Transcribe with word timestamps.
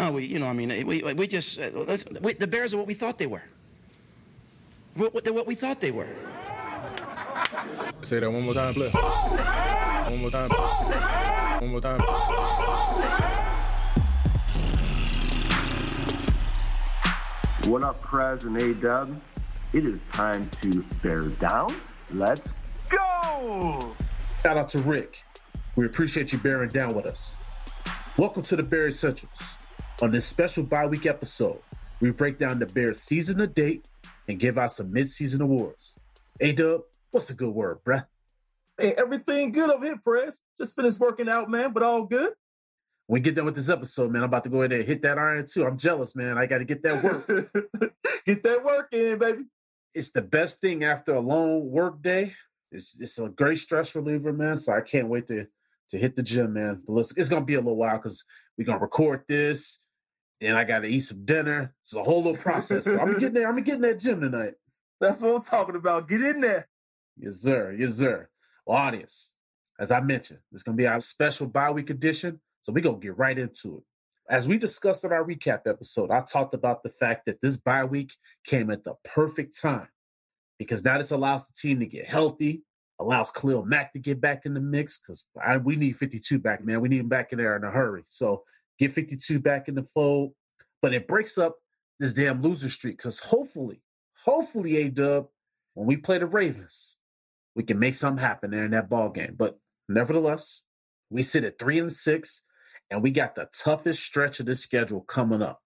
No, 0.00 0.12
we, 0.12 0.24
you 0.24 0.38
know, 0.38 0.46
I 0.46 0.54
mean, 0.54 0.86
we, 0.86 1.02
we 1.02 1.26
just, 1.26 1.60
uh, 1.60 1.68
we, 2.22 2.32
the 2.32 2.46
Bears 2.46 2.72
are 2.72 2.78
what 2.78 2.86
we 2.86 2.94
thought 2.94 3.18
they 3.18 3.26
were. 3.26 3.42
What, 4.94 5.12
what, 5.12 5.24
they're 5.24 5.34
what 5.34 5.46
we 5.46 5.54
thought 5.54 5.78
they 5.78 5.90
were. 5.90 6.08
Say 8.00 8.18
that 8.20 8.30
one 8.30 8.44
more 8.44 8.54
time, 8.54 8.72
play. 8.72 8.88
One 8.88 10.20
more 10.22 10.30
time. 10.30 10.48
One 11.60 11.70
more 11.70 11.82
time. 11.82 12.00
What 17.66 17.84
up, 17.84 18.00
Prez 18.00 18.44
and 18.44 18.56
A-Dub? 18.56 19.20
It 19.74 19.84
is 19.84 20.00
time 20.14 20.48
to 20.62 20.82
bear 21.02 21.28
down. 21.28 21.78
Let's 22.14 22.50
go! 22.88 23.90
Shout 24.42 24.56
out 24.56 24.70
to 24.70 24.78
Rick. 24.78 25.24
We 25.76 25.84
appreciate 25.84 26.32
you 26.32 26.38
bearing 26.38 26.70
down 26.70 26.94
with 26.94 27.04
us. 27.04 27.36
Welcome 28.16 28.42
to 28.44 28.56
the 28.56 28.62
Barry 28.62 28.88
Essentials. 28.88 29.28
On 30.02 30.10
this 30.10 30.24
special 30.24 30.64
bi 30.64 30.86
week 30.86 31.04
episode, 31.04 31.60
we 32.00 32.10
break 32.10 32.38
down 32.38 32.58
the 32.58 32.64
Bears 32.64 33.00
season 33.00 33.36
to 33.36 33.46
date 33.46 33.86
and 34.26 34.40
give 34.40 34.56
out 34.56 34.72
some 34.72 34.90
mid-season 34.90 35.42
awards. 35.42 35.94
A 36.40 36.52
Dub, 36.52 36.84
what's 37.10 37.26
the 37.26 37.34
good 37.34 37.54
word, 37.54 37.80
bruh? 37.84 38.06
Hey, 38.78 38.94
everything 38.94 39.52
good 39.52 39.68
over 39.68 39.84
here, 39.84 40.00
Press. 40.02 40.40
Just 40.56 40.74
finished 40.74 40.98
working 40.98 41.28
out, 41.28 41.50
man, 41.50 41.74
but 41.74 41.82
all 41.82 42.04
good. 42.04 42.32
When 43.08 43.18
we 43.18 43.20
get 43.20 43.34
done 43.34 43.44
with 43.44 43.56
this 43.56 43.68
episode, 43.68 44.10
man, 44.10 44.22
I'm 44.22 44.30
about 44.30 44.44
to 44.44 44.48
go 44.48 44.62
in 44.62 44.70
there 44.70 44.78
and 44.78 44.88
hit 44.88 45.02
that 45.02 45.18
iron 45.18 45.44
too. 45.46 45.66
I'm 45.66 45.76
jealous, 45.76 46.16
man. 46.16 46.38
I 46.38 46.46
got 46.46 46.58
to 46.58 46.64
get 46.64 46.82
that 46.82 47.04
work. 47.04 47.92
get 48.24 48.42
that 48.42 48.64
work 48.64 48.88
in, 48.92 49.18
baby. 49.18 49.42
It's 49.92 50.12
the 50.12 50.22
best 50.22 50.62
thing 50.62 50.82
after 50.82 51.12
a 51.12 51.20
long 51.20 51.70
work 51.70 52.00
day. 52.00 52.36
It's, 52.72 52.98
it's 52.98 53.18
a 53.18 53.28
great 53.28 53.58
stress 53.58 53.94
reliever, 53.94 54.32
man. 54.32 54.56
So 54.56 54.72
I 54.72 54.80
can't 54.80 55.08
wait 55.08 55.26
to 55.26 55.48
to 55.90 55.98
hit 55.98 56.16
the 56.16 56.22
gym, 56.22 56.54
man. 56.54 56.82
But 56.86 56.94
listen, 56.94 57.16
it's 57.18 57.28
gonna 57.28 57.44
be 57.44 57.54
a 57.54 57.58
little 57.58 57.76
while 57.76 57.98
because 57.98 58.24
we're 58.56 58.64
gonna 58.64 58.78
record 58.78 59.24
this, 59.28 59.80
and 60.40 60.56
I 60.56 60.64
gotta 60.64 60.86
eat 60.86 61.00
some 61.00 61.24
dinner. 61.24 61.74
It's 61.80 61.94
a 61.94 62.02
whole 62.02 62.22
little 62.22 62.40
process. 62.40 62.86
I'm 62.86 63.14
getting 63.14 63.34
there. 63.34 63.48
I'm 63.48 63.62
getting 63.62 63.82
that 63.82 64.00
gym 64.00 64.20
tonight. 64.20 64.54
That's 65.00 65.20
what 65.20 65.34
I'm 65.34 65.42
talking 65.42 65.76
about. 65.76 66.08
Get 66.08 66.20
in 66.22 66.40
there. 66.40 66.68
Yes, 67.16 67.36
sir. 67.36 67.74
Yes, 67.78 67.94
sir. 67.94 68.28
Well, 68.66 68.78
audience, 68.78 69.34
as 69.78 69.90
I 69.90 70.00
mentioned, 70.00 70.40
it's 70.52 70.62
gonna 70.62 70.76
be 70.76 70.86
our 70.86 71.00
special 71.00 71.46
bye 71.46 71.70
week 71.70 71.90
edition. 71.90 72.40
So 72.62 72.72
we're 72.72 72.82
gonna 72.82 72.98
get 72.98 73.16
right 73.16 73.38
into 73.38 73.78
it. 73.78 73.84
As 74.28 74.46
we 74.46 74.58
discussed 74.58 75.04
in 75.04 75.12
our 75.12 75.24
recap 75.24 75.62
episode, 75.66 76.10
I 76.10 76.20
talked 76.20 76.54
about 76.54 76.82
the 76.82 76.90
fact 76.90 77.26
that 77.26 77.40
this 77.40 77.56
bye 77.56 77.84
week 77.84 78.14
came 78.44 78.70
at 78.70 78.84
the 78.84 78.94
perfect 79.04 79.60
time 79.60 79.88
because 80.58 80.84
now 80.84 80.98
this 80.98 81.10
allows 81.10 81.46
the 81.46 81.54
team 81.54 81.80
to 81.80 81.86
get 81.86 82.06
healthy, 82.06 82.62
allows 82.98 83.30
Khalil 83.30 83.64
Mack 83.64 83.92
to 83.94 83.98
get 83.98 84.20
back 84.20 84.44
in 84.44 84.54
the 84.54 84.60
mix 84.60 85.00
because 85.00 85.26
we 85.64 85.74
need 85.74 85.96
52 85.96 86.38
back, 86.38 86.64
man. 86.64 86.80
We 86.80 86.88
need 86.88 87.00
him 87.00 87.08
back 87.08 87.32
in 87.32 87.38
there 87.38 87.56
in 87.56 87.64
a 87.64 87.70
hurry. 87.70 88.04
So 88.08 88.44
get 88.80 88.94
52 88.94 89.38
back 89.38 89.68
in 89.68 89.74
the 89.76 89.82
fold. 89.82 90.32
But 90.82 90.94
it 90.94 91.06
breaks 91.06 91.38
up 91.38 91.56
this 91.98 92.14
damn 92.14 92.42
loser 92.42 92.70
streak 92.70 92.96
because 92.96 93.18
hopefully, 93.18 93.82
hopefully, 94.24 94.76
A 94.78 94.90
Dub, 94.90 95.28
when 95.74 95.86
we 95.86 95.96
play 95.96 96.18
the 96.18 96.26
Ravens, 96.26 96.96
we 97.54 97.62
can 97.62 97.78
make 97.78 97.94
something 97.94 98.24
happen 98.24 98.50
there 98.50 98.64
in 98.64 98.70
that 98.70 98.88
ball 98.88 99.10
game. 99.10 99.34
But 99.36 99.58
nevertheless, 99.88 100.62
we 101.10 101.22
sit 101.22 101.44
at 101.44 101.58
three 101.58 101.78
and 101.78 101.92
six, 101.92 102.44
and 102.90 103.02
we 103.02 103.10
got 103.10 103.34
the 103.34 103.48
toughest 103.52 104.02
stretch 104.02 104.40
of 104.40 104.46
this 104.46 104.62
schedule 104.62 105.02
coming 105.02 105.42
up. 105.42 105.60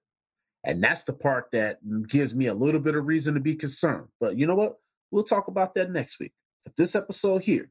And 0.64 0.82
that's 0.82 1.04
the 1.04 1.12
part 1.12 1.50
that 1.52 1.78
gives 2.08 2.34
me 2.34 2.46
a 2.46 2.54
little 2.54 2.80
bit 2.80 2.96
of 2.96 3.06
reason 3.06 3.34
to 3.34 3.40
be 3.40 3.54
concerned. 3.54 4.08
But 4.18 4.36
you 4.36 4.46
know 4.46 4.54
what? 4.54 4.76
We'll 5.10 5.24
talk 5.24 5.46
about 5.46 5.74
that 5.74 5.90
next 5.90 6.18
week. 6.18 6.32
But 6.64 6.76
this 6.76 6.94
episode 6.94 7.44
here, 7.44 7.70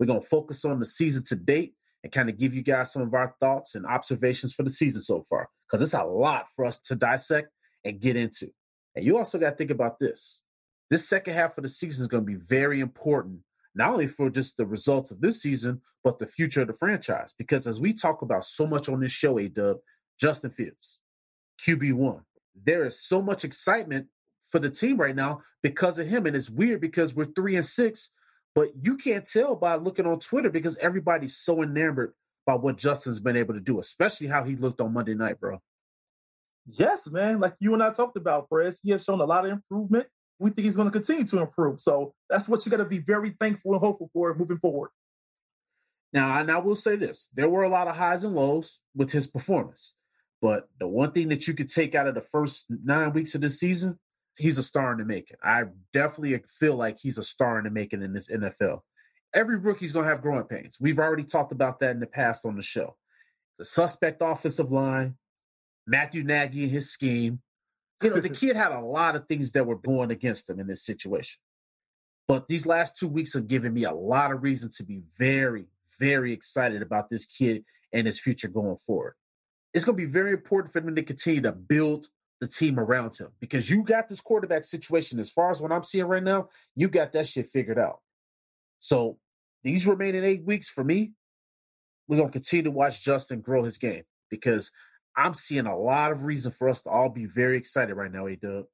we're 0.00 0.06
going 0.06 0.22
to 0.22 0.26
focus 0.26 0.64
on 0.64 0.78
the 0.78 0.86
season 0.86 1.24
to 1.24 1.36
date 1.36 1.74
and 2.02 2.12
kind 2.12 2.28
of 2.28 2.38
give 2.38 2.54
you 2.54 2.62
guys 2.62 2.92
some 2.92 3.02
of 3.02 3.14
our 3.14 3.34
thoughts 3.40 3.74
and 3.74 3.86
observations 3.86 4.52
for 4.52 4.62
the 4.62 4.70
season 4.70 5.00
so 5.00 5.22
far. 5.28 5.48
Because 5.66 5.82
it's 5.82 5.94
a 5.94 6.04
lot 6.04 6.46
for 6.54 6.64
us 6.64 6.78
to 6.80 6.96
dissect 6.96 7.48
and 7.84 8.00
get 8.00 8.16
into. 8.16 8.48
And 8.94 9.04
you 9.04 9.16
also 9.16 9.38
got 9.38 9.50
to 9.50 9.56
think 9.56 9.70
about 9.70 9.98
this. 9.98 10.42
This 10.90 11.08
second 11.08 11.34
half 11.34 11.56
of 11.56 11.62
the 11.62 11.68
season 11.68 12.02
is 12.02 12.08
going 12.08 12.26
to 12.26 12.30
be 12.30 12.38
very 12.38 12.80
important, 12.80 13.40
not 13.74 13.92
only 13.92 14.06
for 14.06 14.28
just 14.28 14.56
the 14.56 14.66
results 14.66 15.10
of 15.10 15.20
this 15.22 15.40
season, 15.40 15.80
but 16.04 16.18
the 16.18 16.26
future 16.26 16.62
of 16.62 16.66
the 16.66 16.74
franchise. 16.74 17.34
Because 17.36 17.66
as 17.66 17.80
we 17.80 17.94
talk 17.94 18.20
about 18.20 18.44
so 18.44 18.66
much 18.66 18.88
on 18.88 19.00
this 19.00 19.12
show, 19.12 19.38
A 19.38 19.48
Dub, 19.48 19.78
Justin 20.20 20.50
Fields, 20.50 21.00
QB1, 21.66 22.22
there 22.54 22.84
is 22.84 23.02
so 23.02 23.22
much 23.22 23.44
excitement 23.44 24.08
for 24.44 24.58
the 24.58 24.68
team 24.68 24.98
right 24.98 25.16
now 25.16 25.40
because 25.62 25.98
of 25.98 26.08
him. 26.08 26.26
And 26.26 26.36
it's 26.36 26.50
weird 26.50 26.82
because 26.82 27.14
we're 27.14 27.24
three 27.24 27.56
and 27.56 27.64
six, 27.64 28.10
but 28.54 28.68
you 28.80 28.96
can't 28.96 29.26
tell 29.26 29.54
by 29.54 29.76
looking 29.76 30.06
on 30.06 30.20
Twitter 30.20 30.50
because 30.50 30.76
everybody's 30.78 31.36
so 31.36 31.62
enamored 31.62 32.12
by 32.46 32.54
what 32.54 32.76
Justin's 32.76 33.20
been 33.20 33.36
able 33.36 33.54
to 33.54 33.60
do, 33.60 33.78
especially 33.78 34.26
how 34.26 34.44
he 34.44 34.56
looked 34.56 34.80
on 34.80 34.92
Monday 34.92 35.14
night, 35.14 35.40
bro. 35.40 35.60
Yes, 36.66 37.10
man. 37.10 37.40
Like 37.40 37.54
you 37.60 37.74
and 37.74 37.82
I 37.82 37.90
talked 37.90 38.16
about, 38.16 38.48
Perez, 38.48 38.80
he 38.82 38.90
has 38.90 39.04
shown 39.04 39.20
a 39.20 39.24
lot 39.24 39.44
of 39.44 39.52
improvement. 39.52 40.06
We 40.38 40.50
think 40.50 40.64
he's 40.64 40.76
going 40.76 40.88
to 40.88 40.92
continue 40.92 41.24
to 41.24 41.40
improve. 41.40 41.80
So 41.80 42.14
that's 42.28 42.48
what 42.48 42.64
you 42.64 42.70
got 42.70 42.78
to 42.78 42.84
be 42.84 42.98
very 42.98 43.34
thankful 43.38 43.72
and 43.72 43.80
hopeful 43.80 44.10
for 44.12 44.34
moving 44.34 44.58
forward. 44.58 44.90
Now, 46.12 46.38
and 46.38 46.50
I 46.50 46.58
will 46.58 46.76
say 46.76 46.96
this 46.96 47.28
there 47.32 47.48
were 47.48 47.62
a 47.62 47.68
lot 47.68 47.88
of 47.88 47.96
highs 47.96 48.24
and 48.24 48.34
lows 48.34 48.80
with 48.94 49.12
his 49.12 49.26
performance. 49.26 49.96
But 50.40 50.68
the 50.78 50.88
one 50.88 51.12
thing 51.12 51.28
that 51.28 51.46
you 51.46 51.54
could 51.54 51.70
take 51.70 51.94
out 51.94 52.08
of 52.08 52.14
the 52.14 52.20
first 52.20 52.66
nine 52.68 53.12
weeks 53.12 53.34
of 53.34 53.40
the 53.40 53.50
season, 53.50 53.98
he's 54.36 54.58
a 54.58 54.62
star 54.62 54.92
in 54.92 54.98
the 54.98 55.04
making. 55.04 55.36
I 55.42 55.64
definitely 55.92 56.40
feel 56.48 56.76
like 56.76 56.98
he's 57.00 57.18
a 57.18 57.22
star 57.22 57.58
in 57.58 57.64
the 57.64 57.70
making 57.70 58.02
in 58.02 58.12
this 58.12 58.30
NFL. 58.30 58.80
Every 59.34 59.58
rookie's 59.58 59.92
going 59.92 60.04
to 60.04 60.10
have 60.10 60.22
growing 60.22 60.44
pains. 60.44 60.78
We've 60.80 60.98
already 60.98 61.24
talked 61.24 61.52
about 61.52 61.80
that 61.80 61.92
in 61.92 62.00
the 62.00 62.06
past 62.06 62.44
on 62.44 62.56
the 62.56 62.62
show. 62.62 62.96
The 63.58 63.64
suspect 63.64 64.20
offensive 64.20 64.70
line, 64.70 65.16
Matthew 65.86 66.22
Nagy 66.22 66.64
and 66.64 66.72
his 66.72 66.90
scheme. 66.90 67.40
You 68.02 68.10
know, 68.10 68.20
the 68.20 68.28
kid 68.30 68.56
had 68.56 68.72
a 68.72 68.80
lot 68.80 69.16
of 69.16 69.26
things 69.26 69.52
that 69.52 69.66
were 69.66 69.76
going 69.76 70.10
against 70.10 70.50
him 70.50 70.60
in 70.60 70.66
this 70.66 70.84
situation. 70.84 71.40
But 72.28 72.48
these 72.48 72.66
last 72.66 72.96
two 72.96 73.08
weeks 73.08 73.34
have 73.34 73.48
given 73.48 73.72
me 73.72 73.84
a 73.84 73.92
lot 73.92 74.32
of 74.32 74.42
reason 74.42 74.70
to 74.76 74.84
be 74.84 75.02
very, 75.18 75.66
very 75.98 76.32
excited 76.32 76.82
about 76.82 77.10
this 77.10 77.26
kid 77.26 77.64
and 77.92 78.06
his 78.06 78.20
future 78.20 78.48
going 78.48 78.76
forward. 78.76 79.14
It's 79.74 79.84
going 79.84 79.96
to 79.96 80.04
be 80.04 80.10
very 80.10 80.32
important 80.32 80.72
for 80.72 80.80
them 80.80 80.94
to 80.94 81.02
continue 81.02 81.40
to 81.42 81.52
build 81.52 82.06
the 82.42 82.48
team 82.48 82.80
around 82.80 83.16
him 83.16 83.28
because 83.40 83.70
you 83.70 83.84
got 83.84 84.08
this 84.08 84.20
quarterback 84.20 84.64
situation. 84.64 85.20
As 85.20 85.30
far 85.30 85.52
as 85.52 85.62
what 85.62 85.70
I'm 85.70 85.84
seeing 85.84 86.06
right 86.06 86.22
now, 86.22 86.48
you 86.74 86.88
got 86.88 87.12
that 87.12 87.28
shit 87.28 87.46
figured 87.46 87.78
out. 87.78 88.00
So 88.80 89.18
these 89.62 89.86
remaining 89.86 90.24
eight 90.24 90.44
weeks 90.44 90.68
for 90.68 90.82
me, 90.82 91.12
we're 92.08 92.20
to 92.20 92.28
continue 92.28 92.64
to 92.64 92.72
watch 92.72 93.00
Justin 93.00 93.42
grow 93.42 93.62
his 93.62 93.78
game 93.78 94.02
because 94.28 94.72
I'm 95.16 95.34
seeing 95.34 95.66
a 95.66 95.78
lot 95.78 96.10
of 96.10 96.24
reason 96.24 96.50
for 96.50 96.68
us 96.68 96.82
to 96.82 96.90
all 96.90 97.10
be 97.10 97.26
very 97.26 97.56
excited 97.56 97.94
right 97.94 98.10
now, 98.10 98.26
A 98.26 98.34
Dub. 98.34 98.64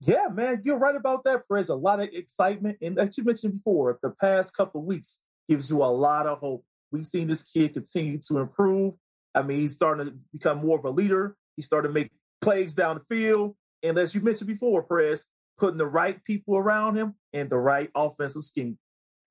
Yeah, 0.00 0.28
man, 0.32 0.62
you're 0.64 0.78
right 0.78 0.96
about 0.96 1.24
that. 1.24 1.42
There's 1.50 1.68
a 1.68 1.74
lot 1.74 2.00
of 2.00 2.08
excitement. 2.14 2.78
And 2.80 2.98
as 2.98 3.18
you 3.18 3.24
mentioned 3.24 3.62
before, 3.62 3.98
the 4.02 4.14
past 4.22 4.56
couple 4.56 4.82
weeks 4.82 5.18
gives 5.50 5.68
you 5.68 5.82
a 5.82 5.92
lot 5.92 6.26
of 6.26 6.38
hope. 6.38 6.64
We've 6.90 7.04
seen 7.04 7.28
this 7.28 7.42
kid 7.42 7.74
continue 7.74 8.18
to 8.26 8.38
improve. 8.38 8.94
I 9.34 9.42
mean, 9.42 9.60
he's 9.60 9.74
starting 9.74 10.06
to 10.06 10.14
become 10.32 10.58
more 10.58 10.78
of 10.78 10.86
a 10.86 10.90
leader. 10.90 11.36
He 11.56 11.62
started 11.62 11.88
to 11.88 11.94
make 11.94 12.10
plays 12.44 12.74
down 12.74 13.00
the 13.08 13.14
field. 13.14 13.56
And 13.82 13.98
as 13.98 14.14
you 14.14 14.20
mentioned 14.20 14.48
before, 14.48 14.82
Perez, 14.82 15.24
putting 15.58 15.78
the 15.78 15.86
right 15.86 16.22
people 16.24 16.56
around 16.56 16.96
him 16.96 17.14
and 17.32 17.50
the 17.50 17.58
right 17.58 17.90
offensive 17.94 18.42
scheme. 18.42 18.78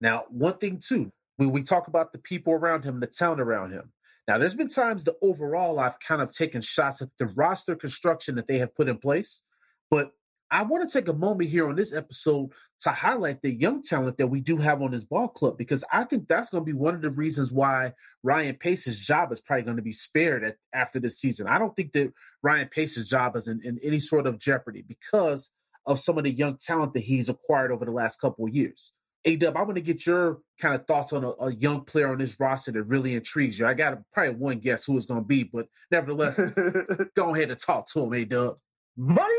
Now, 0.02 0.26
one 0.30 0.58
thing 0.58 0.80
too, 0.86 1.12
when 1.38 1.52
we 1.52 1.64
talk 1.64 1.88
about 1.88 2.12
the 2.12 2.20
people 2.20 2.54
around 2.54 2.84
him, 2.84 3.00
the 3.00 3.08
town 3.08 3.40
around 3.40 3.72
him, 3.72 3.92
now, 4.28 4.38
there's 4.38 4.56
been 4.56 4.70
times 4.70 5.04
that 5.04 5.16
overall 5.22 5.80
I've 5.80 6.00
kind 6.00 6.22
of 6.22 6.32
taken 6.32 6.62
shots 6.62 7.02
at 7.02 7.10
the 7.20 7.26
roster 7.26 7.76
construction 7.76 8.36
that 8.36 8.48
they 8.48 8.58
have 8.58 8.76
put 8.76 8.88
in 8.88 8.98
place, 8.98 9.44
but 9.92 10.12
I 10.54 10.62
want 10.62 10.88
to 10.88 11.00
take 11.00 11.08
a 11.08 11.14
moment 11.14 11.50
here 11.50 11.68
on 11.68 11.76
this 11.76 11.96
episode 11.96 12.52
to 12.82 12.92
highlight 12.92 13.42
the 13.42 13.52
young 13.52 13.82
talent 13.82 14.20
that 14.20 14.28
we 14.28 14.40
do 14.40 14.58
have 14.58 14.84
on 14.84 14.92
this 14.92 15.04
ball 15.04 15.28
club 15.28 15.58
because 15.58 15.84
I 15.92 16.04
think 16.04 16.28
that's 16.28 16.52
going 16.52 16.62
to 16.62 16.72
be 16.72 16.78
one 16.78 16.94
of 16.94 17.02
the 17.02 17.10
reasons 17.10 17.52
why 17.52 17.94
Ryan 18.22 18.56
Pace's 18.56 19.00
job 19.00 19.32
is 19.32 19.42
probably 19.42 19.64
going 19.64 19.78
to 19.78 19.84
be 19.84 19.92
spared 19.92 20.44
at, 20.44 20.58
after 20.72 21.00
this 21.00 21.18
season. 21.18 21.48
I 21.48 21.58
don't 21.58 21.76
think 21.76 21.94
that 21.94 22.14
Ryan 22.44 22.68
Pace's 22.68 23.10
job 23.10 23.36
is 23.36 23.48
in, 23.48 23.62
in 23.64 23.80
any 23.82 23.98
sort 23.98 24.28
of 24.28 24.38
jeopardy 24.38 24.84
because 24.88 25.50
of 25.88 26.00
some 26.00 26.20
of 26.20 26.24
the 26.24 26.32
young 26.32 26.58
talent 26.58 26.94
that 26.94 27.02
he's 27.04 27.30
acquired 27.30 27.72
over 27.72 27.86
the 27.86 27.92
last 27.92 28.22
couple 28.22 28.46
of 28.46 28.54
years. 28.54 28.94
A 29.26 29.36
Dub, 29.38 29.58
I 29.58 29.64
want 29.64 29.76
to 29.76 29.82
get 29.82 30.06
your 30.06 30.42
kind 30.60 30.76
of 30.76 30.86
thoughts 30.86 31.14
on 31.14 31.24
a, 31.24 31.30
a, 31.30 31.56
young 31.56 31.82
player 31.86 32.12
on 32.12 32.20
this 32.20 32.40
roster 32.40 32.74
that 32.74 32.84
really 32.84 33.16
intrigues 33.16 33.58
you. 33.58 33.66
I 33.66 33.74
got 33.74 33.98
probably 34.12 34.36
one 34.36 34.60
guess 34.60 34.86
who 34.86 34.98
it's 34.98 35.06
going 35.08 35.22
to 35.22 35.26
be, 35.26 35.46
but 35.46 35.68
nevertheless, 35.90 36.40
go 37.16 37.34
ahead 37.34 37.50
and 37.50 37.60
talk 37.60 37.88
to 37.94 38.02
him, 38.02 38.14
A 38.14 38.26
Dub. 38.26 38.58
Money 38.96 39.34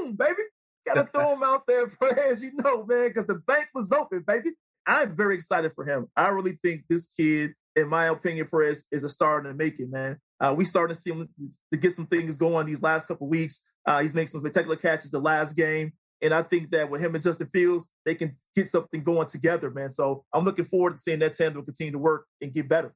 Moon, 0.00 0.14
baby. 0.14 0.42
Got 0.86 0.94
to 0.94 1.04
throw 1.12 1.34
him 1.34 1.42
out 1.42 1.66
there, 1.66 1.88
for 1.88 2.18
as 2.18 2.42
you 2.42 2.52
know, 2.54 2.84
man, 2.84 3.08
because 3.08 3.26
the 3.26 3.36
bank 3.36 3.68
was 3.74 3.92
open, 3.92 4.24
baby. 4.26 4.50
I'm 4.86 5.16
very 5.16 5.34
excited 5.34 5.72
for 5.74 5.84
him. 5.84 6.08
I 6.16 6.28
really 6.28 6.58
think 6.62 6.84
this 6.88 7.06
kid, 7.06 7.54
in 7.74 7.88
my 7.88 8.06
opinion, 8.06 8.48
Perez 8.50 8.84
is 8.92 9.02
a 9.02 9.08
star 9.08 9.38
in 9.38 9.44
the 9.44 9.54
making, 9.54 9.90
man. 9.90 10.18
Uh, 10.40 10.54
we 10.56 10.64
started 10.64 10.94
to 10.94 11.00
see 11.00 11.10
him 11.10 11.28
to 11.72 11.78
get 11.78 11.92
some 11.92 12.06
things 12.06 12.36
going 12.36 12.66
these 12.66 12.82
last 12.82 13.06
couple 13.06 13.26
weeks. 13.26 13.62
Uh, 13.86 14.00
he's 14.00 14.14
making 14.14 14.28
some 14.28 14.40
spectacular 14.40 14.76
catches 14.76 15.10
the 15.10 15.20
last 15.20 15.56
game. 15.56 15.92
And 16.22 16.32
I 16.32 16.42
think 16.42 16.70
that 16.70 16.90
with 16.90 17.00
him 17.00 17.14
and 17.14 17.22
Justin 17.22 17.48
Fields, 17.52 17.88
they 18.04 18.14
can 18.14 18.32
get 18.54 18.68
something 18.68 19.02
going 19.02 19.28
together, 19.28 19.70
man. 19.70 19.92
So 19.92 20.24
I'm 20.32 20.44
looking 20.44 20.64
forward 20.64 20.96
to 20.96 20.98
seeing 20.98 21.18
that 21.18 21.34
tandem 21.34 21.64
continue 21.64 21.92
to 21.92 21.98
work 21.98 22.26
and 22.40 22.52
get 22.52 22.68
better. 22.68 22.94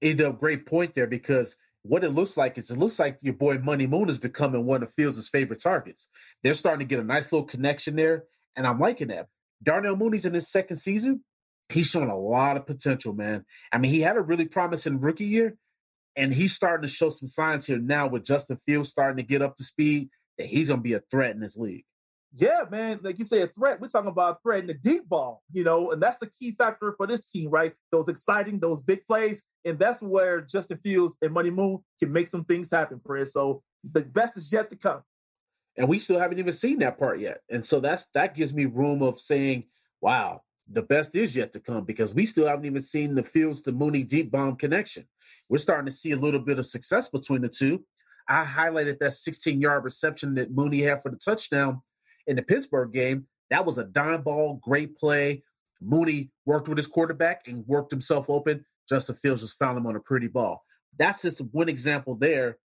It's 0.00 0.20
a 0.20 0.30
great 0.30 0.66
point 0.66 0.94
there 0.94 1.08
because 1.08 1.56
what 1.88 2.04
it 2.04 2.10
looks 2.10 2.36
like 2.36 2.58
is 2.58 2.70
it 2.70 2.78
looks 2.78 2.98
like 2.98 3.18
your 3.22 3.34
boy 3.34 3.58
Money 3.58 3.86
Moon 3.86 4.10
is 4.10 4.18
becoming 4.18 4.66
one 4.66 4.82
of 4.82 4.92
Fields' 4.92 5.28
favorite 5.28 5.62
targets. 5.62 6.08
They're 6.42 6.54
starting 6.54 6.86
to 6.86 6.90
get 6.90 7.00
a 7.00 7.06
nice 7.06 7.32
little 7.32 7.46
connection 7.46 7.96
there, 7.96 8.24
and 8.56 8.66
I'm 8.66 8.78
liking 8.78 9.08
that. 9.08 9.28
Darnell 9.62 9.96
Mooney's 9.96 10.24
in 10.24 10.34
his 10.34 10.50
second 10.50 10.76
season. 10.76 11.24
He's 11.70 11.88
showing 11.88 12.10
a 12.10 12.18
lot 12.18 12.56
of 12.56 12.66
potential, 12.66 13.14
man. 13.14 13.44
I 13.72 13.78
mean, 13.78 13.90
he 13.90 14.00
had 14.00 14.16
a 14.16 14.20
really 14.20 14.46
promising 14.46 15.00
rookie 15.00 15.24
year, 15.24 15.56
and 16.14 16.32
he's 16.32 16.54
starting 16.54 16.86
to 16.86 16.92
show 16.92 17.10
some 17.10 17.28
signs 17.28 17.66
here 17.66 17.78
now 17.78 18.06
with 18.06 18.24
Justin 18.24 18.60
Fields 18.66 18.90
starting 18.90 19.16
to 19.16 19.22
get 19.22 19.42
up 19.42 19.56
to 19.56 19.64
speed 19.64 20.10
that 20.36 20.46
he's 20.46 20.68
going 20.68 20.80
to 20.80 20.84
be 20.84 20.92
a 20.92 21.02
threat 21.10 21.34
in 21.34 21.40
this 21.40 21.56
league. 21.56 21.84
Yeah, 22.34 22.64
man. 22.70 23.00
Like 23.02 23.18
you 23.18 23.24
say, 23.24 23.40
a 23.42 23.46
threat. 23.46 23.80
We're 23.80 23.88
talking 23.88 24.10
about 24.10 24.36
a 24.36 24.38
threat 24.42 24.60
in 24.60 24.66
the 24.66 24.74
deep 24.74 25.08
ball, 25.08 25.42
you 25.52 25.64
know, 25.64 25.92
and 25.92 26.02
that's 26.02 26.18
the 26.18 26.28
key 26.28 26.52
factor 26.52 26.92
for 26.96 27.06
this 27.06 27.30
team, 27.30 27.50
right? 27.50 27.72
Those 27.90 28.08
exciting, 28.08 28.58
those 28.60 28.82
big 28.82 29.06
plays. 29.06 29.44
And 29.68 29.78
that's 29.78 30.02
where 30.02 30.40
Justin 30.40 30.78
Fields 30.78 31.16
and 31.22 31.32
Money 31.32 31.50
Moon 31.50 31.78
can 32.00 32.12
make 32.12 32.28
some 32.28 32.44
things 32.44 32.70
happen, 32.70 33.00
Fred. 33.04 33.28
So 33.28 33.62
the 33.84 34.02
best 34.02 34.36
is 34.36 34.52
yet 34.52 34.70
to 34.70 34.76
come. 34.76 35.02
And 35.76 35.88
we 35.88 35.98
still 35.98 36.18
haven't 36.18 36.38
even 36.38 36.52
seen 36.52 36.80
that 36.80 36.98
part 36.98 37.20
yet. 37.20 37.42
And 37.48 37.64
so 37.64 37.78
that's 37.78 38.06
that 38.14 38.34
gives 38.34 38.52
me 38.52 38.64
room 38.64 39.02
of 39.02 39.20
saying, 39.20 39.64
wow, 40.00 40.42
the 40.68 40.82
best 40.82 41.14
is 41.14 41.36
yet 41.36 41.52
to 41.52 41.60
come 41.60 41.84
because 41.84 42.14
we 42.14 42.26
still 42.26 42.48
haven't 42.48 42.64
even 42.64 42.82
seen 42.82 43.14
the 43.14 43.22
Fields 43.22 43.62
to 43.62 43.72
Mooney 43.72 44.02
deep 44.02 44.30
bomb 44.30 44.56
connection. 44.56 45.06
We're 45.48 45.58
starting 45.58 45.86
to 45.86 45.92
see 45.92 46.10
a 46.10 46.16
little 46.16 46.40
bit 46.40 46.58
of 46.58 46.66
success 46.66 47.08
between 47.08 47.42
the 47.42 47.48
two. 47.48 47.84
I 48.28 48.44
highlighted 48.44 48.98
that 48.98 49.12
16 49.12 49.60
yard 49.60 49.84
reception 49.84 50.34
that 50.34 50.50
Mooney 50.50 50.80
had 50.82 51.02
for 51.02 51.10
the 51.10 51.16
touchdown 51.16 51.82
in 52.26 52.36
the 52.36 52.42
Pittsburgh 52.42 52.92
game, 52.92 53.26
that 53.50 53.64
was 53.64 53.78
a 53.78 53.84
dime 53.84 54.22
ball, 54.22 54.60
great 54.62 54.96
play. 54.98 55.42
Mooney 55.80 56.30
worked 56.44 56.68
with 56.68 56.76
his 56.76 56.86
quarterback 56.86 57.46
and 57.46 57.66
worked 57.66 57.90
himself 57.90 58.28
open. 58.28 58.66
Justin 58.88 59.16
Fields 59.16 59.42
just 59.42 59.58
found 59.58 59.76
him 59.76 59.86
on 59.86 59.96
a 59.96 60.00
pretty 60.00 60.28
ball. 60.28 60.64
That's 60.98 61.22
just 61.22 61.40
one 61.52 61.68
example 61.68 62.14
there 62.14 62.58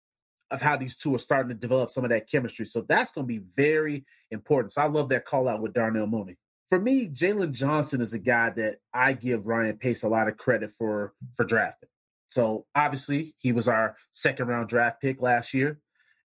of 0.51 0.61
how 0.61 0.77
these 0.77 0.95
two 0.95 1.13
are 1.15 1.19
starting 1.19 1.49
to 1.49 1.55
develop 1.55 1.89
some 1.89 2.03
of 2.03 2.09
that 2.11 2.29
chemistry. 2.29 2.65
So 2.65 2.81
that's 2.81 3.11
going 3.11 3.27
to 3.27 3.33
be 3.33 3.43
very 3.55 4.05
important. 4.31 4.71
So 4.71 4.81
I 4.81 4.87
love 4.87 5.09
that 5.09 5.25
call 5.25 5.47
out 5.47 5.61
with 5.61 5.73
Darnell 5.73 6.07
Mooney. 6.07 6.37
For 6.69 6.79
me, 6.79 7.07
Jaylon 7.07 7.51
Johnson 7.51 8.01
is 8.01 8.13
a 8.13 8.19
guy 8.19 8.49
that 8.51 8.77
I 8.93 9.13
give 9.13 9.47
Ryan 9.47 9.77
Pace 9.77 10.03
a 10.03 10.09
lot 10.09 10.27
of 10.27 10.37
credit 10.37 10.71
for 10.71 11.13
for 11.35 11.45
drafting. 11.45 11.89
So 12.27 12.65
obviously, 12.73 13.35
he 13.37 13.51
was 13.51 13.67
our 13.67 13.95
second 14.11 14.47
round 14.47 14.69
draft 14.69 15.01
pick 15.01 15.21
last 15.21 15.53
year, 15.53 15.79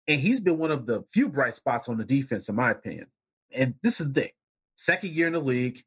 and 0.07 0.19
he's 0.19 0.41
been 0.41 0.57
one 0.57 0.71
of 0.71 0.85
the 0.85 1.03
few 1.11 1.29
bright 1.29 1.55
spots 1.55 1.87
on 1.87 1.97
the 1.97 2.03
defense, 2.03 2.49
in 2.49 2.55
my 2.55 2.71
opinion 2.71 3.07
and 3.53 3.75
this 3.81 4.01
is 4.01 4.11
the 4.11 4.21
thing. 4.21 4.31
Second 4.75 5.11
year 5.11 5.27
in 5.27 5.33
the 5.33 5.39
league, 5.39 5.83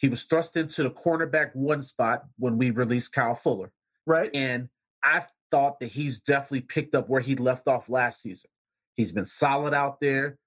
he 0.00 0.08
was 0.08 0.22
thrust 0.22 0.56
into 0.56 0.82
the 0.82 0.90
cornerback 0.90 1.54
one 1.54 1.82
spot 1.82 2.24
when 2.38 2.56
we 2.56 2.70
released 2.70 3.12
Kyle 3.12 3.34
Fuller. 3.34 3.70
Right. 4.06 4.30
And 4.32 4.70
I 5.04 5.24
thought 5.50 5.78
that 5.80 5.92
he's 5.92 6.20
definitely 6.20 6.62
picked 6.62 6.94
up 6.94 7.10
where 7.10 7.20
he 7.20 7.36
left 7.36 7.68
off 7.68 7.90
last 7.90 8.22
season. 8.22 8.48
He's 8.96 9.12
been 9.12 9.26
solid 9.26 9.74
out 9.74 10.00
there. 10.00 10.38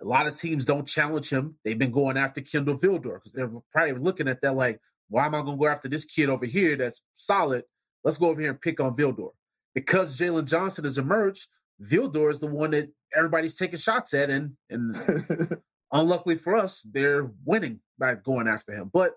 A 0.00 0.06
lot 0.06 0.26
of 0.26 0.40
teams 0.40 0.64
don't 0.64 0.88
challenge 0.88 1.28
him. 1.28 1.56
They've 1.64 1.78
been 1.78 1.90
going 1.90 2.16
after 2.16 2.40
Kindle 2.40 2.78
Vildor 2.78 3.16
because 3.16 3.32
they're 3.32 3.52
probably 3.70 3.92
looking 3.92 4.26
at 4.26 4.40
that 4.40 4.54
like, 4.54 4.80
why 5.10 5.26
am 5.26 5.34
I 5.34 5.42
going 5.42 5.58
to 5.58 5.60
go 5.60 5.68
after 5.68 5.88
this 5.88 6.06
kid 6.06 6.30
over 6.30 6.46
here 6.46 6.74
that's 6.74 7.02
solid? 7.14 7.64
Let's 8.04 8.16
go 8.16 8.30
over 8.30 8.40
here 8.40 8.50
and 8.50 8.60
pick 8.60 8.80
on 8.80 8.96
Vildor. 8.96 9.32
Because 9.74 10.18
Jaylon 10.18 10.46
Johnson 10.46 10.84
has 10.84 10.96
emerged, 10.96 11.48
Vildor 11.82 12.30
is 12.30 12.38
the 12.38 12.46
one 12.46 12.70
that 12.70 12.90
everybody's 13.14 13.56
taking 13.56 13.78
shots 13.78 14.14
at, 14.14 14.30
and 14.30 14.52
and 14.70 14.94
Unluckily 15.94 16.34
for 16.34 16.56
us, 16.56 16.82
they're 16.82 17.30
winning 17.44 17.80
by 17.98 18.16
going 18.16 18.48
after 18.48 18.72
him. 18.72 18.90
But 18.92 19.12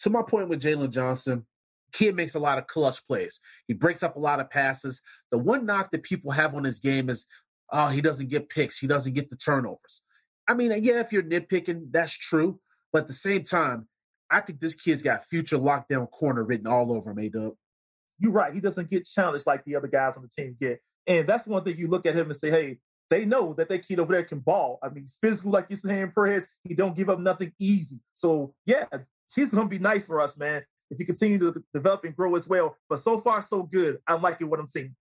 to 0.00 0.10
my 0.10 0.22
point 0.22 0.48
with 0.48 0.62
Jaylon 0.62 0.90
Johnson, 0.90 1.46
kid 1.92 2.16
makes 2.16 2.34
a 2.34 2.40
lot 2.40 2.56
of 2.56 2.66
clutch 2.66 3.06
plays. 3.06 3.40
He 3.68 3.74
breaks 3.74 4.02
up 4.02 4.16
a 4.16 4.20
lot 4.20 4.40
of 4.40 4.48
passes. 4.48 5.02
The 5.30 5.38
one 5.38 5.66
knock 5.66 5.90
that 5.90 6.02
people 6.02 6.32
have 6.32 6.54
on 6.54 6.64
his 6.64 6.78
game 6.78 7.10
is, 7.10 7.26
oh, 7.70 7.88
he 7.88 8.00
doesn't 8.00 8.30
get 8.30 8.48
picks. 8.48 8.78
He 8.78 8.86
doesn't 8.86 9.12
get 9.12 9.28
the 9.28 9.36
turnovers. 9.36 10.00
I 10.48 10.54
mean, 10.54 10.72
yeah, 10.82 11.00
if 11.00 11.12
you're 11.12 11.22
nitpicking, 11.22 11.92
that's 11.92 12.16
true. 12.16 12.60
But 12.92 13.02
at 13.02 13.06
the 13.06 13.12
same 13.12 13.44
time, 13.44 13.86
I 14.30 14.40
think 14.40 14.60
this 14.60 14.74
kid's 14.74 15.02
got 15.02 15.24
future 15.24 15.58
lockdown 15.58 16.10
corner 16.10 16.42
written 16.44 16.66
all 16.66 16.92
over 16.92 17.10
him, 17.10 17.18
A-Dub. 17.18 17.52
You're 18.18 18.32
right. 18.32 18.54
He 18.54 18.60
doesn't 18.60 18.90
get 18.90 19.04
challenged 19.04 19.46
like 19.46 19.64
the 19.64 19.76
other 19.76 19.88
guys 19.88 20.16
on 20.16 20.22
the 20.22 20.28
team 20.28 20.56
get. 20.58 20.80
And 21.06 21.28
that's 21.28 21.46
one 21.46 21.62
thing 21.64 21.76
you 21.78 21.88
look 21.88 22.06
at 22.06 22.16
him 22.16 22.26
and 22.26 22.36
say, 22.36 22.50
hey, 22.50 22.78
they 23.10 23.24
know 23.24 23.54
that 23.54 23.68
that 23.68 23.86
kid 23.86 23.98
over 23.98 24.12
there 24.12 24.24
can 24.24 24.38
ball. 24.38 24.78
I 24.82 24.88
mean, 24.88 25.02
he's 25.02 25.18
physical, 25.20 25.50
like 25.50 25.66
you're 25.68 25.76
saying, 25.76 26.12
Perez. 26.14 26.46
He 26.64 26.74
don't 26.74 26.96
give 26.96 27.10
up 27.10 27.18
nothing 27.18 27.52
easy. 27.58 28.00
So 28.14 28.54
yeah, 28.64 28.86
he's 29.34 29.52
gonna 29.52 29.68
be 29.68 29.78
nice 29.78 30.06
for 30.06 30.20
us, 30.20 30.38
man. 30.38 30.62
If 30.90 30.98
he 30.98 31.04
continue 31.04 31.38
to 31.38 31.62
develop 31.74 32.04
and 32.04 32.16
grow 32.16 32.34
as 32.34 32.48
well. 32.48 32.76
But 32.88 32.98
so 33.00 33.18
far, 33.18 33.42
so 33.42 33.62
good. 33.62 33.98
I'm 34.06 34.22
liking 34.22 34.48
what 34.48 34.58
I'm 34.58 34.66
seeing. 34.66 34.96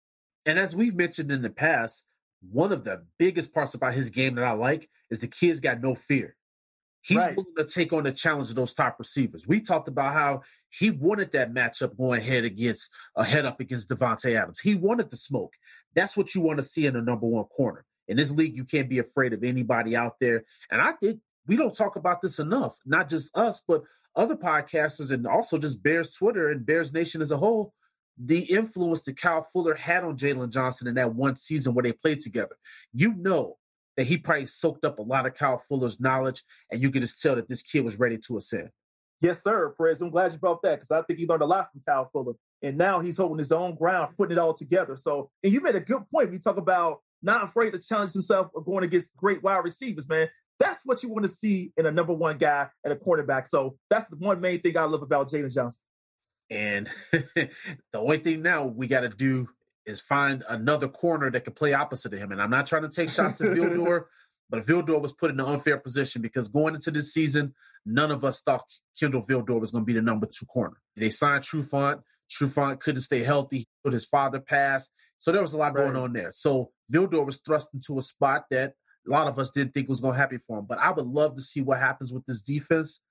And 0.46 0.60
as 0.60 0.76
we've 0.76 0.96
mentioned 0.96 1.32
in 1.32 1.42
the 1.42 1.50
past, 1.50 2.06
one 2.42 2.72
of 2.72 2.84
the 2.84 3.06
biggest 3.18 3.54
parts 3.54 3.74
about 3.74 3.94
his 3.94 4.10
game 4.10 4.36
that 4.36 4.44
I 4.46 4.52
like 4.52 4.90
is 5.10 5.20
the 5.20 5.28
kid's 5.28 5.60
got 5.60 5.82
no 5.82 5.96
fear. 5.96 6.36
He's 7.02 7.18
right. 7.18 7.36
willing 7.36 7.56
to 7.58 7.66
take 7.66 7.94
on 7.94 8.04
the 8.04 8.12
challenge 8.12 8.50
of 8.50 8.56
those 8.56 8.74
top 8.74 8.98
receivers. 9.00 9.48
We 9.48 9.62
talked 9.62 9.88
about 9.88 10.14
how 10.14 10.42
he 10.70 10.92
wanted 10.92 11.32
that 11.32 11.54
matchup 11.54 11.98
going 11.98 12.22
head 12.22 12.44
against 12.44 12.92
a 13.16 13.22
uh, 13.22 13.24
head 13.24 13.46
up 13.46 13.60
against 13.60 13.90
Davante 13.90 14.36
Adams. 14.36 14.60
He 14.60 14.76
wanted 14.76 15.10
the 15.10 15.18
smoke. 15.18 15.54
That's 15.96 16.18
what 16.18 16.36
you 16.36 16.42
want 16.42 16.58
to 16.58 16.64
see 16.64 16.86
in 16.86 16.96
a 16.96 17.02
number 17.02 17.26
one 17.26 17.46
corner. 17.46 17.86
In 18.10 18.18
this 18.18 18.32
league, 18.32 18.58
you 18.58 18.66
can't 18.66 18.90
be 18.90 19.00
afraid 19.00 19.34
of 19.34 19.44
anybody 19.44 19.96
out 19.96 20.16
there. 20.20 20.44
And 20.70 20.82
I 20.82 20.94
think 20.94 21.22
we 21.48 21.56
don't 21.56 21.76
talk 21.76 21.96
about 21.96 22.22
this 22.22 22.40
enough, 22.40 22.78
not 22.86 23.08
just 23.10 23.36
us, 23.38 23.64
but 23.66 23.84
other 24.16 24.36
podcasters 24.36 25.12
and 25.12 25.26
also 25.26 25.58
just 25.58 25.84
Bears 25.84 26.14
Twitter 26.14 26.50
and 26.50 26.66
Bears 26.66 26.92
Nation 26.92 27.22
as 27.22 27.32
a 27.32 27.38
whole. 27.38 27.74
The 28.18 28.40
influence 28.52 29.04
that 29.04 29.16
Kyle 29.16 29.44
Fuller 29.44 29.76
had 29.76 30.04
on 30.04 30.18
Jaylon 30.18 30.52
Johnson 30.52 30.88
in 30.88 30.96
that 30.96 31.16
one 31.16 31.38
season 31.38 31.74
where 31.74 31.84
they 31.84 31.94
played 31.94 32.20
together. 32.20 32.58
You 32.92 33.14
know 33.14 33.58
that 33.96 34.08
he 34.08 34.18
probably 34.18 34.48
soaked 34.48 34.84
up 34.84 35.00
a 35.00 35.04
lot 35.04 35.26
of 35.26 35.36
Kyle 35.36 35.58
Fuller's 35.60 36.02
knowledge, 36.02 36.44
and 36.72 36.82
you 36.82 36.92
can 36.92 37.02
just 37.02 37.22
tell 37.22 37.36
that 37.36 37.48
this 37.48 37.62
kid 37.62 37.86
was 37.86 37.98
ready 37.98 38.18
to 38.18 38.38
ascend. 38.38 38.70
Yes, 39.22 39.44
sir, 39.44 39.74
Perez. 39.78 40.02
I'm 40.02 40.10
glad 40.10 40.32
you 40.32 40.38
brought 40.38 40.62
that 40.64 40.76
because 40.76 40.92
I 40.92 41.02
think 41.04 41.20
he 41.20 41.28
learned 41.28 41.44
a 41.44 41.46
lot 41.46 41.70
from 41.72 41.82
Kyle 41.86 42.10
Fuller. 42.12 42.34
And 42.62 42.78
now 42.78 43.00
he's 43.00 43.18
holding 43.18 43.38
his 43.38 43.52
own 43.52 43.76
ground, 43.76 44.16
putting 44.18 44.38
it 44.38 44.40
all 44.40 44.54
together. 44.54 44.96
So, 44.98 45.30
and 45.44 45.54
you 45.54 45.62
made 45.62 45.76
a 45.76 45.82
good 45.82 46.04
point. 46.12 46.32
We 46.32 46.40
talk 46.40 46.58
about 46.58 47.00
not 47.22 47.44
afraid 47.44 47.72
to 47.72 47.80
challenge 47.80 48.14
himself 48.14 48.48
or 48.54 48.64
going 48.64 48.84
against 48.84 49.16
great 49.16 49.44
wide 49.44 49.64
receivers, 49.64 50.08
man. 50.08 50.30
That's 50.60 50.82
what 50.86 51.04
you 51.04 51.10
want 51.10 51.24
to 51.24 51.32
see 51.32 51.72
in 51.78 51.86
a 51.86 51.92
number 51.92 52.14
one 52.14 52.38
guy 52.38 52.68
at 52.86 52.92
a 52.92 52.96
quarterback. 52.96 53.48
So 53.48 53.78
that's 53.90 54.08
the 54.10 54.18
one 54.18 54.42
main 54.42 54.62
thing 54.62 54.78
I 54.78 54.84
love 54.84 55.02
about 55.02 55.30
Jaylon 55.30 55.54
Johnson. 55.54 55.82
And 56.50 56.90
the 57.12 57.50
only 57.96 58.18
thing 58.18 58.42
now 58.42 58.66
we 58.66 58.88
got 58.88 59.02
to 59.02 59.10
do 59.10 59.48
is 59.86 60.02
find 60.02 60.44
another 60.50 60.88
corner 60.88 61.32
that 61.32 61.44
can 61.44 61.54
play 61.54 61.74
opposite 61.74 62.14
of 62.14 62.20
him. 62.20 62.32
And 62.32 62.42
I'm 62.42 62.50
not 62.50 62.68
trying 62.68 62.84
to 62.84 62.90
take 62.90 63.10
shots 63.10 63.42
at 63.42 63.50
Vildor, 63.52 64.06
but 64.50 64.66
Vildor 64.66 65.02
was 65.02 65.14
put 65.14 65.32
in 65.32 65.40
an 65.40 65.46
unfair 65.46 65.78
position 65.78 66.22
because 66.22 66.50
going 66.50 66.76
into 66.76 66.92
this 66.92 67.14
season, 67.14 67.54
none 67.86 68.12
of 68.12 68.26
us 68.26 68.42
thought 68.42 68.66
Kindle 68.98 69.26
Vildor 69.26 69.60
was 69.60 69.72
going 69.72 69.84
to 69.84 69.88
be 69.88 69.94
the 69.94 70.02
number 70.02 70.28
two 70.28 70.46
corner. 70.46 70.78
They 70.96 71.10
signed 71.10 71.44
Trufant. 71.44 72.02
Trufant 72.30 72.80
couldn't 72.80 73.02
stay 73.02 73.24
healthy, 73.24 73.68
but 73.84 73.94
his 73.94 74.06
father 74.06 74.40
passed. 74.40 74.92
So 75.18 75.32
there 75.32 75.42
was 75.42 75.54
a 75.54 75.58
lot 75.58 75.74
right. 75.74 75.86
going 75.86 75.96
on 75.96 76.14
there. 76.14 76.32
So 76.32 76.72
Vildor 76.92 77.26
was 77.26 77.38
thrust 77.38 77.70
into 77.74 77.98
a 77.98 78.02
spot 78.02 78.46
that 78.52 78.74
a 79.08 79.12
lot 79.12 79.28
of 79.28 79.40
us 79.40 79.52
didn't 79.52 79.74
think 79.74 79.90
was 79.90 80.02
going 80.02 80.14
to 80.14 80.20
happen 80.20 80.40
for 80.40 80.60
him. 80.60 80.66
But 80.68 80.80
I 80.80 80.92
would 80.92 81.06
love 81.06 81.36
to 81.36 81.42
see 81.42 81.62
what 81.62 81.80
happens 81.80 82.12
with 82.14 82.26
this 82.26 82.42
defense 82.42 83.02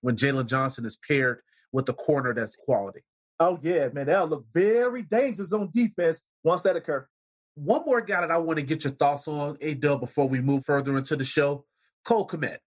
when 0.00 0.16
Jaylon 0.16 0.46
Johnson 0.46 0.84
is 0.84 0.98
paired 1.06 1.40
with 1.72 1.88
a 1.88 1.92
corner 1.92 2.34
that's 2.34 2.56
quality. 2.56 3.00
Oh 3.40 3.58
yeah, 3.62 3.88
man, 3.92 4.06
that'll 4.06 4.28
look 4.28 4.46
very 4.52 5.02
dangerous 5.02 5.52
on 5.52 5.70
defense 5.72 6.24
once 6.42 6.62
that 6.62 6.76
occurs. 6.76 7.06
One 7.54 7.84
more 7.84 8.00
guy 8.00 8.20
that 8.20 8.30
I 8.30 8.38
want 8.38 8.58
to 8.58 8.64
get 8.64 8.84
your 8.84 8.92
thoughts 8.92 9.28
on, 9.28 9.58
A 9.60 9.74
Dub, 9.74 10.00
before 10.00 10.28
we 10.28 10.40
move 10.40 10.64
further 10.64 10.96
into 10.96 11.16
the 11.16 11.24
show, 11.24 11.64
Cole 12.04 12.26
Kmet. 12.26 12.58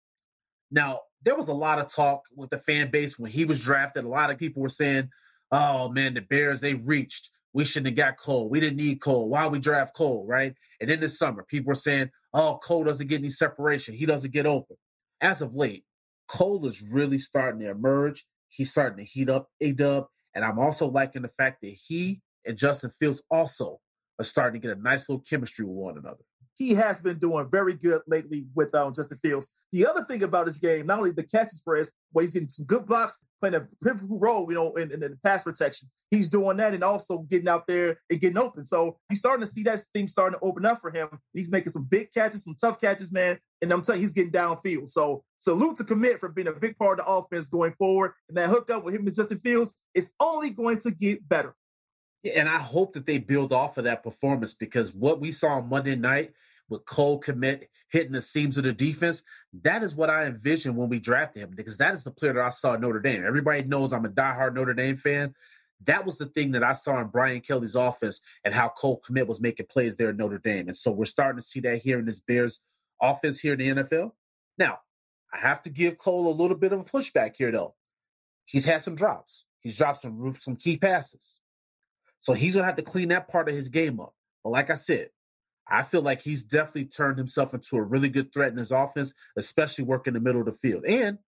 Now, 0.69 1.01
there 1.23 1.35
was 1.35 1.49
a 1.49 1.53
lot 1.53 1.79
of 1.79 1.87
talk 1.87 2.23
with 2.35 2.49
the 2.49 2.57
fan 2.57 2.89
base 2.89 3.19
when 3.19 3.31
he 3.31 3.45
was 3.45 3.63
drafted. 3.63 4.05
A 4.05 4.09
lot 4.09 4.31
of 4.31 4.37
people 4.37 4.61
were 4.61 4.69
saying, 4.69 5.09
"Oh 5.51 5.89
man, 5.89 6.13
the 6.13 6.21
Bears 6.21 6.61
they 6.61 6.73
reached 6.73 7.31
we 7.53 7.65
shouldn't 7.65 7.97
have 7.97 8.07
got 8.07 8.17
Cole. 8.17 8.49
We 8.49 8.59
didn't 8.59 8.77
need 8.77 9.01
Cole. 9.01 9.27
Why 9.29 9.47
we 9.47 9.59
draft 9.59 9.95
Cole, 9.95 10.25
right? 10.27 10.55
And 10.79 10.89
in 10.89 10.99
the 10.99 11.09
summer, 11.09 11.43
people 11.43 11.71
are 11.71 11.75
saying, 11.75 12.11
oh, 12.33 12.59
Cole 12.63 12.83
doesn't 12.83 13.07
get 13.07 13.19
any 13.19 13.29
separation. 13.29 13.95
He 13.95 14.05
doesn't 14.05 14.33
get 14.33 14.45
open. 14.45 14.77
As 15.19 15.41
of 15.41 15.55
late, 15.55 15.83
Cole 16.27 16.65
is 16.65 16.81
really 16.81 17.19
starting 17.19 17.59
to 17.61 17.69
emerge. 17.69 18.25
He's 18.49 18.71
starting 18.71 19.05
to 19.05 19.09
heat 19.09 19.29
up 19.29 19.49
A 19.59 19.73
dub. 19.73 20.07
And 20.33 20.45
I'm 20.45 20.59
also 20.59 20.87
liking 20.87 21.23
the 21.23 21.27
fact 21.27 21.61
that 21.61 21.75
he 21.87 22.21
and 22.45 22.57
Justin 22.57 22.89
Fields 22.89 23.21
also 23.29 23.79
are 24.17 24.23
starting 24.23 24.61
to 24.61 24.67
get 24.67 24.77
a 24.77 24.81
nice 24.81 25.09
little 25.09 25.23
chemistry 25.29 25.65
with 25.65 25.75
one 25.75 25.97
another 25.97 26.23
he 26.55 26.73
has 26.73 27.01
been 27.01 27.17
doing 27.17 27.47
very 27.49 27.73
good 27.73 28.01
lately 28.07 28.45
with 28.53 28.73
um, 28.75 28.93
Justin 28.93 29.17
Fields. 29.17 29.51
The 29.71 29.85
other 29.85 30.03
thing 30.03 30.23
about 30.23 30.47
his 30.47 30.57
game, 30.57 30.85
not 30.85 30.99
only 30.99 31.11
the 31.11 31.23
catches 31.23 31.61
press, 31.61 31.91
but 32.13 32.23
he's 32.23 32.33
getting 32.33 32.49
some 32.49 32.65
good 32.65 32.85
blocks, 32.85 33.19
playing 33.39 33.55
a 33.55 33.67
pivotal 33.83 34.19
role, 34.19 34.45
you 34.49 34.55
know, 34.55 34.73
in, 34.75 34.91
in, 34.91 35.03
in 35.03 35.17
pass 35.23 35.43
protection. 35.43 35.89
He's 36.09 36.27
doing 36.27 36.57
that 36.57 36.73
and 36.73 36.83
also 36.83 37.19
getting 37.19 37.47
out 37.47 37.67
there 37.67 37.97
and 38.09 38.19
getting 38.19 38.37
open. 38.37 38.65
So 38.65 38.97
he's 39.09 39.19
starting 39.19 39.41
to 39.41 39.51
see 39.51 39.63
that 39.63 39.81
thing 39.93 40.07
starting 40.07 40.37
to 40.37 40.45
open 40.45 40.65
up 40.65 40.81
for 40.81 40.91
him. 40.91 41.07
He's 41.33 41.51
making 41.51 41.71
some 41.71 41.85
big 41.85 42.11
catches, 42.11 42.43
some 42.43 42.55
tough 42.59 42.81
catches, 42.81 43.11
man. 43.11 43.39
And 43.61 43.71
I'm 43.71 43.81
telling 43.81 44.01
you, 44.01 44.07
he's 44.07 44.13
getting 44.13 44.31
downfield. 44.31 44.89
So 44.89 45.23
salute 45.37 45.77
to 45.77 45.83
Kmet 45.83 46.19
for 46.19 46.29
being 46.29 46.47
a 46.47 46.53
big 46.53 46.77
part 46.77 46.99
of 46.99 47.05
the 47.05 47.11
offense 47.11 47.49
going 47.49 47.73
forward. 47.77 48.13
And 48.27 48.37
that 48.37 48.49
hookup 48.49 48.83
with 48.83 48.93
him 48.93 49.05
and 49.05 49.15
Justin 49.15 49.39
Fields 49.39 49.73
is 49.93 50.11
only 50.19 50.49
going 50.49 50.79
to 50.79 50.91
get 50.91 51.27
better. 51.27 51.55
And 52.23 52.47
I 52.47 52.59
hope 52.59 52.93
that 52.93 53.05
they 53.05 53.17
build 53.17 53.51
off 53.51 53.77
of 53.77 53.83
that 53.85 54.03
performance 54.03 54.53
because 54.53 54.93
what 54.93 55.19
we 55.19 55.31
saw 55.31 55.57
on 55.57 55.69
Monday 55.69 55.95
night 55.95 56.33
with 56.69 56.85
Cole 56.85 57.19
Kmet 57.19 57.65
hitting 57.89 58.11
the 58.11 58.21
seams 58.21 58.57
of 58.57 58.63
the 58.63 58.73
defense, 58.73 59.23
that 59.61 59.83
is 59.83 59.95
what 59.95 60.09
I 60.09 60.25
envisioned 60.25 60.77
when 60.77 60.89
we 60.89 60.99
drafted 60.99 61.43
him 61.43 61.51
because 61.55 61.77
that 61.77 61.93
is 61.93 62.03
the 62.03 62.11
player 62.11 62.33
that 62.33 62.43
I 62.43 62.49
saw 62.49 62.75
at 62.75 62.81
Notre 62.81 62.99
Dame. 62.99 63.25
Everybody 63.25 63.63
knows 63.63 63.91
I'm 63.91 64.05
a 64.05 64.09
diehard 64.09 64.53
Notre 64.53 64.73
Dame 64.73 64.97
fan. 64.97 65.35
That 65.83 66.05
was 66.05 66.17
the 66.17 66.27
thing 66.27 66.51
that 66.51 66.63
I 66.63 66.73
saw 66.73 67.01
in 67.01 67.07
Brian 67.07 67.41
Kelly's 67.41 67.75
office 67.75 68.21
and 68.45 68.53
how 68.53 68.69
Cole 68.69 69.01
Kmet 69.01 69.25
was 69.25 69.41
making 69.41 69.65
plays 69.65 69.95
there 69.95 70.09
at 70.09 70.15
Notre 70.15 70.37
Dame. 70.37 70.67
And 70.67 70.77
so 70.77 70.91
we're 70.91 71.05
starting 71.05 71.39
to 71.39 71.45
see 71.45 71.59
that 71.61 71.79
here 71.79 71.97
in 71.97 72.05
this 72.05 72.19
Bears 72.19 72.59
offense 73.01 73.39
here 73.39 73.53
in 73.53 73.75
the 73.75 73.83
NFL. 73.83 74.11
Now, 74.57 74.79
I 75.33 75.39
have 75.39 75.61
to 75.63 75.69
give 75.69 75.97
Cole 75.97 76.29
a 76.29 76.35
little 76.35 76.57
bit 76.57 76.71
of 76.71 76.79
a 76.79 76.83
pushback 76.83 77.35
here, 77.37 77.51
though. 77.51 77.75
He's 78.45 78.65
had 78.65 78.81
some 78.81 78.95
drops. 78.95 79.45
He's 79.59 79.77
dropped 79.77 79.99
some 79.99 80.35
some 80.37 80.55
key 80.55 80.77
passes. 80.77 81.39
So 82.21 82.33
he's 82.33 82.55
gonna 82.55 82.67
have 82.67 82.75
to 82.77 82.81
clean 82.83 83.09
that 83.09 83.27
part 83.27 83.49
of 83.49 83.55
his 83.55 83.67
game 83.67 83.99
up. 83.99 84.13
But 84.43 84.51
like 84.51 84.69
I 84.69 84.75
said, 84.75 85.09
I 85.67 85.83
feel 85.83 86.01
like 86.01 86.21
he's 86.21 86.43
definitely 86.43 86.85
turned 86.85 87.17
himself 87.17 87.53
into 87.53 87.77
a 87.77 87.81
really 87.81 88.09
good 88.09 88.33
threat 88.33 88.51
in 88.51 88.57
his 88.57 88.71
offense, 88.71 89.13
especially 89.37 89.83
working 89.83 90.13
the 90.13 90.19
middle 90.19 90.41
of 90.41 90.45
the 90.45 90.53
field. 90.53 90.85
And 90.85 91.19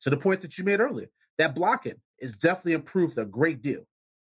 to 0.00 0.10
the 0.10 0.16
point 0.16 0.42
that 0.42 0.58
you 0.58 0.64
made 0.64 0.80
earlier, 0.80 1.08
that 1.38 1.54
blocking 1.54 2.00
is 2.18 2.34
definitely 2.34 2.72
improved 2.74 3.18
a 3.18 3.24
great 3.24 3.62
deal. 3.62 3.86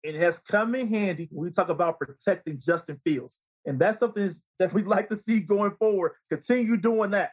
It 0.03 0.15
has 0.17 0.39
come 0.39 0.75
in 0.75 0.89
handy 0.89 1.29
when 1.31 1.47
we 1.47 1.51
talk 1.51 1.69
about 1.69 1.99
protecting 1.99 2.59
Justin 2.59 3.01
Fields. 3.05 3.43
And 3.67 3.79
that's 3.79 3.99
something 3.99 4.31
that 4.59 4.73
we'd 4.73 4.87
like 4.87 5.09
to 5.09 5.17
see 5.17 5.41
going 5.41 5.73
forward. 5.73 6.13
Continue 6.31 6.77
doing 6.77 7.11
that. 7.11 7.33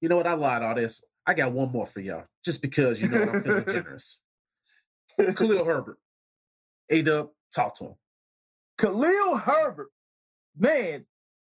You 0.00 0.08
know 0.08 0.16
what? 0.16 0.26
I 0.26 0.32
lied 0.32 0.62
all 0.62 0.74
this. 0.74 1.04
I 1.26 1.34
got 1.34 1.52
one 1.52 1.70
more 1.70 1.86
for 1.86 2.00
y'all, 2.00 2.24
just 2.44 2.62
because 2.62 3.00
you 3.00 3.08
know 3.08 3.20
I'm 3.22 3.42
feeling 3.42 3.64
generous. 3.68 4.20
Khalil 5.18 5.64
Herbert. 5.64 5.98
A 6.88 7.02
Dub, 7.02 7.30
talk 7.54 7.76
to 7.78 7.84
him. 7.84 7.94
Khalil 8.78 9.36
Herbert, 9.36 9.90
man, 10.56 11.06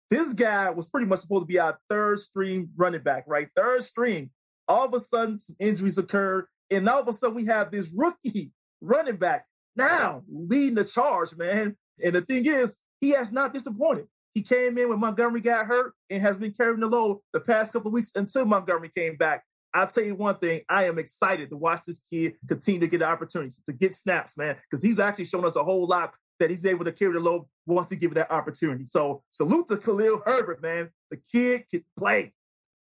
this 0.09 0.33
guy 0.33 0.69
was 0.69 0.87
pretty 0.87 1.07
much 1.07 1.19
supposed 1.19 1.43
to 1.43 1.47
be 1.47 1.59
our 1.59 1.77
third 1.89 2.19
string 2.19 2.69
running 2.75 3.01
back, 3.01 3.25
right? 3.27 3.49
Third 3.55 3.83
string. 3.83 4.29
All 4.67 4.85
of 4.85 4.93
a 4.93 4.99
sudden, 4.99 5.39
some 5.39 5.55
injuries 5.59 5.97
occurred, 5.97 6.45
and 6.69 6.87
all 6.87 7.01
of 7.01 7.07
a 7.07 7.13
sudden, 7.13 7.35
we 7.35 7.45
have 7.45 7.71
this 7.71 7.93
rookie 7.95 8.51
running 8.81 9.15
back 9.17 9.45
now 9.75 10.23
leading 10.29 10.75
the 10.75 10.83
charge, 10.83 11.35
man. 11.35 11.75
And 12.03 12.15
the 12.15 12.21
thing 12.21 12.45
is, 12.45 12.77
he 12.99 13.11
has 13.11 13.31
not 13.31 13.53
disappointed. 13.53 14.07
He 14.33 14.41
came 14.43 14.77
in 14.77 14.89
when 14.89 14.99
Montgomery 14.99 15.41
got 15.41 15.65
hurt 15.65 15.93
and 16.09 16.21
has 16.21 16.37
been 16.37 16.53
carrying 16.53 16.79
the 16.79 16.87
load 16.87 17.19
the 17.33 17.39
past 17.39 17.73
couple 17.73 17.87
of 17.87 17.93
weeks 17.93 18.11
until 18.15 18.45
Montgomery 18.45 18.91
came 18.95 19.15
back. 19.15 19.43
I'll 19.73 19.87
tell 19.87 20.03
you 20.03 20.15
one 20.15 20.37
thing, 20.37 20.61
I 20.69 20.85
am 20.85 20.99
excited 20.99 21.49
to 21.49 21.57
watch 21.57 21.81
this 21.87 21.99
kid 21.99 22.33
continue 22.47 22.79
to 22.81 22.87
get 22.87 23.01
opportunities, 23.01 23.59
to 23.65 23.73
get 23.73 23.95
snaps, 23.95 24.37
man, 24.37 24.55
because 24.69 24.83
he's 24.83 24.99
actually 24.99 25.25
shown 25.25 25.45
us 25.45 25.55
a 25.55 25.63
whole 25.63 25.87
lot 25.87 26.13
that 26.39 26.49
he's 26.49 26.65
able 26.65 26.85
to 26.85 26.91
carry 26.91 27.13
the 27.13 27.19
load 27.19 27.45
once 27.65 27.89
he 27.89 27.95
given 27.95 28.15
that 28.15 28.31
opportunity. 28.31 28.85
So 28.85 29.23
salute 29.29 29.67
to 29.69 29.77
Khalil 29.77 30.21
Herbert, 30.25 30.61
man. 30.61 30.89
The 31.09 31.17
kid 31.17 31.65
can 31.69 31.83
play. 31.97 32.33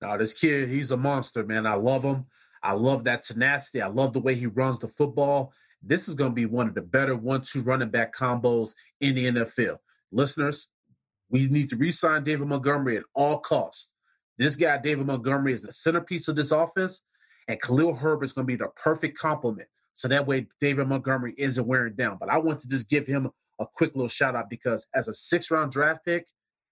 Now, 0.01 0.17
this 0.17 0.33
kid, 0.33 0.69
he's 0.69 0.91
a 0.91 0.97
monster, 0.97 1.45
man. 1.45 1.65
I 1.65 1.73
love 1.73 2.03
him. 2.03 2.25
I 2.63 2.73
love 2.73 3.03
that 3.05 3.23
tenacity. 3.23 3.81
I 3.81 3.87
love 3.87 4.13
the 4.13 4.19
way 4.19 4.35
he 4.35 4.45
runs 4.45 4.79
the 4.79 4.87
football. 4.87 5.53
This 5.81 6.07
is 6.07 6.15
going 6.15 6.31
to 6.31 6.35
be 6.35 6.45
one 6.45 6.67
of 6.67 6.75
the 6.75 6.81
better 6.81 7.15
one-two 7.15 7.63
running 7.63 7.89
back 7.89 8.13
combos 8.13 8.75
in 8.99 9.15
the 9.15 9.25
NFL. 9.27 9.77
Listeners, 10.11 10.69
we 11.29 11.47
need 11.47 11.69
to 11.69 11.77
re-sign 11.77 12.23
David 12.23 12.47
Montgomery 12.47 12.97
at 12.97 13.03
all 13.13 13.39
costs. 13.39 13.93
This 14.37 14.55
guy, 14.55 14.77
David 14.77 15.05
Montgomery, 15.05 15.53
is 15.53 15.63
the 15.63 15.73
centerpiece 15.73 16.27
of 16.27 16.35
this 16.35 16.51
offense, 16.51 17.03
and 17.47 17.61
Khalil 17.61 17.95
Herbert 17.95 18.25
is 18.25 18.33
going 18.33 18.47
to 18.47 18.51
be 18.51 18.55
the 18.55 18.69
perfect 18.75 19.17
complement 19.17 19.69
so 19.99 20.07
that 20.07 20.25
way, 20.25 20.47
David 20.61 20.87
Montgomery 20.87 21.33
isn't 21.37 21.67
wearing 21.67 21.95
down. 21.95 22.15
But 22.17 22.29
I 22.29 22.37
want 22.37 22.61
to 22.61 22.69
just 22.69 22.89
give 22.89 23.05
him 23.05 23.31
a 23.59 23.65
quick 23.65 23.95
little 23.95 24.07
shout 24.07 24.33
out 24.33 24.49
because 24.49 24.87
as 24.95 25.09
a 25.09 25.13
six 25.13 25.51
round 25.51 25.73
draft 25.73 26.05
pick, 26.05 26.25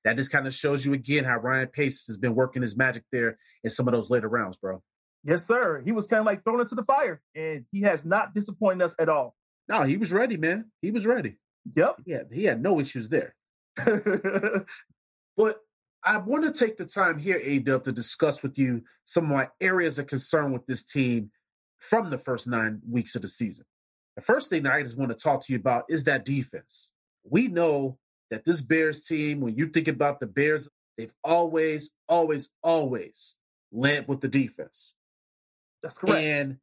that 0.05 0.15
just 0.15 0.31
kind 0.31 0.47
of 0.47 0.55
shows 0.55 0.85
you 0.85 0.93
again 0.93 1.25
how 1.25 1.35
Ryan 1.35 1.67
Pace 1.67 2.07
has 2.07 2.17
been 2.17 2.35
working 2.35 2.61
his 2.61 2.77
magic 2.77 3.03
there 3.11 3.37
in 3.65 3.69
some 3.69 3.85
of 3.85 3.93
those 3.93 4.09
later 4.09 4.29
rounds, 4.29 4.59
bro. 4.59 4.81
Yes, 5.25 5.45
sir. 5.45 5.81
He 5.83 5.91
was 5.91 6.07
kind 6.07 6.21
of 6.21 6.25
like 6.25 6.45
thrown 6.45 6.61
into 6.61 6.75
the 6.75 6.85
fire, 6.85 7.21
and 7.35 7.65
he 7.69 7.81
has 7.81 8.05
not 8.05 8.33
disappointed 8.33 8.81
us 8.81 8.95
at 8.97 9.09
all. 9.09 9.35
No, 9.67 9.83
he 9.83 9.97
was 9.97 10.13
ready, 10.13 10.37
man. 10.37 10.71
He 10.81 10.91
was 10.91 11.05
ready. 11.05 11.35
Yep. 11.75 12.03
Yeah, 12.05 12.21
he, 12.31 12.37
he 12.37 12.45
had 12.45 12.63
no 12.63 12.79
issues 12.79 13.09
there. 13.09 13.35
but 15.35 15.59
I 16.01 16.17
want 16.19 16.45
to 16.45 16.57
take 16.57 16.77
the 16.77 16.85
time 16.85 17.19
here, 17.19 17.41
A 17.43 17.59
Dub, 17.59 17.83
to 17.83 17.91
discuss 17.91 18.41
with 18.41 18.57
you 18.57 18.83
some 19.03 19.25
of 19.25 19.31
my 19.31 19.49
areas 19.59 19.99
of 19.99 20.07
concern 20.07 20.53
with 20.53 20.65
this 20.65 20.85
team 20.85 21.31
from 21.79 22.09
the 22.09 22.17
first 22.17 22.47
nine 22.47 22.81
weeks 22.89 23.15
of 23.15 23.21
the 23.21 23.27
season. 23.27 23.65
The 24.15 24.21
first 24.21 24.49
thing 24.49 24.63
that 24.63 24.73
I 24.73 24.83
just 24.83 24.97
want 24.97 25.11
to 25.11 25.17
talk 25.17 25.45
to 25.45 25.53
you 25.53 25.59
about 25.59 25.85
is 25.89 26.03
that 26.05 26.25
defense. 26.25 26.91
We 27.23 27.47
know 27.47 27.99
that 28.31 28.45
this 28.45 28.61
Bears 28.61 29.05
team, 29.05 29.41
when 29.41 29.55
you 29.55 29.67
think 29.67 29.87
about 29.87 30.19
the 30.19 30.27
Bears, 30.27 30.67
they've 30.97 31.13
always, 31.23 31.91
always, 32.09 32.49
always 32.63 33.37
led 33.71 34.07
with 34.07 34.21
the 34.21 34.27
defense. 34.27 34.93
That's 35.81 35.97
correct. 35.97 36.17
And 36.17 36.57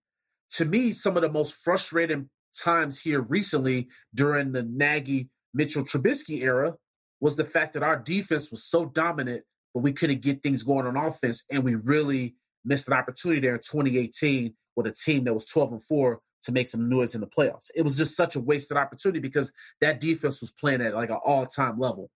to 0.54 0.64
me, 0.64 0.92
some 0.92 1.16
of 1.16 1.22
the 1.22 1.30
most 1.30 1.54
frustrating 1.54 2.30
times 2.60 3.00
here 3.00 3.20
recently 3.20 3.88
during 4.14 4.52
the 4.52 4.62
Nagy 4.62 5.28
Mitchell 5.52 5.84
Trubisky 5.84 6.42
era 6.42 6.74
was 7.20 7.36
the 7.36 7.44
fact 7.44 7.74
that 7.74 7.82
our 7.82 7.96
defense 7.96 8.50
was 8.50 8.64
so 8.64 8.86
dominant, 8.86 9.44
but 9.72 9.82
we 9.82 9.92
couldn't 9.92 10.20
get 10.20 10.42
things 10.42 10.62
going 10.62 10.86
on 10.86 10.96
offense. 10.96 11.44
And 11.50 11.62
we 11.62 11.74
really 11.74 12.34
missed 12.64 12.88
an 12.88 12.94
opportunity 12.94 13.40
there 13.40 13.54
in 13.54 13.60
2018 13.60 14.54
with 14.76 14.86
a 14.86 14.92
team 14.92 15.24
that 15.24 15.34
was 15.34 15.44
12 15.46 15.72
and 15.72 15.82
4 15.82 16.20
to 16.42 16.52
make 16.52 16.68
some 16.68 16.88
noise 16.88 17.14
in 17.14 17.20
the 17.20 17.26
playoffs. 17.26 17.70
It 17.74 17.82
was 17.82 17.96
just 17.96 18.16
such 18.16 18.36
a 18.36 18.40
wasted 18.40 18.76
opportunity 18.76 19.20
because 19.20 19.52
that 19.80 20.00
defense 20.00 20.40
was 20.40 20.52
playing 20.52 20.82
at 20.82 20.94
like 20.94 21.10
an 21.10 21.20
all-time 21.24 21.78
level. 21.78 22.10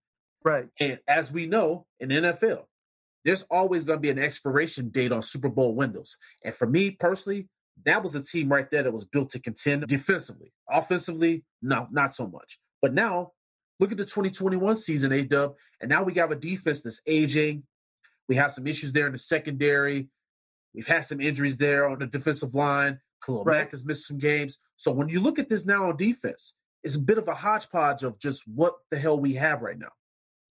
Right. 0.44 0.68
And 0.78 0.98
as 1.08 1.32
we 1.32 1.46
know 1.46 1.86
in 1.98 2.10
NFL, 2.10 2.64
there's 3.24 3.42
always 3.50 3.84
going 3.84 3.98
to 3.98 4.02
be 4.02 4.10
an 4.10 4.18
expiration 4.18 4.90
date 4.90 5.12
on 5.12 5.22
Super 5.22 5.48
Bowl 5.48 5.74
windows. 5.74 6.18
And 6.44 6.54
for 6.54 6.66
me 6.66 6.90
personally, 6.90 7.48
that 7.84 8.02
was 8.02 8.14
a 8.14 8.22
team 8.22 8.48
right 8.48 8.70
there 8.70 8.82
that 8.82 8.92
was 8.92 9.04
built 9.04 9.30
to 9.30 9.40
contend 9.40 9.86
defensively. 9.86 10.52
Offensively, 10.68 11.44
no, 11.62 11.88
not 11.90 12.14
so 12.14 12.26
much. 12.26 12.58
But 12.80 12.94
now, 12.94 13.32
look 13.80 13.92
at 13.92 13.98
the 13.98 14.04
2021 14.04 14.76
season, 14.76 15.12
A 15.12 15.24
Dub, 15.24 15.54
and 15.80 15.88
now 15.88 16.02
we 16.02 16.12
got 16.12 16.32
a 16.32 16.36
defense 16.36 16.82
that's 16.82 17.02
aging. 17.06 17.64
We 18.28 18.36
have 18.36 18.52
some 18.52 18.66
issues 18.66 18.92
there 18.92 19.06
in 19.06 19.12
the 19.12 19.18
secondary. 19.18 20.08
We've 20.74 20.86
had 20.86 21.04
some 21.04 21.20
injuries 21.20 21.56
there 21.56 21.88
on 21.88 21.98
the 21.98 22.06
defensive 22.06 22.54
line. 22.54 23.00
Khalil 23.24 23.44
right. 23.44 23.58
Mack 23.58 23.70
has 23.72 23.84
missed 23.84 24.06
some 24.06 24.18
games. 24.18 24.58
So 24.76 24.92
when 24.92 25.08
you 25.08 25.20
look 25.20 25.38
at 25.38 25.48
this 25.48 25.66
now 25.66 25.88
on 25.88 25.96
defense, 25.96 26.54
it's 26.84 26.96
a 26.96 27.00
bit 27.00 27.18
of 27.18 27.26
a 27.26 27.34
hodgepodge 27.34 28.04
of 28.04 28.18
just 28.18 28.46
what 28.46 28.74
the 28.90 28.98
hell 28.98 29.18
we 29.18 29.34
have 29.34 29.62
right 29.62 29.78
now. 29.78 29.90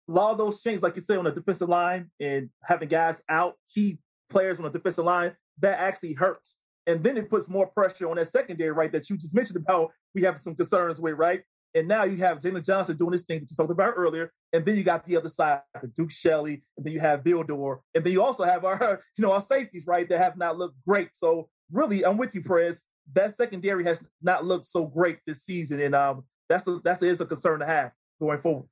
A 0.09 0.13
lot 0.13 0.33
of 0.33 0.39
those 0.39 0.63
changes, 0.63 0.83
like 0.83 0.95
you 0.95 1.01
say, 1.01 1.17
on 1.17 1.25
the 1.25 1.33
defensive 1.33 1.69
line 1.69 2.11
and 2.21 2.51
having 2.63 2.89
guys 2.89 3.23
out, 3.29 3.55
key 3.73 3.99
players 4.31 4.59
on 4.59 4.65
the 4.65 4.71
defensive 4.71 5.05
line, 5.05 5.37
that 5.61 5.79
actually 5.79 6.15
hurts. 6.15 6.59
And 6.87 7.03
then 7.03 7.17
it 7.17 7.31
puts 7.31 7.49
more 7.49 7.67
pressure 7.67 8.11
on 8.11 8.17
that 8.17 8.29
secondary, 8.29 8.73
right? 8.73 8.93
That 8.93 9.09
you 9.09 9.17
just 9.17 9.35
mentioned 9.35 9.57
about 9.57 9.93
we 10.15 10.23
have 10.23 10.39
some 10.39 10.55
concerns 10.55 11.01
with, 11.01 11.15
right? 11.15 11.43
And 11.75 11.89
now 11.89 12.05
you 12.05 12.17
have 12.19 12.39
Jaylon 12.39 12.65
Johnson 12.65 12.97
doing 12.97 13.11
this 13.11 13.25
thing 13.25 13.41
that 13.41 13.51
you 13.51 13.57
talked 13.57 13.73
about 13.73 13.95
earlier. 13.97 14.31
And 14.53 14.65
then 14.65 14.77
you 14.77 14.85
got 14.85 15.05
the 15.05 15.17
other 15.17 15.29
side, 15.29 15.61
the 15.81 15.89
Duke 15.89 16.13
Shelley, 16.13 16.63
and 16.77 16.87
then 16.87 16.93
you 16.93 17.01
have 17.01 17.25
Bill 17.25 17.43
Vildor. 17.43 17.79
And 17.95 18.05
then 18.05 18.13
you 18.13 18.23
also 18.23 18.45
have 18.45 18.65
our, 18.65 19.01
you 19.19 19.23
know, 19.23 19.33
our 19.33 19.41
safeties, 19.41 19.87
right, 19.87 20.09
that 20.09 20.19
have 20.19 20.37
not 20.37 20.57
looked 20.57 20.77
great. 20.87 21.17
So 21.17 21.49
really, 21.73 22.05
I'm 22.05 22.17
with 22.17 22.35
you, 22.35 22.43
Prez. 22.43 22.83
That 23.13 23.35
secondary 23.35 23.85
has 23.85 24.03
not 24.23 24.45
looked 24.45 24.67
so 24.67 24.87
great 24.87 25.19
this 25.27 25.43
season. 25.43 25.81
And 25.81 25.95
um, 25.95 26.25
that's 26.49 26.67
a, 26.69 26.79
that's 26.85 27.03
a, 27.03 27.07
is 27.07 27.21
a 27.21 27.27
concern 27.27 27.61
to 27.61 27.67
have 27.67 27.91
going 28.21 28.39
forward. 28.39 28.69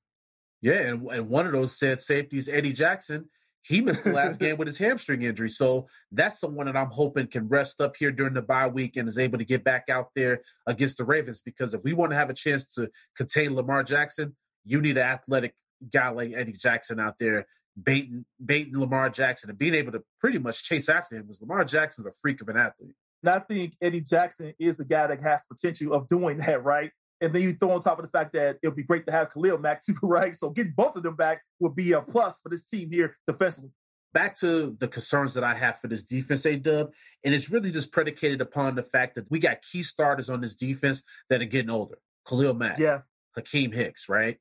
Yeah, 0.61 0.75
and, 0.75 1.07
and 1.11 1.29
one 1.29 1.47
of 1.47 1.53
those 1.53 1.77
said 1.77 2.01
safeties, 2.01 2.49
Eddie 2.49 2.73
Jackson, 2.73 3.29
he 3.63 3.81
missed 3.81 4.05
the 4.05 4.13
last 4.13 4.41
game 4.41 4.57
with 4.57 4.69
his 4.69 4.79
hamstring 4.79 5.23
injury. 5.23 5.49
So 5.49 5.87
that's 6.11 6.41
someone 6.41 6.67
that 6.67 6.77
I'm 6.77 6.91
hoping 6.91 7.29
can 7.29 7.49
rest 7.49 7.81
up 7.81 7.97
here 7.97 8.11
during 8.11 8.35
the 8.35 8.43
bye 8.43 8.69
week 8.69 8.97
and 8.97 9.09
is 9.09 9.19
able 9.19 9.39
to 9.39 9.45
get 9.45 9.65
back 9.65 9.89
out 9.89 10.11
there 10.15 10.43
against 10.67 10.99
the 10.99 11.05
Ravens. 11.05 11.43
Because 11.43 11.75
if 11.75 11.83
we 11.83 11.93
want 11.93 12.13
to 12.13 12.17
have 12.17 12.31
a 12.31 12.35
chance 12.35 12.67
to 12.75 12.91
contain 13.17 13.55
Lamar 13.55 13.83
Jackson, 13.83 14.37
you 14.65 14.81
need 14.81 14.99
an 14.99 15.05
athletic 15.05 15.55
guy 15.93 16.09
like 16.11 16.33
Eddie 16.33 16.53
Jackson 16.53 17.01
out 17.01 17.19
there 17.19 17.47
baiting 17.81 18.25
baiting 18.45 18.79
Lamar 18.79 19.09
Jackson 19.09 19.49
and 19.49 19.59
being 19.59 19.75
able 19.75 19.93
to 19.93 20.03
pretty 20.21 20.39
much 20.39 20.63
chase 20.65 20.89
after 20.89 21.17
him 21.17 21.23
because 21.23 21.41
Lamar 21.41 21.65
Jackson's 21.65 22.07
a 22.07 22.13
freak 22.13 22.41
of 22.41 22.49
an 22.49 22.57
athlete. 22.57 22.95
And 23.23 23.31
I 23.31 23.39
think 23.39 23.75
Eddie 23.81 24.01
Jackson 24.01 24.53
is 24.59 24.81
a 24.81 24.85
guy 24.85 25.07
that 25.07 25.23
has 25.23 25.45
potential 25.45 25.95
of 25.95 26.09
doing 26.09 26.39
that, 26.39 26.65
right? 26.65 26.91
And 27.23 27.33
then 27.33 27.43
you 27.43 27.55
throw 27.55 27.71
on 27.71 27.81
top 27.81 27.99
of 27.99 28.05
the 28.05 28.11
fact 28.11 28.33
that 28.33 28.59
it 28.63 28.69
would 28.69 28.77
be 28.77 28.83
great 28.83 29.07
to 29.07 29.13
have 29.13 29.33
Khalil 29.33 29.59
Mack 29.59 29.83
too, 29.83 29.95
right? 30.03 30.35
So 30.35 30.51
getting 30.51 30.75
both 30.77 30.97
of 30.97 31.03
them 31.03 31.17
back 31.17 31.43
would 31.61 31.75
be 31.75 31.93
a 31.93 32.03
plus 32.03 32.41
for 32.41 32.49
this 32.49 32.65
team 32.67 32.91
here 32.91 33.17
defensively. 33.27 33.71
Back 34.13 34.37
to 34.41 34.77
the 34.79 34.89
concerns 34.89 35.33
that 35.35 35.45
I 35.45 35.55
have 35.55 35.81
for 35.81 35.89
this 35.89 36.05
defense, 36.05 36.45
A 36.45 36.57
Dub, 36.57 36.91
and 37.25 37.35
it's 37.35 37.49
really 37.49 37.71
just 37.71 37.93
predicated 37.93 38.43
upon 38.43 38.75
the 38.75 38.83
fact 38.83 39.15
that 39.15 39.31
we 39.31 39.39
got 39.39 39.63
key 39.63 39.83
starters 39.83 40.29
on 40.29 40.43
this 40.43 40.55
defense 40.55 41.03
that 41.31 41.41
are 41.41 41.47
getting 41.47 41.71
older. 41.71 41.97
Khalil 42.29 42.53
Mack, 42.53 42.79
yeah, 42.79 43.03
Akiem 43.39 43.73
Hicks, 43.73 44.11
right? 44.11 44.37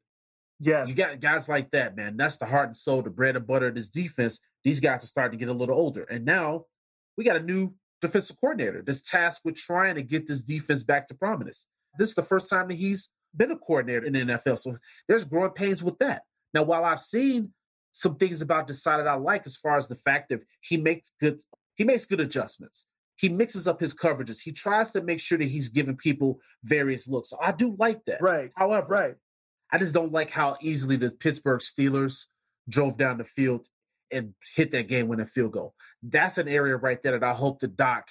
Yes. 0.59 0.89
You 0.89 0.95
got 0.95 1.19
guys 1.19 1.47
like 1.47 1.71
that, 1.71 1.95
man. 1.95 2.17
That's 2.17 2.38
the 2.38 2.45
heart 2.45 2.67
and 2.67 2.77
soul, 2.77 3.01
the 3.01 3.09
bread 3.09 3.35
and 3.35 3.47
butter 3.47 3.67
of 3.67 3.75
this 3.75 3.89
defense. 3.89 4.39
These 4.63 4.79
guys 4.79 5.03
are 5.03 5.07
starting 5.07 5.39
to 5.39 5.45
get 5.45 5.51
a 5.51 5.57
little 5.57 5.75
older. 5.75 6.03
And 6.03 6.23
now 6.23 6.65
we 7.17 7.23
got 7.23 7.35
a 7.35 7.41
new 7.41 7.73
defensive 8.00 8.39
coordinator 8.39 8.83
that's 8.85 9.01
tasked 9.01 9.43
with 9.43 9.55
trying 9.55 9.95
to 9.95 10.03
get 10.03 10.27
this 10.27 10.43
defense 10.43 10.83
back 10.83 11.07
to 11.07 11.15
prominence. 11.15 11.67
This 11.98 12.10
is 12.10 12.15
the 12.15 12.24
first 12.24 12.50
time 12.50 12.67
that 12.69 12.75
he's 12.75 13.10
been 13.36 13.51
a 13.51 13.57
coordinator 13.57 14.05
in 14.05 14.13
the 14.13 14.19
NFL, 14.19 14.60
so 14.60 14.77
there's 15.07 15.25
growing 15.25 15.51
pains 15.51 15.83
with 15.83 16.00
that. 16.00 16.24
Now, 16.53 16.63
while 16.63 16.83
I've 16.83 17.00
seen 17.00 17.53
some 17.91 18.15
things 18.15 18.41
about 18.41 18.67
decided 18.67 19.07
I 19.07 19.15
like 19.15 19.45
as 19.45 19.57
far 19.57 19.77
as 19.77 19.88
the 19.88 19.95
fact 19.95 20.29
that 20.29 20.41
he 20.62 20.77
makes 20.77 21.12
good 21.19 21.39
he 21.75 21.83
makes 21.83 22.05
good 22.05 22.21
adjustments. 22.21 22.86
He 23.15 23.29
mixes 23.29 23.67
up 23.67 23.79
his 23.79 23.93
coverages. 23.93 24.41
He 24.43 24.51
tries 24.51 24.91
to 24.91 25.01
make 25.01 25.19
sure 25.19 25.38
that 25.38 25.45
he's 25.45 25.69
giving 25.69 25.95
people 25.95 26.39
various 26.63 27.07
looks. 27.07 27.29
So 27.29 27.38
I 27.41 27.51
do 27.51 27.75
like 27.77 28.03
that. 28.05 28.21
Right. 28.21 28.51
However, 28.55 28.88
Right. 28.88 29.15
I 29.71 29.77
just 29.77 29.93
don't 29.93 30.12
like 30.12 30.31
how 30.31 30.57
easily 30.62 30.95
the 30.95 31.12
Pittsburgh 31.12 31.62
Steelers 31.62 32.27
drove 32.67 32.98
down 32.98 33.17
the 33.17 33.24
field 33.24 33.67
and 34.12 34.33
hit 34.55 34.71
that 34.71 34.88
game 34.88 35.07
winning 35.07 35.25
field 35.25 35.53
goal. 35.53 35.75
That's 36.03 36.38
an 36.38 36.48
area 36.48 36.75
right 36.75 37.01
there 37.01 37.17
that 37.17 37.24
I 37.25 37.33
hope 37.33 37.60
the 37.60 37.67
doc, 37.67 38.10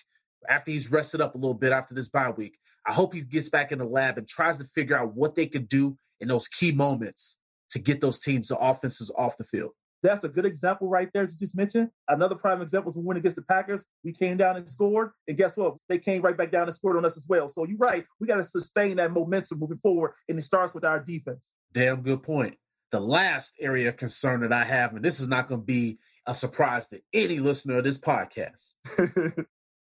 after 0.49 0.70
he's 0.70 0.90
rested 0.90 1.20
up 1.20 1.34
a 1.34 1.38
little 1.38 1.54
bit 1.54 1.72
after 1.72 1.94
this 1.94 2.08
bye 2.08 2.30
week, 2.30 2.58
I 2.87 2.92
hope 2.92 3.14
he 3.14 3.22
gets 3.22 3.49
back 3.49 3.72
in 3.72 3.78
the 3.78 3.84
lab 3.84 4.18
and 4.18 4.26
tries 4.26 4.58
to 4.58 4.64
figure 4.64 4.99
out 4.99 5.14
what 5.14 5.34
they 5.34 5.46
could 5.46 5.68
do 5.68 5.96
in 6.20 6.28
those 6.28 6.49
key 6.49 6.72
moments 6.72 7.38
to 7.70 7.78
get 7.78 8.00
those 8.00 8.18
teams, 8.18 8.49
the 8.49 8.58
offenses 8.58 9.10
off 9.16 9.37
the 9.37 9.44
field. 9.44 9.72
That's 10.02 10.25
a 10.25 10.28
good 10.28 10.46
example 10.46 10.88
right 10.88 11.10
there, 11.12 11.25
as 11.25 11.32
you 11.32 11.38
just 11.38 11.56
mentioned. 11.56 11.90
Another 12.08 12.34
prime 12.34 12.62
example 12.62 12.90
is 12.90 12.96
when 12.96 13.04
we 13.04 13.08
went 13.08 13.18
against 13.18 13.37
the 13.37 13.42
Packers. 13.42 13.84
We 14.02 14.12
came 14.12 14.38
down 14.38 14.56
and 14.56 14.68
scored, 14.68 15.10
and 15.28 15.37
guess 15.37 15.56
what? 15.56 15.76
They 15.88 15.99
came 15.99 16.22
right 16.22 16.37
back 16.37 16.50
down 16.50 16.62
and 16.62 16.75
scored 16.75 16.96
on 16.96 17.04
us 17.04 17.18
as 17.18 17.26
well. 17.28 17.49
So 17.49 17.66
you're 17.66 17.76
right. 17.76 18.06
We 18.18 18.26
got 18.26 18.37
to 18.37 18.44
sustain 18.44 18.96
that 18.96 19.12
momentum 19.12 19.58
moving 19.58 19.78
forward, 19.78 20.12
and 20.28 20.38
it 20.38 20.42
starts 20.42 20.75
with 20.75 20.84
our 20.84 21.00
defense. 21.00 21.52
Damn 21.72 22.00
good 22.00 22.22
point. 22.22 22.56
The 22.92 23.00
last 23.00 23.54
area 23.60 23.88
of 23.88 23.96
concern 23.96 24.40
that 24.40 24.52
I 24.52 24.64
have, 24.64 24.94
and 24.94 25.04
this 25.04 25.20
is 25.20 25.28
not 25.28 25.49
going 25.49 25.60
to 25.60 25.66
be 25.66 25.99
a 26.26 26.34
surprise 26.34 26.88
to 26.88 27.00
any 27.12 27.38
listener 27.38 27.78
of 27.78 27.84
this 27.84 27.99
podcast, 27.99 28.72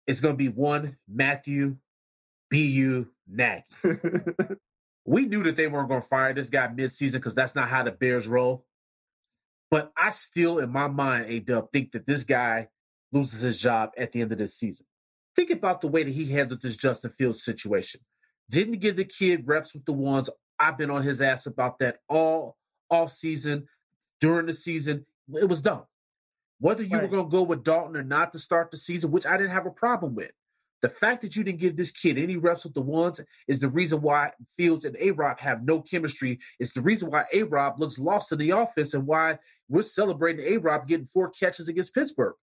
it's 0.07 0.21
going 0.21 0.35
to 0.35 0.38
be 0.38 0.49
one 0.49 0.97
Matthew 1.07 1.76
B.U. 2.50 3.11
Nagy. 3.26 3.64
we 5.05 5.26
knew 5.26 5.43
that 5.43 5.57
they 5.57 5.67
weren't 5.67 5.88
going 5.88 6.02
to 6.02 6.07
fire 6.09 6.33
this 6.33 6.50
guy 6.50 6.69
midseason 6.69 7.14
because 7.14 7.35
that's 7.35 7.55
not 7.55 7.69
how 7.69 7.83
the 7.83 7.93
Bears 7.93 8.28
roll. 8.28 8.64
But 9.71 9.93
I 9.97 10.11
still, 10.11 10.59
in 10.59 10.71
my 10.71 10.87
mind, 10.87 11.26
A 11.28 11.40
Dub, 11.40 11.71
think 11.73 11.93
that 11.93 12.07
this 12.07 12.25
guy 12.25 12.69
loses 13.12 13.40
his 13.40 13.61
job 13.61 13.90
at 13.99 14.12
the 14.12 14.23
end 14.23 14.33
of 14.33 14.38
this 14.38 14.55
season. 14.55 14.87
Think 15.37 15.50
about 15.50 15.81
the 15.81 15.88
way 15.88 16.02
that 16.02 16.12
he 16.12 16.33
handled 16.33 16.62
this 16.62 16.76
Justin 16.76 17.11
Fields 17.11 17.45
situation. 17.45 18.00
Didn't 18.50 18.81
give 18.81 18.97
the 18.97 19.05
kid 19.05 19.47
reps 19.47 19.75
with 19.75 19.85
the 19.85 19.93
ones. 19.93 20.31
I've 20.59 20.78
been 20.78 20.90
on 20.90 21.02
his 21.02 21.21
ass 21.21 21.47
about 21.47 21.78
that 21.78 21.99
all 22.09 22.57
off 22.90 23.12
season, 23.12 23.69
during 24.21 24.47
the 24.47 24.55
season. 24.55 25.07
It 25.35 25.49
was 25.49 25.62
dumb. 25.62 25.85
Whether 26.61 26.83
you 26.83 26.99
were 26.99 27.09
going 27.09 27.26
to 27.26 27.31
go 27.31 27.43
with 27.43 27.62
Dalton 27.62 27.97
or 27.97 28.02
not 28.02 28.33
to 28.33 28.38
start 28.38 28.71
the 28.71 28.76
season, 28.76 29.11
which 29.11 29.26
I 29.26 29.37
didn't 29.37 29.52
have 29.52 29.67
a 29.67 29.71
problem 29.71 30.14
with. 30.14 30.33
The 30.80 30.88
fact 30.88 31.23
that 31.23 31.35
you 31.35 31.42
didn't 31.42 31.58
give 31.58 31.76
this 31.76 31.90
kid 31.90 32.18
any 32.18 32.37
reps 32.37 32.64
with 32.64 32.75
the 32.75 32.80
ones 32.80 33.20
is 33.49 33.58
the 33.58 33.68
reason 33.68 34.00
why 34.00 34.32
Fields 34.56 34.85
and 34.85 34.97
A 35.00 35.11
Rob 35.11 35.40
have 35.40 35.64
no 35.64 35.80
chemistry. 35.82 36.38
It's 36.61 36.73
the 36.73 36.80
reason 36.80 37.11
why 37.11 37.25
A 37.32 37.42
Rob 37.42 37.80
looks 37.80 37.99
lost 37.99 38.30
in 38.30 38.38
the 38.38 38.50
offense 38.50 38.94
and 38.94 39.06
why 39.06 39.38
we're 39.68 39.82
celebrating 39.82 40.47
A 40.47 40.58
Rob 40.58 40.87
getting 40.87 41.06
four 41.06 41.30
catches 41.30 41.68
against 41.68 41.94
Pittsburgh. 41.94 42.35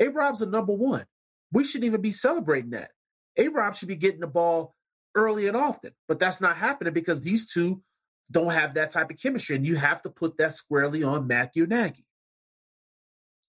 A 0.00 0.08
Rob's 0.08 0.40
a 0.40 0.46
number 0.46 0.72
one. 0.72 1.04
We 1.52 1.64
shouldn't 1.64 1.86
even 1.86 2.00
be 2.00 2.12
celebrating 2.12 2.70
that. 2.70 2.92
A 3.36 3.48
Rob 3.48 3.76
should 3.76 3.88
be 3.88 3.96
getting 3.96 4.20
the 4.20 4.26
ball 4.26 4.74
early 5.14 5.46
and 5.46 5.56
often, 5.56 5.92
but 6.08 6.18
that's 6.18 6.40
not 6.40 6.56
happening 6.56 6.94
because 6.94 7.22
these 7.22 7.50
two 7.52 7.82
don't 8.30 8.52
have 8.52 8.74
that 8.74 8.90
type 8.90 9.10
of 9.10 9.18
chemistry. 9.18 9.56
And 9.56 9.66
you 9.66 9.76
have 9.76 10.00
to 10.02 10.10
put 10.10 10.38
that 10.38 10.54
squarely 10.54 11.02
on 11.02 11.26
Matthew 11.26 11.66
Nagy. 11.66 12.06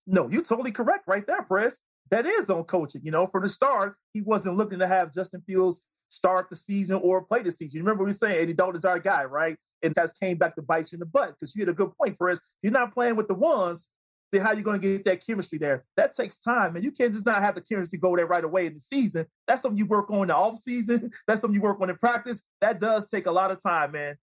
No, 0.06 0.30
you're 0.30 0.44
totally 0.44 0.74
correct 0.74 1.08
right 1.08 1.26
there, 1.26 1.44
Press. 1.44 1.80
That 2.12 2.26
is 2.26 2.50
on 2.50 2.64
coaching. 2.64 3.02
You 3.04 3.12
know, 3.12 3.28
from 3.28 3.44
the 3.44 3.50
start, 3.50 3.96
he 4.14 4.22
wasn't 4.22 4.58
looking 4.58 4.80
to 4.80 4.88
have 4.88 5.14
Justin 5.14 5.42
Fields 5.46 5.84
start 6.10 6.50
the 6.50 6.56
season 6.56 7.00
or 7.02 7.24
play 7.24 7.42
the 7.42 7.52
season. 7.52 7.78
You 7.78 7.84
remember 7.84 8.04
we 8.04 8.10
were 8.10 8.14
saying 8.14 8.40
Andy 8.40 8.54
Dalton's 8.54 8.86
our 8.86 9.00
guy, 9.00 9.24
right? 9.24 9.58
And 9.82 9.94
that's 9.94 10.14
came 10.14 10.38
back 10.38 10.56
to 10.56 10.62
bite 10.62 10.92
you 10.92 10.98
in 10.98 11.00
the 11.00 11.06
butt 11.06 11.36
because 11.40 11.56
you 11.56 11.62
had 11.62 11.70
a 11.70 11.74
good 11.74 11.92
point, 11.98 12.18
Press. 12.18 12.40
You're 12.62 12.72
not 12.72 12.94
playing 12.94 13.16
with 13.16 13.28
the 13.28 13.34
ones, 13.34 13.90
then 14.32 14.42
how 14.42 14.52
you 14.52 14.62
going 14.62 14.82
to 14.82 14.88
get 14.88 15.06
that 15.06 15.26
chemistry 15.26 15.58
there? 15.58 15.86
That 15.96 16.16
takes 16.16 16.38
time, 16.40 16.76
and 16.76 16.84
you 16.84 16.92
can't 16.92 17.14
just 17.14 17.26
not 17.26 17.42
have 17.42 17.56
the 17.56 17.62
chemistry 17.62 18.00
go 18.00 18.16
there 18.16 18.28
right 18.28 18.44
away 18.44 18.66
in 18.66 18.74
the 18.74 18.80
season. 18.80 19.26
That's 19.48 19.62
something 19.62 19.78
you 19.78 19.86
work 19.86 20.10
on 20.10 20.24
in 20.24 20.28
the 20.28 20.36
off 20.36 20.60
season. 20.60 21.12
That's 21.28 21.42
something 21.42 21.56
you 21.56 21.62
work 21.62 21.80
on 21.82 21.90
in 21.90 21.98
practice. 21.98 22.44
That 22.62 22.80
does 22.80 23.10
take 23.10 23.26
a 23.26 23.32
lot 23.32 23.52
of 23.52 23.62
time, 23.62 23.92
man. 23.92 24.18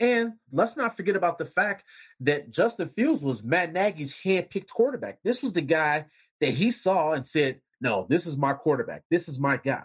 And 0.00 0.34
let's 0.52 0.76
not 0.76 0.96
forget 0.96 1.16
about 1.16 1.38
the 1.38 1.44
fact 1.44 1.84
that 2.20 2.52
Justin 2.52 2.88
Fields 2.88 3.22
was 3.22 3.42
Matt 3.42 3.72
Nagy's 3.72 4.22
hand-picked 4.22 4.72
quarterback. 4.72 5.18
This 5.24 5.42
was 5.42 5.52
the 5.52 5.60
guy 5.60 6.06
that 6.40 6.50
he 6.50 6.70
saw 6.70 7.12
and 7.12 7.26
said, 7.26 7.60
"No, 7.80 8.06
this 8.08 8.26
is 8.26 8.36
my 8.36 8.54
quarterback. 8.54 9.04
This 9.10 9.28
is 9.28 9.38
my 9.40 9.56
guy." 9.56 9.84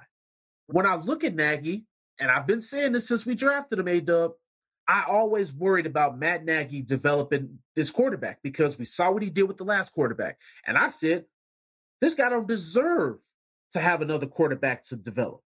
When 0.67 0.85
I 0.85 0.95
look 0.95 1.23
at 1.23 1.35
Nagy, 1.35 1.85
and 2.19 2.31
I've 2.31 2.47
been 2.47 2.61
saying 2.61 2.93
this 2.93 3.07
since 3.07 3.25
we 3.25 3.35
drafted 3.35 3.79
him, 3.79 3.87
A 3.87 3.99
Dub, 3.99 4.33
I 4.87 5.05
always 5.07 5.53
worried 5.53 5.85
about 5.85 6.17
Matt 6.17 6.43
Nagy 6.43 6.81
developing 6.81 7.59
this 7.75 7.91
quarterback 7.91 8.39
because 8.43 8.77
we 8.77 8.85
saw 8.85 9.11
what 9.11 9.23
he 9.23 9.29
did 9.29 9.43
with 9.43 9.57
the 9.57 9.63
last 9.65 9.91
quarterback, 9.91 10.37
and 10.65 10.77
I 10.77 10.89
said, 10.89 11.25
"This 12.01 12.15
guy 12.15 12.29
don't 12.29 12.47
deserve 12.47 13.19
to 13.71 13.79
have 13.79 14.01
another 14.01 14.27
quarterback 14.27 14.83
to 14.83 14.95
develop." 14.95 15.41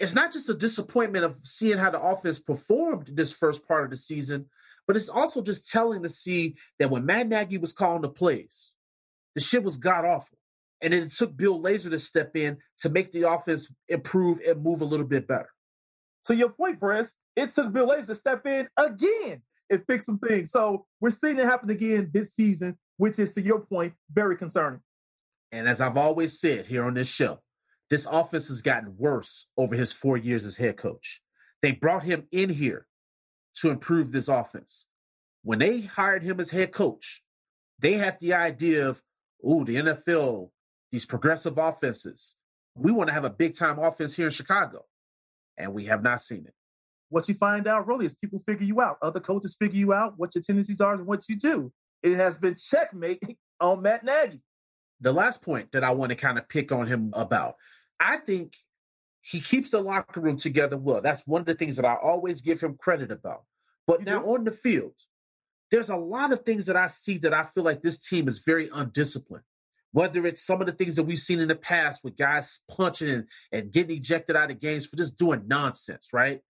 it's 0.00 0.14
not 0.14 0.32
just 0.32 0.46
the 0.46 0.54
disappointment 0.54 1.26
of 1.26 1.38
seeing 1.42 1.76
how 1.76 1.90
the 1.90 2.00
offense 2.00 2.40
performed 2.40 3.10
this 3.12 3.32
first 3.32 3.68
part 3.68 3.84
of 3.84 3.90
the 3.90 3.96
season, 3.96 4.46
but 4.86 4.96
it's 4.96 5.10
also 5.10 5.42
just 5.42 5.70
telling 5.70 6.02
to 6.02 6.08
see 6.08 6.56
that 6.78 6.90
when 6.90 7.04
Matt 7.04 7.28
Nagy 7.28 7.58
was 7.58 7.74
calling 7.74 8.00
the 8.00 8.08
plays, 8.08 8.74
the 9.34 9.40
shit 9.40 9.62
was 9.62 9.78
god 9.78 10.04
awful. 10.04 10.38
And 10.82 10.94
it 10.94 11.12
took 11.12 11.36
Bill 11.36 11.60
Lazor 11.60 11.90
to 11.90 11.98
step 11.98 12.34
in 12.36 12.58
to 12.78 12.88
make 12.88 13.12
the 13.12 13.30
offense 13.30 13.70
improve 13.88 14.38
and 14.46 14.62
move 14.62 14.80
a 14.80 14.86
little 14.86 15.06
bit 15.06 15.28
better. 15.28 15.50
To 16.24 16.34
your 16.34 16.50
point, 16.50 16.80
Perez, 16.80 17.12
it 17.36 17.50
took 17.50 17.72
Bill 17.72 17.88
Lazor 17.88 18.06
to 18.06 18.14
step 18.14 18.46
in 18.46 18.68
again 18.76 19.42
and 19.68 19.84
fix 19.86 20.06
some 20.06 20.18
things. 20.18 20.50
So 20.50 20.86
we're 21.00 21.10
seeing 21.10 21.38
it 21.38 21.44
happen 21.44 21.70
again 21.70 22.10
this 22.12 22.34
season, 22.34 22.78
which 22.96 23.18
is, 23.18 23.34
to 23.34 23.42
your 23.42 23.60
point, 23.60 23.94
very 24.12 24.36
concerning. 24.36 24.80
And 25.52 25.68
as 25.68 25.80
I've 25.80 25.96
always 25.96 26.40
said 26.40 26.66
here 26.66 26.84
on 26.84 26.94
this 26.94 27.12
show, 27.12 27.40
this 27.88 28.06
offense 28.10 28.48
has 28.48 28.62
gotten 28.62 28.96
worse 28.96 29.48
over 29.56 29.74
his 29.74 29.92
four 29.92 30.16
years 30.16 30.46
as 30.46 30.56
head 30.56 30.76
coach. 30.76 31.20
They 31.60 31.72
brought 31.72 32.04
him 32.04 32.26
in 32.30 32.50
here 32.50 32.86
to 33.56 33.70
improve 33.70 34.12
this 34.12 34.28
offense. 34.28 34.86
When 35.42 35.58
they 35.58 35.82
hired 35.82 36.22
him 36.22 36.40
as 36.40 36.52
head 36.52 36.72
coach, 36.72 37.22
they 37.78 37.94
had 37.94 38.18
the 38.20 38.32
idea 38.32 38.88
of, 38.88 39.02
oh, 39.44 39.64
the 39.64 39.76
NFL, 39.76 40.50
these 40.90 41.06
progressive 41.06 41.58
offenses. 41.58 42.36
We 42.74 42.92
want 42.92 43.08
to 43.08 43.14
have 43.14 43.24
a 43.24 43.30
big 43.30 43.56
time 43.56 43.78
offense 43.78 44.16
here 44.16 44.26
in 44.26 44.32
Chicago. 44.32 44.86
And 45.56 45.74
we 45.74 45.86
have 45.86 46.02
not 46.02 46.20
seen 46.20 46.46
it. 46.46 46.54
What 47.10 47.28
you 47.28 47.34
find 47.34 47.66
out 47.66 47.86
really 47.86 48.06
is 48.06 48.14
people 48.14 48.38
figure 48.38 48.64
you 48.64 48.80
out. 48.80 48.96
Other 49.02 49.20
coaches 49.20 49.56
figure 49.58 49.78
you 49.78 49.92
out, 49.92 50.14
what 50.16 50.34
your 50.34 50.42
tendencies 50.42 50.80
are 50.80 50.94
and 50.94 51.06
what 51.06 51.28
you 51.28 51.36
do. 51.36 51.72
It 52.02 52.16
has 52.16 52.38
been 52.38 52.54
checkmate 52.56 53.22
on 53.60 53.82
Matt 53.82 54.04
Nagy. 54.04 54.40
The 55.00 55.12
last 55.12 55.42
point 55.42 55.72
that 55.72 55.82
I 55.82 55.90
want 55.90 56.10
to 56.10 56.16
kind 56.16 56.38
of 56.38 56.48
pick 56.48 56.70
on 56.72 56.86
him 56.86 57.12
about, 57.14 57.56
I 57.98 58.18
think 58.18 58.54
he 59.22 59.40
keeps 59.40 59.70
the 59.70 59.80
locker 59.80 60.20
room 60.20 60.36
together 60.36 60.78
well. 60.78 61.00
That's 61.00 61.26
one 61.26 61.40
of 61.40 61.46
the 61.46 61.54
things 61.54 61.76
that 61.76 61.84
I 61.84 61.94
always 61.94 62.42
give 62.42 62.60
him 62.60 62.76
credit 62.78 63.10
about. 63.10 63.44
But 63.86 64.00
You 64.00 64.06
now 64.06 64.22
do? 64.22 64.26
on 64.28 64.44
the 64.44 64.52
field, 64.52 64.94
there's 65.70 65.88
a 65.90 65.96
lot 65.96 66.32
of 66.32 66.44
things 66.44 66.66
that 66.66 66.76
I 66.76 66.88
see 66.88 67.18
that 67.18 67.32
I 67.34 67.44
feel 67.44 67.64
like 67.64 67.82
this 67.82 67.98
team 67.98 68.28
is 68.28 68.38
very 68.38 68.68
undisciplined. 68.72 69.44
Whether 69.92 70.24
it's 70.26 70.44
some 70.44 70.60
of 70.60 70.66
the 70.66 70.72
things 70.72 70.96
that 70.96 71.02
we've 71.02 71.18
seen 71.18 71.40
in 71.40 71.48
the 71.48 71.56
past 71.56 72.04
with 72.04 72.16
guys 72.16 72.60
punching 72.70 73.08
and, 73.08 73.26
and 73.50 73.72
getting 73.72 73.96
ejected 73.96 74.36
out 74.36 74.50
of 74.50 74.60
games 74.60 74.86
for 74.86 74.96
just 74.96 75.18
doing 75.18 75.44
nonsense, 75.48 76.10
right? 76.12 76.40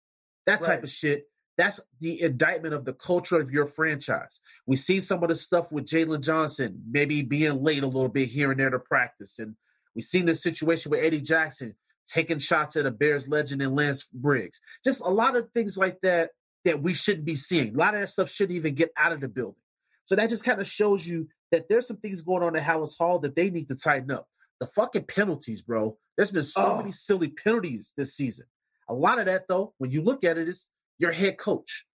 That 0.47 0.61
type 0.61 0.69
Right. 0.69 0.85
of 0.85 0.91
shit. 0.91 1.25
That's 1.57 1.81
the 2.01 2.21
indictment 2.23 2.75
of 2.75 2.85
the 2.85 2.93
culture 2.93 3.39
of 3.39 3.51
your 3.51 3.67
franchise. 3.67 4.41
We 4.67 4.77
see 4.77 5.01
some 5.01 5.23
of 5.23 5.29
the 5.29 5.35
stuff 5.35 5.73
with 5.73 5.85
Jaylon 5.87 6.23
Johnson, 6.23 6.83
maybe 6.91 7.23
being 7.23 7.63
late 7.63 7.83
a 7.83 7.87
little 7.87 8.09
bit 8.09 8.29
here 8.29 8.51
and 8.51 8.61
there 8.61 8.71
to 8.71 8.79
practice. 8.79 9.39
And 9.39 9.57
we've 9.95 10.05
seen 10.05 10.27
the 10.27 10.35
situation 10.35 10.91
with 10.91 11.03
Eddie 11.03 11.21
Jackson 11.21 11.77
taking 12.07 12.39
shots 12.39 12.77
at 12.77 12.87
a 12.87 12.91
Bears 12.91 13.29
legend 13.29 13.63
and 13.63 13.75
Lance 13.77 14.07
Briggs. 14.13 14.61
Just 14.85 15.01
a 15.03 15.11
lot 15.11 15.37
of 15.37 15.51
things 15.53 15.77
like 15.79 16.01
that 16.03 16.31
that 16.65 16.83
we 16.83 16.95
shouldn't 16.95 17.25
be 17.27 17.35
seeing. 17.35 17.75
A 17.75 17.79
lot 17.79 17.95
of 17.95 18.01
that 18.01 18.09
stuff 18.09 18.31
shouldn't 18.31 18.57
even 18.57 18.75
get 18.75 18.91
out 18.97 19.13
of 19.13 19.21
the 19.21 19.29
building. 19.29 19.61
So 20.05 20.17
that 20.17 20.31
just 20.31 20.45
kind 20.45 20.61
of 20.61 20.67
shows 20.67 21.07
you 21.07 21.29
that 21.53 21.69
there's 21.69 21.87
some 21.87 21.97
things 21.99 22.21
going 22.21 22.43
on 22.43 22.57
at 22.57 22.63
Halas 22.63 22.97
Hall 22.99 23.19
that 23.21 23.35
they 23.37 23.51
need 23.51 23.69
to 23.69 23.77
tighten 23.77 24.11
up. 24.11 24.29
The 24.61 24.67
fucking 24.67 25.05
penalties, 25.05 25.63
bro. 25.63 25.97
There's 26.17 26.31
been 26.33 26.43
so 26.43 26.73
Oh. 26.73 26.77
many 26.79 26.93
silly 26.93 27.29
penalties 27.29 27.93
this 27.97 28.15
season. 28.15 28.47
A 28.89 28.95
lot 28.95 29.19
of 29.19 29.27
that, 29.27 29.49
though, 29.49 29.75
when 29.79 29.91
you 29.91 30.03
look 30.03 30.23
at 30.25 30.37
it, 30.37 30.49
is 30.49 30.71
your 30.99 31.13
head 31.13 31.39
coach. 31.39 31.87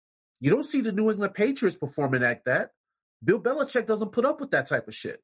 You 0.41 0.51
don't 0.51 0.65
see 0.65 0.81
the 0.81 0.93
New 0.93 1.11
England 1.11 1.35
Patriots 1.35 1.77
performing 1.77 2.23
like 2.23 2.45
that. 2.45 2.71
Bill 3.23 3.41
Belichick 3.41 3.87
doesn't 3.87 4.13
put 4.13 4.25
up 4.25 4.41
with 4.41 4.51
that 4.53 4.67
type 4.67 4.89
of 4.89 4.95
shit. 4.95 5.23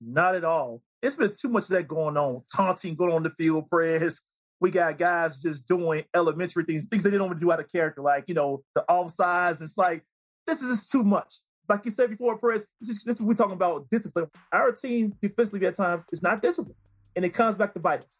Not 0.00 0.34
at 0.34 0.44
all. 0.44 0.82
It's 1.02 1.16
been 1.16 1.32
too 1.38 1.48
much 1.48 1.64
of 1.64 1.70
that 1.70 1.88
going 1.88 2.16
on. 2.16 2.42
Taunting, 2.54 2.94
going 2.96 3.12
on 3.12 3.22
the 3.22 3.30
field, 3.30 3.68
press. 3.70 4.20
We 4.60 4.70
got 4.70 4.96
guys 4.96 5.42
just 5.42 5.66
doing 5.66 6.04
elementary 6.14 6.64
things, 6.64 6.86
things 6.86 7.02
they 7.02 7.10
don't 7.10 7.28
want 7.28 7.34
to 7.34 7.40
do 7.40 7.52
out 7.52 7.60
of 7.60 7.70
character, 7.70 8.00
like, 8.00 8.24
you 8.26 8.34
know, 8.34 8.62
the 8.74 8.84
offsides. 8.88 9.60
It's 9.60 9.76
like, 9.76 10.02
this 10.46 10.62
is 10.62 10.76
just 10.76 10.90
too 10.90 11.04
much. 11.04 11.34
Like 11.68 11.84
you 11.84 11.90
said 11.90 12.10
before, 12.10 12.38
Perez, 12.38 12.66
this 12.80 12.90
is, 12.90 13.04
this 13.04 13.20
is 13.20 13.26
we're 13.26 13.34
talking 13.34 13.54
about 13.54 13.88
discipline. 13.90 14.26
Our 14.52 14.72
team 14.72 15.14
defensively 15.20 15.66
at 15.66 15.74
times 15.74 16.06
is 16.12 16.22
not 16.22 16.40
disciplined, 16.40 16.76
and 17.16 17.24
it 17.24 17.30
comes 17.30 17.58
back 17.58 17.74
to 17.74 17.80
bite 17.80 18.02
us. 18.02 18.18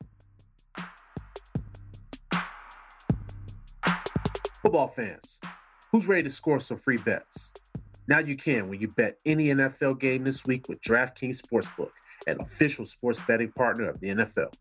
Football 4.63 4.89
fans, 4.89 5.39
who's 5.93 6.09
ready 6.09 6.25
to 6.25 6.31
score 6.31 6.59
some 6.59 6.77
free 6.77 6.97
bets? 6.97 7.53
Now 8.09 8.19
you 8.19 8.37
can 8.37 8.69
when 8.69 8.81
you 8.81 8.89
bet 8.89 9.19
any 9.25 9.47
NFL 9.47 10.01
game 10.01 10.25
this 10.25 10.45
week 10.45 10.69
with 10.69 10.81
DraftKings 10.81 11.41
Sportsbook, 11.41 11.91
an 12.27 12.41
official 12.41 12.85
sports 12.85 13.21
betting 13.27 13.53
partner 13.53 13.89
of 13.89 14.01
the 14.01 14.09
NFL. 14.09 14.53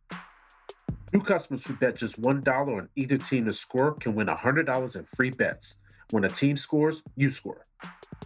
New 1.16 1.22
customers 1.22 1.66
who 1.66 1.74
bet 1.76 1.96
just 1.96 2.22
$1 2.22 2.46
on 2.46 2.90
either 2.98 3.18
team 3.18 3.46
to 3.46 3.54
score 3.54 3.94
can 3.94 4.16
win 4.16 4.28
$100 4.28 4.96
in 4.98 5.06
free 5.06 5.30
bets. 5.30 5.80
When 6.10 6.26
a 6.26 6.30
team 6.30 6.58
scores, 6.58 7.04
you 7.16 7.30
score. 7.30 7.68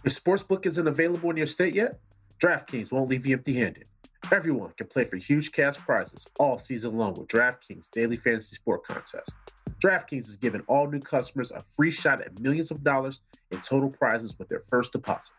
If 0.02 0.12
Sportsbook 0.12 0.66
isn't 0.66 0.88
available 0.88 1.30
in 1.30 1.36
your 1.36 1.46
state 1.46 1.72
yet, 1.72 2.00
DraftKings 2.42 2.90
won't 2.90 3.08
leave 3.08 3.24
you 3.24 3.36
empty 3.36 3.54
handed. 3.54 3.84
Everyone 4.32 4.72
can 4.76 4.88
play 4.88 5.04
for 5.04 5.18
huge 5.18 5.52
cash 5.52 5.78
prizes 5.78 6.26
all 6.40 6.58
season 6.58 6.96
long 6.96 7.14
with 7.14 7.28
DraftKings 7.28 7.92
Daily 7.92 8.16
Fantasy 8.16 8.56
Sport 8.56 8.82
Contest. 8.82 9.36
DraftKings 9.78 10.28
is 10.28 10.36
giving 10.36 10.62
all 10.62 10.88
new 10.88 10.98
customers 10.98 11.52
a 11.52 11.62
free 11.62 11.92
shot 11.92 12.20
at 12.20 12.40
millions 12.40 12.72
of 12.72 12.82
dollars 12.82 13.20
in 13.52 13.60
total 13.60 13.90
prizes 13.90 14.36
with 14.36 14.48
their 14.48 14.62
first 14.68 14.90
deposit. 14.90 15.36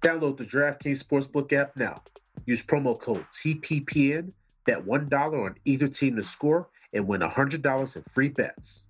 Download 0.00 0.38
the 0.38 0.46
DraftKings 0.46 1.04
Sportsbook 1.04 1.52
app 1.52 1.76
now. 1.76 2.02
Use 2.46 2.64
promo 2.64 2.98
code 2.98 3.26
TPPN, 3.30 4.32
bet 4.66 4.86
$1 4.86 5.44
on 5.44 5.54
either 5.64 5.88
team 5.88 6.16
to 6.16 6.22
score, 6.22 6.68
and 6.92 7.06
win 7.06 7.20
$100 7.20 7.96
in 7.96 8.02
free 8.02 8.28
bets. 8.28 8.86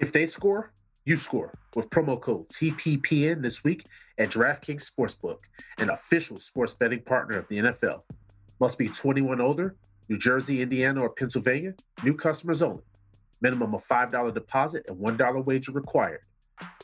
If 0.00 0.12
they 0.12 0.26
score, 0.26 0.72
you 1.04 1.16
score 1.16 1.52
with 1.74 1.90
promo 1.90 2.20
code 2.20 2.48
TPPN 2.48 3.42
this 3.42 3.64
week 3.64 3.86
at 4.18 4.30
DraftKings 4.30 4.88
Sportsbook, 4.88 5.38
an 5.78 5.90
official 5.90 6.38
sports 6.38 6.74
betting 6.74 7.02
partner 7.02 7.38
of 7.38 7.48
the 7.48 7.58
NFL. 7.58 8.02
Must 8.60 8.78
be 8.78 8.88
21 8.88 9.40
older, 9.40 9.76
New 10.08 10.18
Jersey, 10.18 10.62
Indiana, 10.62 11.02
or 11.02 11.10
Pennsylvania. 11.10 11.74
New 12.04 12.14
customers 12.14 12.62
only. 12.62 12.82
Minimum 13.40 13.74
of 13.74 13.86
$5 13.86 14.34
deposit 14.34 14.86
and 14.88 14.98
$1 14.98 15.44
wager 15.44 15.72
required. 15.72 16.20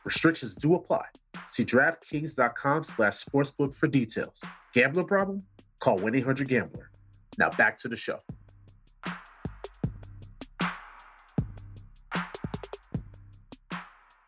Restrictions 0.05 0.55
do 0.55 0.75
apply. 0.75 1.05
See 1.47 1.65
DraftKings.com 1.65 2.85
slash 2.85 3.25
sportsbook 3.25 3.75
for 3.75 3.89
details. 3.89 4.45
Gambler 4.73 5.05
problem? 5.05 5.45
Call 5.81 5.99
1-800-GAMBLER. 5.99 6.91
Now 7.39 7.51
back 7.51 7.79
to 7.79 7.89
the 7.89 7.97
show. 7.97 8.21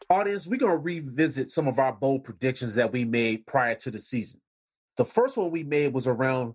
Audience, 0.08 0.46
we're 0.46 0.58
going 0.58 0.72
to 0.72 0.78
revisit 0.78 1.50
some 1.50 1.66
of 1.66 1.78
our 1.80 1.92
bold 1.92 2.22
predictions 2.22 2.74
that 2.74 2.92
we 2.92 3.04
made 3.04 3.44
prior 3.44 3.74
to 3.74 3.90
the 3.90 3.98
season. 3.98 4.40
The 4.96 5.04
first 5.04 5.36
one 5.36 5.50
we 5.50 5.64
made 5.64 5.92
was 5.92 6.06
around 6.06 6.54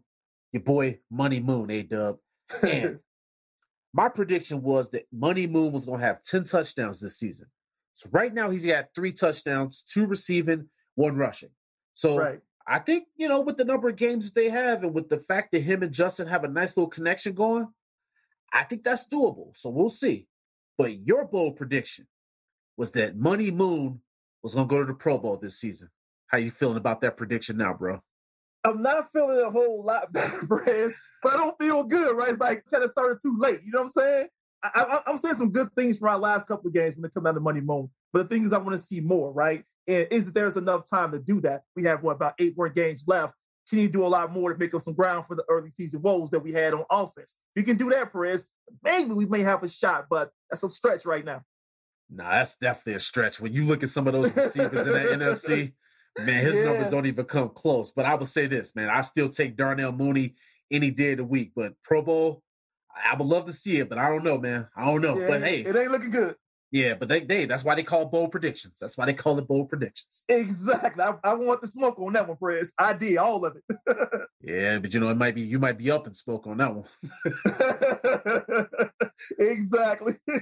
your 0.53 0.63
boy 0.63 0.99
Money 1.09 1.41
Moon, 1.41 1.69
A 1.69 1.83
Dub. 1.83 2.17
And 2.63 2.99
my 3.93 4.07
prediction 4.07 4.61
was 4.61 4.89
that 4.91 5.05
Money 5.11 5.47
Moon 5.47 5.73
was 5.73 5.85
going 5.85 5.99
to 5.99 6.05
have 6.05 6.23
10 6.23 6.45
touchdowns 6.45 7.01
this 7.01 7.17
season. 7.17 7.47
So 7.93 8.09
right 8.11 8.33
now 8.33 8.49
he's 8.49 8.65
got 8.65 8.89
three 8.95 9.11
touchdowns, 9.11 9.83
two 9.83 10.05
receiving, 10.05 10.69
one 10.95 11.17
rushing. 11.17 11.49
So 11.93 12.17
Right. 12.17 12.39
I 12.67 12.79
think, 12.79 13.07
you 13.15 13.27
know, 13.27 13.41
with 13.41 13.57
the 13.57 13.65
number 13.65 13.89
of 13.89 13.95
games 13.95 14.33
they 14.33 14.49
have 14.49 14.83
and 14.83 14.93
with 14.93 15.09
the 15.09 15.17
fact 15.17 15.51
that 15.51 15.61
him 15.61 15.83
and 15.83 15.93
Justin 15.93 16.27
have 16.27 16.43
a 16.43 16.47
nice 16.47 16.77
little 16.77 16.89
connection 16.89 17.33
going, 17.33 17.67
I 18.53 18.63
think 18.63 18.83
that's 18.83 19.07
doable. 19.07 19.55
So 19.55 19.69
we'll 19.69 19.89
see. 19.89 20.27
But 20.77 21.05
your 21.05 21.25
bold 21.25 21.55
prediction 21.55 22.07
was 22.77 22.91
that 22.91 23.17
Money 23.17 23.51
Moon 23.51 24.01
was 24.43 24.55
going 24.55 24.67
to 24.67 24.69
go 24.69 24.79
to 24.79 24.85
the 24.85 24.93
Pro 24.93 25.17
Bowl 25.17 25.37
this 25.37 25.59
season. 25.59 25.89
How 26.27 26.37
you 26.37 26.51
feeling 26.51 26.77
about 26.77 27.01
that 27.01 27.17
prediction 27.17 27.57
now, 27.57 27.73
bro? 27.73 28.01
I'm 28.63 28.81
not 28.81 29.11
feeling 29.11 29.39
a 29.39 29.49
whole 29.49 29.83
lot 29.83 30.13
better, 30.13 30.39
Brez, 30.45 30.93
but 31.23 31.33
I 31.33 31.37
don't 31.37 31.57
feel 31.59 31.83
good, 31.83 32.15
right? 32.15 32.29
It's 32.29 32.39
like 32.39 32.63
kind 32.71 32.83
of 32.83 32.89
started 32.89 33.19
too 33.21 33.37
late. 33.39 33.61
You 33.63 33.71
know 33.71 33.79
what 33.79 33.83
I'm 33.83 33.89
saying? 33.89 34.27
I, 34.63 34.99
I'm 35.07 35.17
saying 35.17 35.35
some 35.35 35.51
good 35.51 35.73
things 35.75 35.97
for 35.97 36.07
our 36.07 36.19
last 36.19 36.47
couple 36.47 36.67
of 36.67 36.73
games 36.73 36.95
when 36.95 37.05
it 37.05 37.13
comes 37.13 37.25
down 37.25 37.33
to 37.33 37.39
Money 37.39 37.61
Moon, 37.61 37.89
but 38.13 38.23
the 38.23 38.35
thing 38.35 38.43
is, 38.43 38.53
I 38.53 38.59
want 38.59 38.73
to 38.73 38.77
see 38.77 38.99
more, 38.99 39.31
right? 39.31 39.63
And 39.87 40.07
is 40.11 40.31
there's 40.31 40.57
enough 40.57 40.89
time 40.89 41.11
to 41.11 41.19
do 41.19 41.41
that? 41.41 41.63
We 41.75 41.83
have 41.85 42.03
what 42.03 42.15
about 42.15 42.33
eight 42.39 42.55
more 42.57 42.69
games 42.69 43.05
left? 43.07 43.33
Can 43.69 43.79
you 43.79 43.87
do 43.87 44.05
a 44.05 44.07
lot 44.07 44.31
more 44.31 44.51
to 44.51 44.59
make 44.59 44.73
up 44.73 44.81
some 44.81 44.93
ground 44.93 45.25
for 45.27 45.35
the 45.35 45.45
early 45.49 45.71
season 45.75 46.01
woes 46.01 46.29
that 46.31 46.39
we 46.39 46.51
had 46.51 46.73
on 46.73 46.83
offense? 46.91 47.37
If 47.55 47.61
you 47.61 47.65
can 47.65 47.77
do 47.77 47.89
that, 47.91 48.11
Perez, 48.11 48.49
maybe 48.83 49.11
we 49.13 49.25
may 49.25 49.41
have 49.41 49.63
a 49.63 49.67
shot, 49.67 50.07
but 50.09 50.31
that's 50.49 50.63
a 50.63 50.69
stretch 50.69 51.05
right 51.05 51.23
now. 51.23 51.41
Nah, 52.09 52.29
that's 52.31 52.57
definitely 52.57 52.95
a 52.95 52.99
stretch. 52.99 53.39
When 53.39 53.53
you 53.53 53.63
look 53.63 53.83
at 53.83 53.89
some 53.89 54.07
of 54.07 54.13
those 54.13 54.35
receivers 54.35 54.85
in 54.85 54.93
the 54.93 54.99
NFC, 55.25 55.73
man, 56.19 56.43
his 56.43 56.57
Yeah. 56.57 56.63
numbers 56.65 56.89
don't 56.89 57.05
even 57.05 57.23
come 57.25 57.49
close. 57.49 57.91
But 57.91 58.05
I 58.05 58.15
would 58.15 58.27
say 58.27 58.47
this, 58.47 58.75
man, 58.75 58.89
I 58.89 59.01
still 59.01 59.29
take 59.29 59.55
Darnell 59.55 59.93
Mooney 59.93 60.35
any 60.69 60.91
day 60.91 61.11
of 61.13 61.19
the 61.19 61.23
week. 61.23 61.53
But 61.55 61.75
Pro 61.83 62.01
Bowl, 62.01 62.43
I 62.93 63.13
I 63.13 63.15
would 63.15 63.27
love 63.27 63.45
to 63.45 63.53
see 63.53 63.77
it, 63.77 63.87
but 63.87 63.97
I 63.97 64.09
don't 64.09 64.23
know, 64.23 64.37
man. 64.37 64.67
I 64.75 64.85
don't 64.85 65.01
know. 65.01 65.17
Yeah, 65.17 65.27
but 65.27 65.41
hey, 65.43 65.61
it 65.61 65.75
ain't 65.75 65.91
looking 65.91 66.09
good. 66.09 66.35
Yeah, 66.71 66.93
but 66.93 67.09
they, 67.09 67.19
they 67.19 67.45
that's 67.45 67.65
why 67.65 67.75
they 67.75 67.83
call 67.83 68.03
it 68.03 68.11
bold 68.11 68.31
predictions. 68.31 68.75
That's 68.79 68.97
why 68.97 69.05
they 69.05 69.13
call 69.13 69.37
it 69.37 69.47
bold 69.47 69.67
predictions. 69.69 70.23
Exactly. 70.29 71.03
I, 71.03 71.15
I 71.23 71.33
want 71.33 71.61
the 71.61 71.67
smoke 71.67 71.99
on 71.99 72.13
that 72.13 72.27
one, 72.27 72.37
Perez. 72.37 72.71
I 72.77 72.93
did 72.93 73.17
all 73.17 73.45
of 73.45 73.57
it. 73.57 73.63
Yeah, 74.43 74.79
but 74.79 74.91
you 74.91 74.99
know, 74.99 75.09
it 75.09 75.17
might 75.17 75.35
be 75.35 75.41
you 75.41 75.59
might 75.59 75.77
be 75.77 75.91
up 75.91 76.07
and 76.07 76.17
smoke 76.17 76.47
on 76.47 76.57
that 76.57 76.73
one. 76.73 76.85
exactly. 79.39 80.13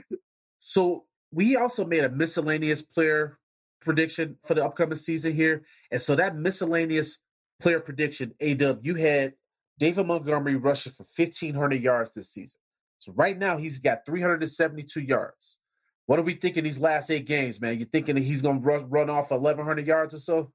So 0.61 1.05
we 1.31 1.55
also 1.55 1.85
made 1.85 2.03
a 2.03 2.09
miscellaneous 2.09 2.81
player 2.81 3.39
prediction 3.79 4.37
for 4.45 4.55
the 4.55 4.65
upcoming 4.65 4.97
season 4.97 5.33
here. 5.33 5.63
And 5.89 6.01
so 6.01 6.15
that 6.17 6.35
miscellaneous 6.35 7.19
player 7.61 7.79
prediction, 7.79 8.33
AW, 8.41 8.75
you 8.81 8.95
had 8.95 9.35
David 9.77 10.05
Montgomery 10.05 10.57
rushing 10.57 10.91
for 10.91 11.05
1,500 11.15 11.81
yards 11.81 12.13
this 12.13 12.29
season. 12.29 12.59
So 12.97 13.13
right 13.13 13.37
now 13.37 13.55
he's 13.57 13.79
got 13.79 14.05
372 14.05 14.99
yards. 14.99 15.59
What 16.09 16.17
are 16.17 16.23
we 16.23 16.33
thinking 16.33 16.63
these 16.63 16.81
last 16.81 17.11
eight 17.11 17.27
games, 17.27 17.61
man? 17.61 17.77
You 17.77 17.85
thinking 17.85 18.15
that 18.15 18.23
he's 18.23 18.41
going 18.41 18.61
to 18.61 18.67
run, 18.67 18.89
run 18.89 19.11
off 19.11 19.29
1,100 19.29 19.85
yards 19.85 20.15
or 20.15 20.17
so? 20.17 20.51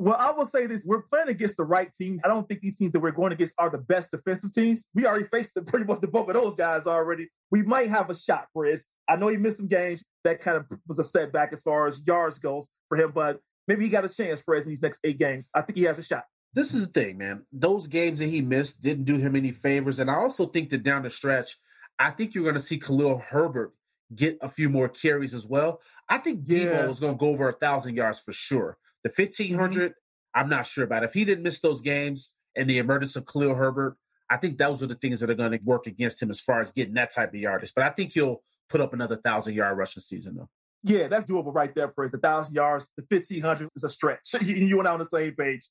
Well, 0.00 0.16
I 0.18 0.32
will 0.32 0.46
say 0.46 0.66
this: 0.66 0.84
we're 0.84 1.02
playing 1.02 1.28
against 1.28 1.58
the 1.58 1.64
right 1.64 1.94
teams. 1.94 2.20
I 2.24 2.26
don't 2.26 2.48
think 2.48 2.60
these 2.60 2.74
teams 2.74 2.90
that 2.90 2.98
we're 2.98 3.12
going 3.12 3.30
against 3.30 3.54
are 3.56 3.70
the 3.70 3.78
best 3.78 4.10
defensive 4.10 4.50
teams. 4.50 4.88
We 4.92 5.06
already 5.06 5.28
faced 5.28 5.54
the, 5.54 5.62
pretty 5.70 5.84
much 5.84 6.00
the 6.00 6.08
bulk 6.08 6.26
of 6.26 6.34
those 6.34 6.56
guys 6.56 6.88
already. 6.88 7.28
We 7.52 7.62
might 7.62 7.88
have 7.88 8.10
a 8.10 8.16
shot, 8.16 8.48
Chris. 8.52 8.86
I 9.08 9.14
know 9.14 9.28
he 9.28 9.36
missed 9.36 9.58
some 9.58 9.68
games. 9.68 10.02
That 10.24 10.40
kind 10.40 10.56
of 10.56 10.66
was 10.88 10.98
a 10.98 11.04
setback 11.04 11.52
as 11.52 11.62
far 11.62 11.86
as 11.86 12.04
yards 12.04 12.40
goes 12.40 12.68
for 12.88 12.98
him, 12.98 13.12
but 13.14 13.38
maybe 13.68 13.84
he 13.84 13.90
got 13.90 14.04
a 14.04 14.08
chance, 14.08 14.42
Perez, 14.42 14.64
in 14.64 14.70
these 14.70 14.82
next 14.82 14.98
eight 15.04 15.20
games. 15.20 15.50
I 15.54 15.62
think 15.62 15.78
he 15.78 15.84
has 15.84 16.00
a 16.00 16.02
shot. 16.02 16.24
this 16.52 16.74
is 16.74 16.88
the 16.88 16.92
thing, 16.92 17.16
man. 17.16 17.46
Those 17.52 17.86
games 17.86 18.18
that 18.18 18.26
he 18.26 18.40
missed 18.40 18.82
didn't 18.82 19.04
do 19.04 19.18
him 19.18 19.36
any 19.36 19.52
favors. 19.52 20.00
And 20.00 20.10
I 20.10 20.14
also 20.14 20.46
think 20.46 20.70
that 20.70 20.82
down 20.82 21.04
the 21.04 21.10
stretch, 21.10 21.58
I 21.96 22.10
think 22.10 22.34
you're 22.34 22.42
going 22.42 22.54
to 22.54 22.60
see 22.60 22.80
Khalil 22.80 23.18
Herbert 23.18 23.72
get 24.14 24.38
a 24.40 24.48
few 24.48 24.68
more 24.68 24.88
carries 24.88 25.34
as 25.34 25.46
well. 25.46 25.80
I 26.08 26.18
think 26.18 26.42
Yeah. 26.46 26.84
Debo 26.84 26.88
is 26.90 27.00
going 27.00 27.14
to 27.14 27.18
go 27.18 27.28
over 27.28 27.48
a 27.48 27.52
thousand 27.52 27.96
yards 27.96 28.20
for 28.20 28.32
sure. 28.32 28.78
The 29.04 29.10
mm-hmm. 29.10 29.22
1500, 29.22 29.94
I'm 30.34 30.48
not 30.48 30.66
sure 30.66 30.84
about. 30.84 31.04
If 31.04 31.14
he 31.14 31.24
didn't 31.24 31.44
miss 31.44 31.60
those 31.60 31.82
games 31.82 32.34
and 32.56 32.68
the 32.68 32.78
emergence 32.78 33.16
of 33.16 33.26
Khalil 33.26 33.54
Herbert, 33.54 33.96
I 34.28 34.36
think 34.36 34.58
those 34.58 34.82
are 34.82 34.86
the 34.86 34.94
things 34.94 35.20
that 35.20 35.30
are 35.30 35.34
going 35.34 35.52
to 35.52 35.60
work 35.64 35.86
against 35.86 36.22
him 36.22 36.30
as 36.30 36.40
far 36.40 36.60
as 36.60 36.72
getting 36.72 36.94
that 36.94 37.12
type 37.12 37.34
of 37.34 37.40
yardage. 37.40 37.72
But 37.74 37.84
I 37.84 37.90
think 37.90 38.12
he'll 38.12 38.42
put 38.68 38.80
up 38.80 38.92
another 38.92 39.16
thousand 39.16 39.54
yard 39.54 39.76
rushing 39.76 40.02
season 40.02 40.36
though. 40.36 40.48
Yeah, 40.82 41.08
that's 41.08 41.26
doable 41.26 41.54
right 41.54 41.74
there, 41.74 41.88
Perez. 41.88 42.12
The 42.12 42.18
thousand 42.18 42.54
yards, 42.54 42.88
the 42.96 43.04
fifteen 43.10 43.42
hundred 43.42 43.68
is 43.74 43.84
a 43.84 43.88
stretch. 43.88 44.34
you 44.40 44.78
and 44.78 44.88
I 44.88 44.92
on 44.92 44.98
the 45.00 45.04
same 45.04 45.34
page. 45.34 45.68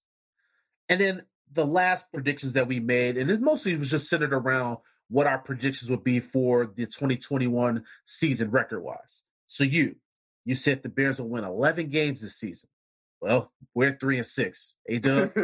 And 0.88 1.00
then 1.00 1.24
the 1.52 1.66
last 1.66 2.12
predictions 2.14 2.54
that 2.54 2.68
we 2.68 2.80
made, 2.80 3.18
and 3.18 3.32
it 3.32 3.42
mostly 3.42 3.76
was 3.76 3.90
just 3.90 4.10
centered 4.10 4.34
around 4.34 4.78
what 5.10 5.28
our 5.28 5.40
predictions 5.40 5.90
would 5.90 6.04
be 6.04 6.20
for 6.20 6.66
the 6.66 6.86
2021 6.86 7.84
season 8.06 8.52
record 8.52 8.82
wise. 8.82 9.24
So 9.46 9.64
you, 9.64 9.96
you 10.46 10.56
said 10.56 10.84
the 10.84 10.90
Bears 10.90 11.20
will 11.20 11.30
win 11.30 11.44
11 11.44 11.90
games 11.90 12.22
this 12.22 12.36
season. 12.36 12.70
Well, 13.22 13.52
we're 13.74 13.92
three 13.92 14.18
and 14.18 14.26
six. 14.26 14.76
Hey, 14.88 15.00
Doug. 15.00 15.32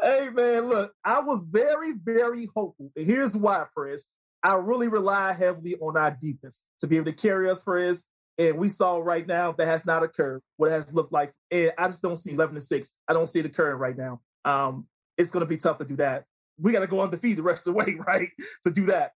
hey 0.00 0.30
man, 0.30 0.68
look, 0.68 0.94
I 1.04 1.20
was 1.20 1.44
very, 1.44 1.92
very 1.92 2.46
hopeful. 2.54 2.90
And 2.96 3.06
here's 3.06 3.36
why, 3.36 3.64
Perez. 3.74 4.06
I 4.42 4.54
really 4.54 4.88
rely 4.88 5.34
heavily 5.34 5.76
on 5.76 5.98
our 5.98 6.10
defense 6.10 6.62
to 6.78 6.86
be 6.86 6.96
able 6.96 7.12
to 7.12 7.12
carry 7.12 7.50
us, 7.50 7.62
Perez. 7.62 8.02
And 8.38 8.56
we 8.56 8.70
saw 8.70 8.96
right 8.96 9.26
now 9.26 9.52
that 9.52 9.66
has 9.66 9.84
not 9.84 10.02
occurred. 10.02 10.40
What 10.56 10.68
it 10.68 10.72
has 10.72 10.94
looked 10.94 11.12
like, 11.12 11.34
and 11.50 11.72
I 11.76 11.88
just 11.88 12.00
don't 12.00 12.16
see 12.16 12.32
eleven 12.32 12.54
to 12.54 12.60
six. 12.62 12.88
I 13.06 13.12
don't 13.12 13.26
see 13.26 13.40
it 13.40 13.46
occurring 13.46 13.76
right 13.76 13.96
now. 13.96 14.20
Um, 14.46 14.86
it's 15.18 15.30
going 15.30 15.42
to 15.42 15.46
be 15.46 15.58
tough 15.58 15.78
to 15.78 15.84
do 15.84 15.96
that. 15.96 16.24
We 16.60 16.72
got 16.72 16.80
to 16.80 16.86
go 16.86 17.00
undefeated 17.00 17.38
the 17.38 17.42
rest 17.42 17.66
of 17.66 17.72
the 17.74 17.78
way, 17.78 17.96
right? 18.06 18.30
To 18.64 18.70
do 18.70 18.86
that. 18.86 19.12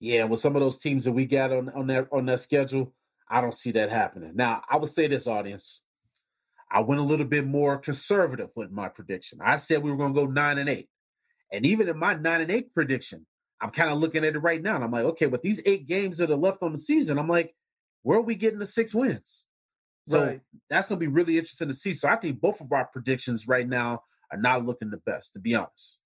yeah, 0.00 0.24
with 0.24 0.40
some 0.40 0.56
of 0.56 0.60
those 0.60 0.78
teams 0.78 1.04
that 1.04 1.12
we 1.12 1.26
got 1.26 1.52
on, 1.52 1.68
on 1.70 1.86
that 1.88 2.08
on 2.12 2.26
that 2.26 2.40
schedule, 2.40 2.92
I 3.28 3.40
don't 3.40 3.54
see 3.54 3.70
that 3.72 3.90
happening. 3.90 4.32
Now, 4.34 4.62
I 4.68 4.76
would 4.76 4.90
say 4.90 5.06
this, 5.06 5.26
audience. 5.26 5.82
I 6.70 6.80
went 6.80 7.00
a 7.02 7.04
little 7.04 7.26
bit 7.26 7.46
more 7.46 7.76
conservative 7.76 8.50
with 8.56 8.70
my 8.70 8.88
prediction. 8.88 9.40
I 9.44 9.56
said 9.56 9.82
we 9.82 9.90
were 9.90 9.96
going 9.98 10.14
to 10.14 10.20
go 10.20 10.26
nine 10.26 10.56
and 10.58 10.68
eight, 10.68 10.88
and 11.52 11.66
even 11.66 11.88
in 11.88 11.98
my 11.98 12.14
nine 12.14 12.40
and 12.40 12.50
eight 12.50 12.72
prediction, 12.74 13.26
I'm 13.60 13.70
kind 13.70 13.90
of 13.90 13.98
looking 13.98 14.24
at 14.24 14.34
it 14.34 14.38
right 14.38 14.62
now, 14.62 14.76
and 14.76 14.84
I'm 14.84 14.90
like, 14.90 15.04
okay, 15.04 15.26
with 15.26 15.42
these 15.42 15.62
eight 15.66 15.86
games 15.86 16.16
that 16.18 16.30
are 16.30 16.36
left 16.36 16.62
on 16.62 16.72
the 16.72 16.78
season, 16.78 17.18
I'm 17.18 17.28
like, 17.28 17.54
where 18.02 18.18
are 18.18 18.22
we 18.22 18.34
getting 18.34 18.58
the 18.58 18.66
six 18.66 18.94
wins? 18.94 19.46
So 20.06 20.24
Right. 20.26 20.40
that's 20.68 20.88
going 20.88 20.98
to 20.98 21.06
be 21.06 21.12
really 21.12 21.38
interesting 21.38 21.68
to 21.68 21.74
see. 21.74 21.92
So 21.92 22.08
I 22.08 22.16
think 22.16 22.40
both 22.40 22.60
of 22.60 22.72
our 22.72 22.86
predictions 22.86 23.46
right 23.46 23.68
now 23.68 24.02
are 24.32 24.38
not 24.38 24.66
looking 24.66 24.90
the 24.90 24.96
best, 24.96 25.34
to 25.34 25.38
be 25.38 25.54
honest. 25.54 26.00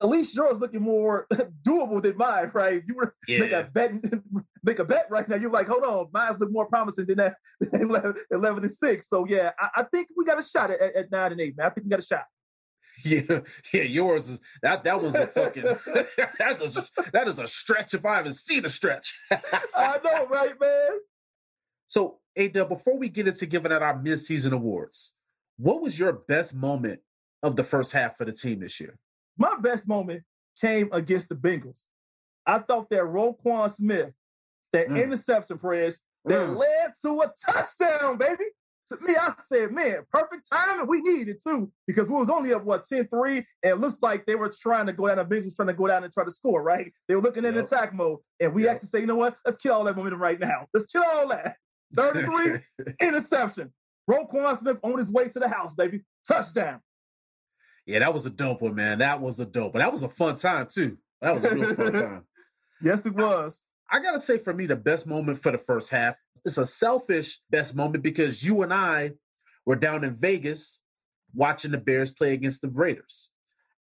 At 0.00 0.08
least 0.08 0.36
yours 0.36 0.60
looking 0.60 0.82
more 0.82 1.26
doable 1.66 2.00
than 2.00 2.16
mine, 2.16 2.50
right? 2.54 2.82
You 2.86 2.94
were 2.94 3.14
make 3.28 3.50
Yeah. 3.50 3.58
a 3.60 3.64
betting 3.64 4.02
make 4.62 4.78
a 4.78 4.84
bet 4.84 5.06
right 5.10 5.28
now. 5.28 5.36
You're 5.36 5.50
like, 5.50 5.66
hold 5.66 5.82
on, 5.84 6.06
mine's 6.12 6.38
look 6.38 6.52
more 6.52 6.66
promising 6.66 7.06
than 7.06 7.16
that 7.18 7.36
11, 7.72 8.14
11 8.30 8.62
and 8.62 8.72
six. 8.72 9.08
So 9.08 9.26
yeah, 9.26 9.50
I, 9.58 9.68
I 9.76 9.82
think 9.84 10.08
we 10.16 10.24
got 10.24 10.38
a 10.38 10.42
shot 10.42 10.70
at, 10.70 10.80
at, 10.80 11.10
nine 11.10 11.32
and 11.32 11.40
eight, 11.40 11.56
man. 11.56 11.66
I 11.66 11.70
think 11.70 11.86
we 11.86 11.90
got 11.90 11.98
a 12.00 12.02
shot. 12.02 12.24
Yeah, 13.04 13.40
yeah, 13.72 13.82
yours 13.82 14.28
is 14.28 14.40
that. 14.62 14.82
That 14.82 15.00
was 15.00 15.14
a 15.14 15.26
fucking. 15.26 15.62
that 15.64 16.58
is 16.60 16.76
a, 16.76 16.84
that 17.12 17.28
is 17.28 17.38
a 17.38 17.46
stretch 17.46 17.94
if 17.94 18.04
I 18.04 18.16
haven't 18.16 18.34
seen 18.34 18.64
a 18.64 18.68
stretch. 18.68 19.16
I 19.30 19.98
know, 20.02 20.26
right, 20.26 20.54
man. 20.60 20.90
So, 21.86 22.18
Ada, 22.34 22.64
before 22.64 22.98
we 22.98 23.08
get 23.08 23.28
into 23.28 23.46
giving 23.46 23.70
out 23.72 23.82
our 23.82 23.96
midseason 23.96 24.52
awards, 24.52 25.12
what 25.58 25.80
was 25.80 25.98
your 25.98 26.12
best 26.12 26.54
moment 26.54 27.00
of 27.42 27.54
the 27.56 27.62
first 27.64 27.92
half 27.92 28.16
for 28.16 28.24
the 28.24 28.32
team 28.32 28.60
this 28.60 28.80
year? 28.80 28.98
My 29.38 29.56
best 29.60 29.88
moment 29.88 30.22
came 30.60 30.88
against 30.92 31.28
the 31.28 31.36
Bengals. 31.36 31.82
I 32.44 32.58
thought 32.58 32.90
that 32.90 33.02
Roquan 33.02 33.70
Smith, 33.70 34.12
that 34.72 34.88
mm. 34.88 35.02
interception 35.02 35.58
press, 35.58 36.00
that 36.24 36.48
mm. 36.48 36.56
led 36.56 36.92
to 37.02 37.20
a 37.20 37.32
touchdown, 37.46 38.16
baby. 38.16 38.44
To 38.88 38.96
me, 39.02 39.14
I 39.14 39.34
said, 39.38 39.70
man, 39.70 39.98
perfect 40.10 40.48
timing. 40.50 40.86
We 40.86 41.02
needed 41.02 41.40
too, 41.46 41.70
because 41.86 42.08
we 42.08 42.16
was 42.16 42.30
only 42.30 42.54
up 42.54 42.64
what 42.64 42.86
10-3, 42.90 43.36
and 43.36 43.44
it 43.62 43.78
looks 43.78 44.00
like 44.00 44.24
they 44.24 44.34
were 44.34 44.50
trying 44.50 44.86
to 44.86 44.94
go 44.94 45.08
down. 45.08 45.18
The 45.18 45.24
Bengals 45.24 45.54
trying 45.54 45.68
to 45.68 45.74
go 45.74 45.86
down 45.86 46.04
and 46.04 46.12
try 46.12 46.24
to 46.24 46.30
score, 46.30 46.62
right? 46.62 46.90
They 47.06 47.14
were 47.14 47.20
looking 47.20 47.44
yep. 47.44 47.52
in 47.52 47.58
attack 47.60 47.92
mode, 47.92 48.20
and 48.40 48.54
we 48.54 48.64
yep. 48.64 48.76
actually 48.76 48.88
say, 48.88 49.00
you 49.00 49.06
know 49.06 49.14
what? 49.14 49.36
Let's 49.44 49.58
kill 49.58 49.74
all 49.74 49.84
that 49.84 49.94
momentum 49.94 50.20
right 50.20 50.40
now. 50.40 50.66
Let's 50.72 50.86
kill 50.86 51.04
all 51.04 51.28
that. 51.28 51.56
33 51.96 52.60
interception. 53.00 53.72
Roquan 54.10 54.56
Smith 54.56 54.78
on 54.82 54.98
his 54.98 55.12
way 55.12 55.28
to 55.28 55.38
the 55.38 55.48
house, 55.48 55.74
baby. 55.74 56.02
Touchdown. 56.26 56.80
Yeah, 57.88 58.00
that 58.00 58.12
was 58.12 58.26
a 58.26 58.30
dope 58.30 58.60
one, 58.60 58.74
man. 58.74 58.98
That 58.98 59.22
was 59.22 59.40
a 59.40 59.46
dope, 59.46 59.72
but 59.72 59.78
that 59.78 59.90
was 59.90 60.02
a 60.02 60.10
fun 60.10 60.36
time 60.36 60.66
too. 60.70 60.98
That 61.22 61.32
was 61.32 61.44
a 61.44 61.54
real 61.54 61.74
fun 61.74 61.92
time. 61.94 62.24
Yes, 62.82 63.06
it 63.06 63.14
was. 63.14 63.62
I, 63.90 63.96
I 63.96 64.02
gotta 64.02 64.20
say, 64.20 64.36
for 64.36 64.52
me, 64.52 64.66
the 64.66 64.76
best 64.76 65.06
moment 65.06 65.40
for 65.40 65.50
the 65.50 65.58
first 65.58 65.90
half. 65.90 66.16
It's 66.44 66.58
a 66.58 66.66
selfish 66.66 67.40
best 67.50 67.74
moment 67.74 68.04
because 68.04 68.44
you 68.44 68.62
and 68.62 68.74
I 68.74 69.12
were 69.64 69.74
down 69.74 70.04
in 70.04 70.14
Vegas 70.14 70.82
watching 71.34 71.70
the 71.70 71.78
Bears 71.78 72.10
play 72.10 72.34
against 72.34 72.60
the 72.60 72.68
Raiders, 72.68 73.30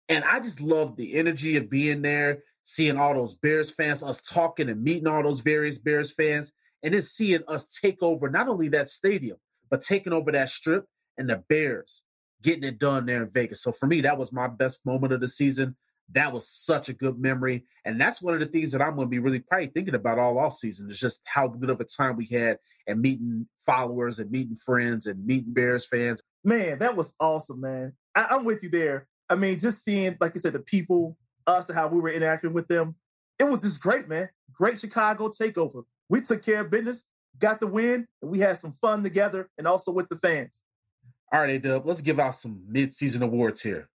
and 0.07 0.23
I 0.23 0.39
just 0.39 0.61
loved 0.61 0.95
the 0.95 1.15
energy 1.15 1.57
of 1.57 1.69
being 1.69 2.01
there, 2.01 2.43
seeing 2.63 2.95
all 2.95 3.13
those 3.13 3.35
Bears 3.35 3.69
fans, 3.69 4.01
us 4.01 4.21
talking 4.21 4.69
and 4.69 4.81
meeting 4.81 5.07
all 5.07 5.23
those 5.23 5.41
various 5.41 5.77
Bears 5.77 6.09
fans, 6.09 6.53
and 6.81 6.93
then 6.93 7.01
seeing 7.01 7.43
us 7.49 7.67
take 7.67 8.01
over 8.01 8.29
not 8.29 8.47
only 8.47 8.69
that 8.69 8.87
stadium 8.87 9.37
but 9.69 9.81
taking 9.81 10.13
over 10.13 10.31
that 10.31 10.49
strip 10.49 10.85
and 11.17 11.29
the 11.29 11.43
Bears 11.47 12.03
getting 12.41 12.63
it 12.63 12.79
done 12.79 13.05
there 13.05 13.23
in 13.23 13.29
Vegas. 13.29 13.61
So 13.61 13.71
for 13.71 13.87
me, 13.87 14.01
that 14.01 14.17
was 14.17 14.31
my 14.31 14.47
best 14.47 14.85
moment 14.85 15.13
of 15.13 15.21
the 15.21 15.27
season 15.27 15.75
that 16.13 16.33
was 16.33 16.49
such 16.49 16.89
a 16.89 16.93
good 16.93 17.19
memory. 17.19 17.65
And 17.85 17.99
that's 17.99 18.21
one 18.21 18.33
of 18.33 18.39
the 18.39 18.45
things 18.45 18.71
that 18.71 18.81
I'm 18.81 18.95
going 18.95 19.07
to 19.07 19.09
be 19.09 19.19
really 19.19 19.39
probably 19.39 19.67
thinking 19.67 19.95
about 19.95 20.17
all 20.17 20.39
off 20.39 20.55
season 20.55 20.89
is 20.89 20.99
just 20.99 21.21
how 21.25 21.47
good 21.47 21.69
of 21.69 21.79
a 21.79 21.83
time 21.83 22.15
we 22.15 22.25
had 22.25 22.57
and 22.87 23.01
meeting 23.01 23.47
followers 23.59 24.19
and 24.19 24.31
meeting 24.31 24.55
friends 24.55 25.05
and 25.05 25.25
meeting 25.25 25.53
Bears 25.53 25.85
fans. 25.85 26.23
Man, 26.43 26.79
that 26.79 26.95
was 26.95 27.13
awesome, 27.19 27.61
man. 27.61 27.93
I- 28.15 28.35
am 28.35 28.45
with 28.45 28.63
you 28.63 28.69
there. 28.69 29.07
I 29.29 29.35
mean, 29.35 29.59
just 29.59 29.83
seeing, 29.83 30.17
like 30.19 30.33
you 30.33 30.39
said, 30.39 30.53
the 30.53 30.59
people, 30.59 31.15
us, 31.45 31.69
and 31.69 31.77
how 31.77 31.87
we 31.87 31.99
were 31.99 32.11
interacting 32.11 32.53
with 32.53 32.67
them. 32.67 32.95
It 33.37 33.47
was 33.47 33.61
just 33.61 33.81
great, 33.81 34.09
man. 34.09 34.29
Great 34.51 34.79
Chicago 34.79 35.29
takeover. 35.29 35.83
We 36.09 36.21
took 36.21 36.43
care 36.43 36.61
of 36.61 36.71
business, 36.71 37.03
got 37.37 37.59
the 37.59 37.67
win, 37.67 38.07
and 38.21 38.31
we 38.31 38.39
had 38.39 38.57
some 38.57 38.75
fun 38.81 39.03
together 39.03 39.49
and 39.57 39.67
also 39.67 39.91
with 39.91 40.09
the 40.09 40.15
fans. 40.15 40.61
All 41.31 41.41
right, 41.41 41.51
A-Dub, 41.51 41.85
let's 41.85 42.01
give 42.01 42.19
out 42.19 42.35
some 42.35 42.63
mid-season 42.67 43.21
awards 43.21 43.61
here. 43.61 43.89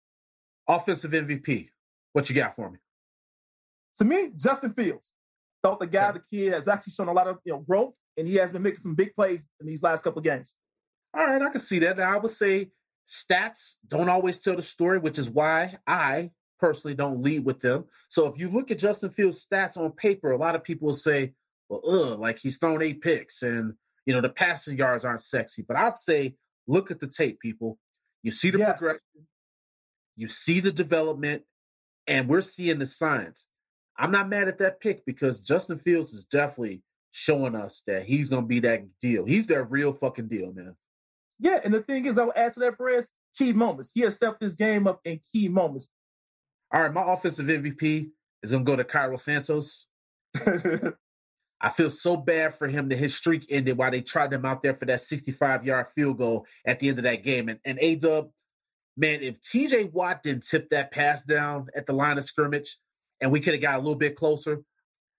Offensive 0.68 1.12
MVP, 1.12 1.70
what 2.12 2.28
you 2.28 2.36
got 2.36 2.54
for 2.54 2.70
me? 2.70 2.78
To 3.96 4.04
me, 4.04 4.30
Justin 4.36 4.74
Fields. 4.74 5.12
Thought 5.62 5.80
the 5.80 5.86
guy, 5.86 6.10
okay. 6.10 6.18
the 6.18 6.36
kid, 6.36 6.52
has 6.52 6.68
actually 6.68 6.92
shown 6.92 7.08
a 7.08 7.12
lot 7.12 7.28
of 7.28 7.38
you 7.44 7.52
know 7.52 7.60
growth, 7.60 7.94
and 8.16 8.26
he 8.26 8.34
has 8.36 8.50
been 8.50 8.62
making 8.62 8.80
some 8.80 8.94
big 8.94 9.14
plays 9.14 9.46
in 9.60 9.66
these 9.66 9.82
last 9.82 10.02
couple 10.02 10.18
of 10.18 10.24
games. 10.24 10.56
All 11.14 11.24
right, 11.24 11.40
I 11.40 11.50
can 11.50 11.60
see 11.60 11.78
that. 11.80 11.98
Now, 11.98 12.14
I 12.14 12.18
would 12.18 12.30
say 12.30 12.70
stats 13.08 13.76
don't 13.86 14.08
always 14.08 14.38
tell 14.38 14.56
the 14.56 14.62
story, 14.62 14.98
which 14.98 15.18
is 15.18 15.30
why 15.30 15.76
I 15.86 16.30
personally 16.58 16.94
don't 16.94 17.22
lead 17.22 17.44
with 17.44 17.60
them. 17.60 17.84
So 18.08 18.26
if 18.26 18.38
you 18.38 18.48
look 18.48 18.70
at 18.70 18.78
Justin 18.78 19.10
Fields' 19.10 19.46
stats 19.46 19.76
on 19.76 19.92
paper, 19.92 20.30
a 20.30 20.38
lot 20.38 20.54
of 20.54 20.64
people 20.64 20.86
will 20.86 20.94
say, 20.94 21.34
well, 21.68 21.82
ugh, 21.86 22.18
like 22.18 22.38
he's 22.38 22.58
thrown 22.58 22.82
eight 22.82 23.00
picks 23.02 23.42
and, 23.42 23.74
you 24.06 24.14
know, 24.14 24.20
the 24.20 24.28
passing 24.28 24.78
yards 24.78 25.04
aren't 25.04 25.22
sexy. 25.22 25.64
But 25.66 25.76
I'd 25.76 25.98
say, 25.98 26.36
look 26.66 26.90
at 26.90 27.00
the 27.00 27.08
tape, 27.08 27.40
people. 27.40 27.78
You 28.22 28.30
see 28.30 28.50
the 28.50 28.58
yes. 28.58 28.78
progression, 28.78 29.26
you 30.16 30.28
see 30.28 30.60
the 30.60 30.72
development, 30.72 31.42
and 32.06 32.28
we're 32.28 32.40
seeing 32.40 32.78
the 32.78 32.86
signs. 32.86 33.48
I'm 33.98 34.10
not 34.10 34.28
mad 34.28 34.48
at 34.48 34.58
that 34.58 34.80
pick 34.80 35.04
because 35.04 35.42
Justin 35.42 35.78
Fields 35.78 36.12
is 36.12 36.24
definitely 36.24 36.82
showing 37.10 37.54
us 37.54 37.82
that 37.86 38.04
he's 38.04 38.30
going 38.30 38.44
to 38.44 38.48
be 38.48 38.60
that 38.60 38.84
deal. 39.00 39.26
He's 39.26 39.46
that 39.48 39.64
real 39.64 39.92
fucking 39.92 40.28
deal, 40.28 40.52
man. 40.52 40.76
Yeah, 41.38 41.60
and 41.64 41.74
the 41.74 41.82
thing 41.82 42.06
is, 42.06 42.18
I'll 42.18 42.32
add 42.34 42.52
to 42.52 42.60
that, 42.60 42.78
Perez, 42.78 43.10
key 43.36 43.52
moments. 43.52 43.90
He 43.94 44.02
has 44.02 44.14
stepped 44.14 44.42
his 44.42 44.56
game 44.56 44.86
up 44.86 45.00
in 45.04 45.20
key 45.30 45.48
moments. 45.48 45.88
All 46.72 46.82
right, 46.82 46.92
my 46.92 47.12
offensive 47.12 47.46
MVP 47.46 48.10
is 48.42 48.50
going 48.50 48.64
to 48.64 48.70
go 48.70 48.76
to 48.76 48.84
Cairo 48.84 49.16
Santos. 49.16 49.88
I 51.62 51.68
feel 51.68 51.90
so 51.90 52.16
bad 52.16 52.58
for 52.58 52.66
him 52.66 52.88
that 52.88 52.98
his 52.98 53.14
streak 53.14 53.46
ended 53.48 53.78
while 53.78 53.92
they 53.92 54.02
tried 54.02 54.32
him 54.32 54.44
out 54.44 54.62
there 54.64 54.74
for 54.74 54.84
that 54.86 55.00
65 55.00 55.64
yard 55.64 55.86
field 55.94 56.18
goal 56.18 56.44
at 56.66 56.80
the 56.80 56.88
end 56.88 56.98
of 56.98 57.04
that 57.04 57.22
game. 57.22 57.48
And, 57.48 57.60
and 57.64 57.78
A 57.80 57.94
Dub, 57.94 58.30
man, 58.96 59.22
if 59.22 59.40
TJ 59.40 59.92
Watt 59.92 60.24
didn't 60.24 60.44
tip 60.44 60.70
that 60.70 60.90
pass 60.90 61.24
down 61.24 61.68
at 61.76 61.86
the 61.86 61.92
line 61.92 62.18
of 62.18 62.24
scrimmage 62.24 62.78
and 63.20 63.30
we 63.30 63.40
could 63.40 63.54
have 63.54 63.62
got 63.62 63.76
a 63.76 63.78
little 63.78 63.94
bit 63.94 64.16
closer, 64.16 64.62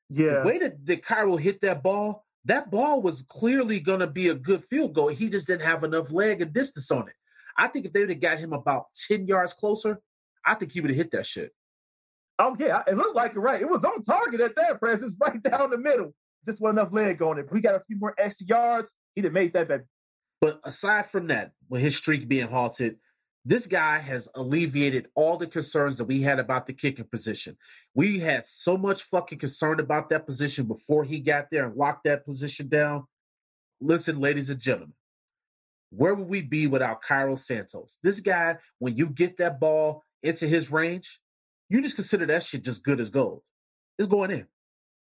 yeah. 0.10 0.42
The 0.42 0.44
way 0.46 0.60
that, 0.60 0.86
that 0.86 1.04
Cairo 1.04 1.38
hit 1.38 1.62
that 1.62 1.82
ball, 1.82 2.26
that 2.46 2.70
ball 2.70 3.02
was 3.02 3.24
clearly 3.24 3.80
going 3.80 4.02
to 4.02 4.08
be 4.08 4.28
a 4.28 4.36
good 4.36 4.64
field 4.64 4.94
goal. 4.94 5.08
He 5.08 5.30
just 5.30 5.48
didn't 5.48 5.64
have 5.66 5.84
enough 5.84 6.12
leg 6.12 6.42
and 6.42 6.54
distance 6.54 6.92
on 6.92 7.08
it. 7.08 7.16
I 7.58 7.68
think 7.68 7.86
if 7.86 7.94
they 7.94 8.02
would 8.02 8.10
have 8.10 8.20
got 8.20 8.38
him 8.38 8.54
about 8.54 8.88
10 9.08 9.28
yards 9.28 9.54
closer, 9.54 10.02
I 10.46 10.56
think 10.56 10.72
he 10.72 10.82
would 10.82 10.90
have 10.90 10.98
hit 10.98 11.12
that 11.12 11.26
shit. 11.26 11.52
Oh, 12.38 12.56
yeah. 12.60 12.84
It 12.86 12.98
looked 12.98 13.16
like 13.16 13.32
it, 13.36 13.40
right. 13.40 13.62
It 13.62 13.70
was 13.70 13.84
on 13.84 14.02
target 14.02 14.42
at 14.42 14.56
that, 14.56 14.80
Francis, 14.80 15.18
right 15.26 15.42
down 15.42 15.70
the 15.70 15.78
middle. 15.78 16.14
Just 16.46 16.62
wasn't 16.62 16.80
enough 16.80 16.94
leg 16.94 17.22
on 17.22 17.40
it. 17.40 17.52
we 17.52 17.62
got 17.62 17.76
a 17.76 17.84
few 17.88 17.98
more 17.98 18.14
extra 18.18 18.46
yards. 18.48 18.94
He'd 19.16 19.26
have 19.26 19.34
made 19.34 19.54
that 19.54 19.68
better. 19.68 19.88
But 20.42 20.60
aside 20.64 21.06
from 21.10 21.28
that, 21.28 21.54
with 21.70 21.82
his 21.82 21.96
streak 21.96 22.28
being 22.28 22.48
halted, 22.48 22.98
this 23.46 23.68
guy 23.68 24.00
has 24.00 24.30
alleviated 24.36 25.08
all 25.16 25.38
the 25.38 25.48
concerns 25.48 25.98
that 25.98 26.06
we 26.06 26.22
had 26.22 26.40
about 26.40 26.66
the 26.66 26.74
kicking 26.74 27.06
position. 27.06 27.58
We 27.94 28.20
had 28.20 28.48
so 28.48 28.78
much 28.78 29.04
fucking 29.04 29.40
concern 29.40 29.80
about 29.80 30.10
that 30.10 30.26
position 30.26 30.66
before 30.66 31.04
he 31.04 31.20
got 31.20 31.48
there 31.52 31.68
and 31.68 31.76
locked 31.76 32.06
that 32.06 32.26
position 32.26 32.70
down. 32.70 33.06
Listen, 33.82 34.20
ladies 34.20 34.50
and 34.50 34.60
gentlemen, 34.60 34.94
where 35.90 36.16
would 36.16 36.28
we 36.30 36.42
be 36.42 36.68
without 36.68 37.02
Cairo 37.02 37.36
Santos? 37.36 38.00
This 38.02 38.22
guy, 38.22 38.58
when 38.80 38.96
you 38.96 39.10
get 39.10 39.38
that 39.38 39.60
ball 39.60 40.04
into 40.22 40.48
his 40.48 40.72
range, 40.72 41.20
you 41.70 41.82
just 41.82 41.96
consider 41.96 42.26
that 42.26 42.44
shit 42.44 42.64
just 42.64 42.84
good 42.84 43.00
as 43.00 43.10
gold. 43.10 43.42
It's 44.00 44.08
going 44.08 44.32
in. 44.32 44.48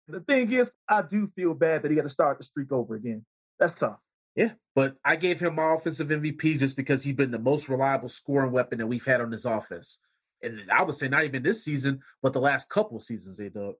The 0.08 0.20
thing 0.20 0.52
is, 0.52 0.70
I 0.88 1.02
do 1.02 1.28
feel 1.34 1.54
bad 1.54 1.82
that 1.82 1.90
he 1.90 1.96
got 1.96 2.02
to 2.02 2.08
start 2.08 2.38
the 2.38 2.44
streak 2.44 2.70
over 2.70 2.94
again. 2.94 3.24
That's 3.58 3.74
tough. 3.74 3.98
Yeah, 4.36 4.52
but 4.74 4.96
I 5.04 5.16
gave 5.16 5.40
him 5.40 5.54
my 5.54 5.74
offensive 5.74 6.08
MVP 6.08 6.58
just 6.58 6.76
because 6.76 7.02
he's 7.02 7.14
been 7.14 7.30
the 7.30 7.38
most 7.38 7.68
reliable 7.68 8.10
scoring 8.10 8.52
weapon 8.52 8.78
that 8.78 8.86
we've 8.86 9.04
had 9.04 9.22
on 9.22 9.30
this 9.30 9.46
offense. 9.46 9.98
And 10.42 10.70
I 10.70 10.82
would 10.82 10.94
say 10.94 11.08
not 11.08 11.24
even 11.24 11.42
this 11.42 11.64
season, 11.64 12.00
but 12.22 12.34
the 12.34 12.40
last 12.40 12.68
couple 12.68 13.00
seasons, 13.00 13.38
they 13.38 13.48
dug. 13.48 13.74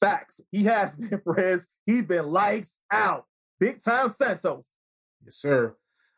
Facts. 0.00 0.40
He 0.50 0.64
has 0.64 0.96
been, 0.96 1.20
Perez. 1.24 1.68
He's 1.86 2.02
been 2.02 2.26
lights 2.26 2.80
out. 2.92 3.26
Big 3.60 3.82
time 3.82 4.08
Santos. 4.08 4.72
Yes, 5.24 5.36
sir. 5.36 5.76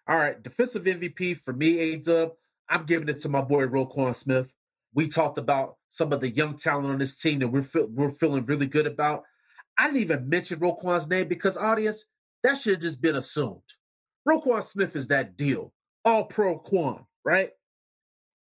All 0.08 0.16
right. 0.16 0.42
Defensive 0.42 0.84
MVP 0.84 1.36
for 1.36 1.52
me, 1.52 1.78
A 1.80 1.98
Dub. 1.98 2.32
I'm 2.68 2.84
giving 2.84 3.08
it 3.08 3.18
to 3.20 3.28
my 3.28 3.42
boy 3.42 3.66
Roquan 3.66 4.14
Smith. 4.14 4.52
We 4.94 5.08
talked 5.08 5.38
about 5.38 5.76
some 5.88 6.12
of 6.12 6.20
the 6.20 6.30
young 6.30 6.56
talent 6.56 6.90
on 6.90 6.98
this 6.98 7.20
team 7.20 7.40
that 7.40 7.48
we're, 7.48 7.66
we're 7.88 8.10
feeling 8.10 8.44
really 8.46 8.66
good 8.66 8.86
about. 8.86 9.24
I 9.78 9.86
didn't 9.86 10.02
even 10.02 10.28
mention 10.28 10.58
Roquan's 10.58 11.08
name 11.08 11.28
because, 11.28 11.56
audience, 11.56 12.06
that 12.42 12.56
should 12.56 12.74
have 12.74 12.82
just 12.82 13.00
been 13.00 13.16
assumed. 13.16 13.62
Roquan 14.28 14.62
Smith 14.62 14.96
is 14.96 15.08
that 15.08 15.36
deal. 15.36 15.72
All 16.04 16.24
pro 16.24 16.58
Quan, 16.58 17.04
right? 17.24 17.50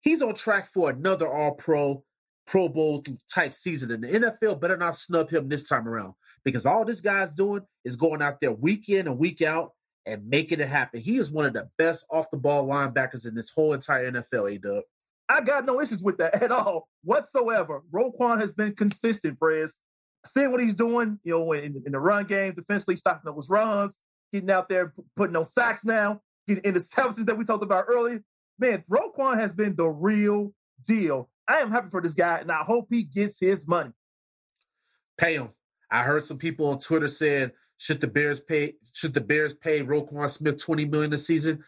He's 0.01 0.21
on 0.21 0.35
track 0.35 0.67
for 0.71 0.89
another 0.89 1.27
all 1.27 1.51
pro, 1.51 2.03
Pro 2.45 2.67
Bowl 2.67 3.03
type 3.33 3.55
season. 3.55 3.91
And 3.91 4.03
the 4.03 4.07
NFL 4.07 4.59
better 4.59 4.77
not 4.77 4.95
snub 4.95 5.29
him 5.29 5.49
this 5.49 5.67
time 5.67 5.87
around 5.87 6.13
because 6.43 6.65
all 6.65 6.85
this 6.85 7.01
guy's 7.01 7.31
doing 7.31 7.61
is 7.85 7.95
going 7.95 8.21
out 8.21 8.41
there 8.41 8.51
week 8.51 8.89
in 8.89 9.07
and 9.07 9.17
week 9.17 9.41
out 9.41 9.71
and 10.05 10.27
making 10.27 10.59
it 10.59 10.67
happen. 10.67 10.99
He 10.99 11.15
is 11.17 11.31
one 11.31 11.45
of 11.45 11.53
the 11.53 11.69
best 11.77 12.05
off 12.11 12.29
the 12.31 12.37
ball 12.37 12.67
linebackers 12.67 13.27
in 13.27 13.35
this 13.35 13.49
whole 13.49 13.73
entire 13.73 14.11
NFL, 14.11 14.53
A 14.53 14.57
Dub. 14.57 14.83
I 15.29 15.41
got 15.41 15.65
no 15.65 15.81
issues 15.81 16.03
with 16.03 16.17
that 16.17 16.41
at 16.43 16.51
all 16.51 16.87
whatsoever. 17.03 17.81
Roquan 17.93 18.39
has 18.39 18.53
been 18.53 18.75
consistent, 18.75 19.39
Prez 19.39 19.77
seeing 20.25 20.51
what 20.51 20.61
he's 20.61 20.75
doing, 20.75 21.19
you 21.23 21.33
know, 21.33 21.51
in, 21.53 21.81
in 21.85 21.91
the 21.91 21.99
run 21.99 22.25
game, 22.25 22.53
defensively 22.53 22.95
stopping 22.95 23.31
those 23.33 23.49
runs, 23.49 23.97
getting 24.31 24.49
out 24.49 24.69
there, 24.69 24.93
putting 25.15 25.33
no 25.33 25.43
sacks 25.43 25.85
now, 25.85 26.21
getting 26.47 26.77
services 26.79 27.25
that 27.25 27.37
we 27.37 27.43
talked 27.43 27.63
about 27.63 27.85
earlier. 27.87 28.23
Man, 28.59 28.83
Roquan 28.89 29.35
has 29.35 29.53
been 29.53 29.75
the 29.75 29.87
real 29.87 30.53
deal. 30.85 31.29
I 31.47 31.57
am 31.57 31.71
happy 31.71 31.89
for 31.91 32.01
this 32.01 32.13
guy, 32.13 32.37
and 32.37 32.51
I 32.51 32.63
hope 32.63 32.87
he 32.89 33.03
gets 33.03 33.39
his 33.39 33.67
money. 33.67 33.91
Pay 35.17 35.35
him. 35.35 35.49
I 35.91 36.03
heard 36.03 36.23
some 36.23 36.37
people 36.37 36.67
on 36.67 36.79
Twitter 36.79 37.07
saying, 37.07 37.51
should 37.77 38.01
the 38.01 38.07
Bears 38.07 38.39
pay 38.39 38.75
should 38.93 39.13
the 39.13 39.21
Bears 39.21 39.53
pay 39.53 39.83
Roquan 39.83 40.29
Smith 40.29 40.63
20 40.63 40.85
million 40.85 41.11
a 41.11 41.17
season? 41.17 41.63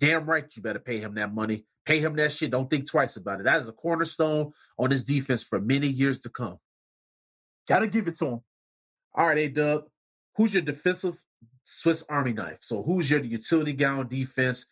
Damn 0.00 0.24
right 0.24 0.44
you 0.56 0.62
better 0.62 0.78
pay 0.78 0.98
him 0.98 1.14
that 1.14 1.32
money. 1.32 1.66
Pay 1.84 2.00
him 2.00 2.16
that 2.16 2.32
shit. 2.32 2.50
Don't 2.50 2.70
think 2.70 2.90
twice 2.90 3.16
about 3.16 3.40
it. 3.40 3.44
That 3.44 3.60
is 3.60 3.68
a 3.68 3.72
cornerstone 3.72 4.52
on 4.78 4.90
his 4.90 5.04
defense 5.04 5.44
for 5.44 5.60
many 5.60 5.88
years 5.88 6.20
to 6.20 6.30
come. 6.30 6.58
Gotta 7.68 7.86
give 7.86 8.08
it 8.08 8.14
to 8.16 8.26
him. 8.26 8.40
All 9.14 9.26
right, 9.26 9.38
A 9.38 9.48
Dub. 9.48 9.84
Who's 10.36 10.54
your 10.54 10.62
defensive 10.62 11.22
Swiss 11.64 12.02
Army 12.08 12.32
knife? 12.32 12.58
So 12.62 12.82
who's 12.82 13.10
your 13.10 13.20
utility 13.20 13.74
guy 13.74 13.90
on 13.90 14.08
defense? 14.08 14.66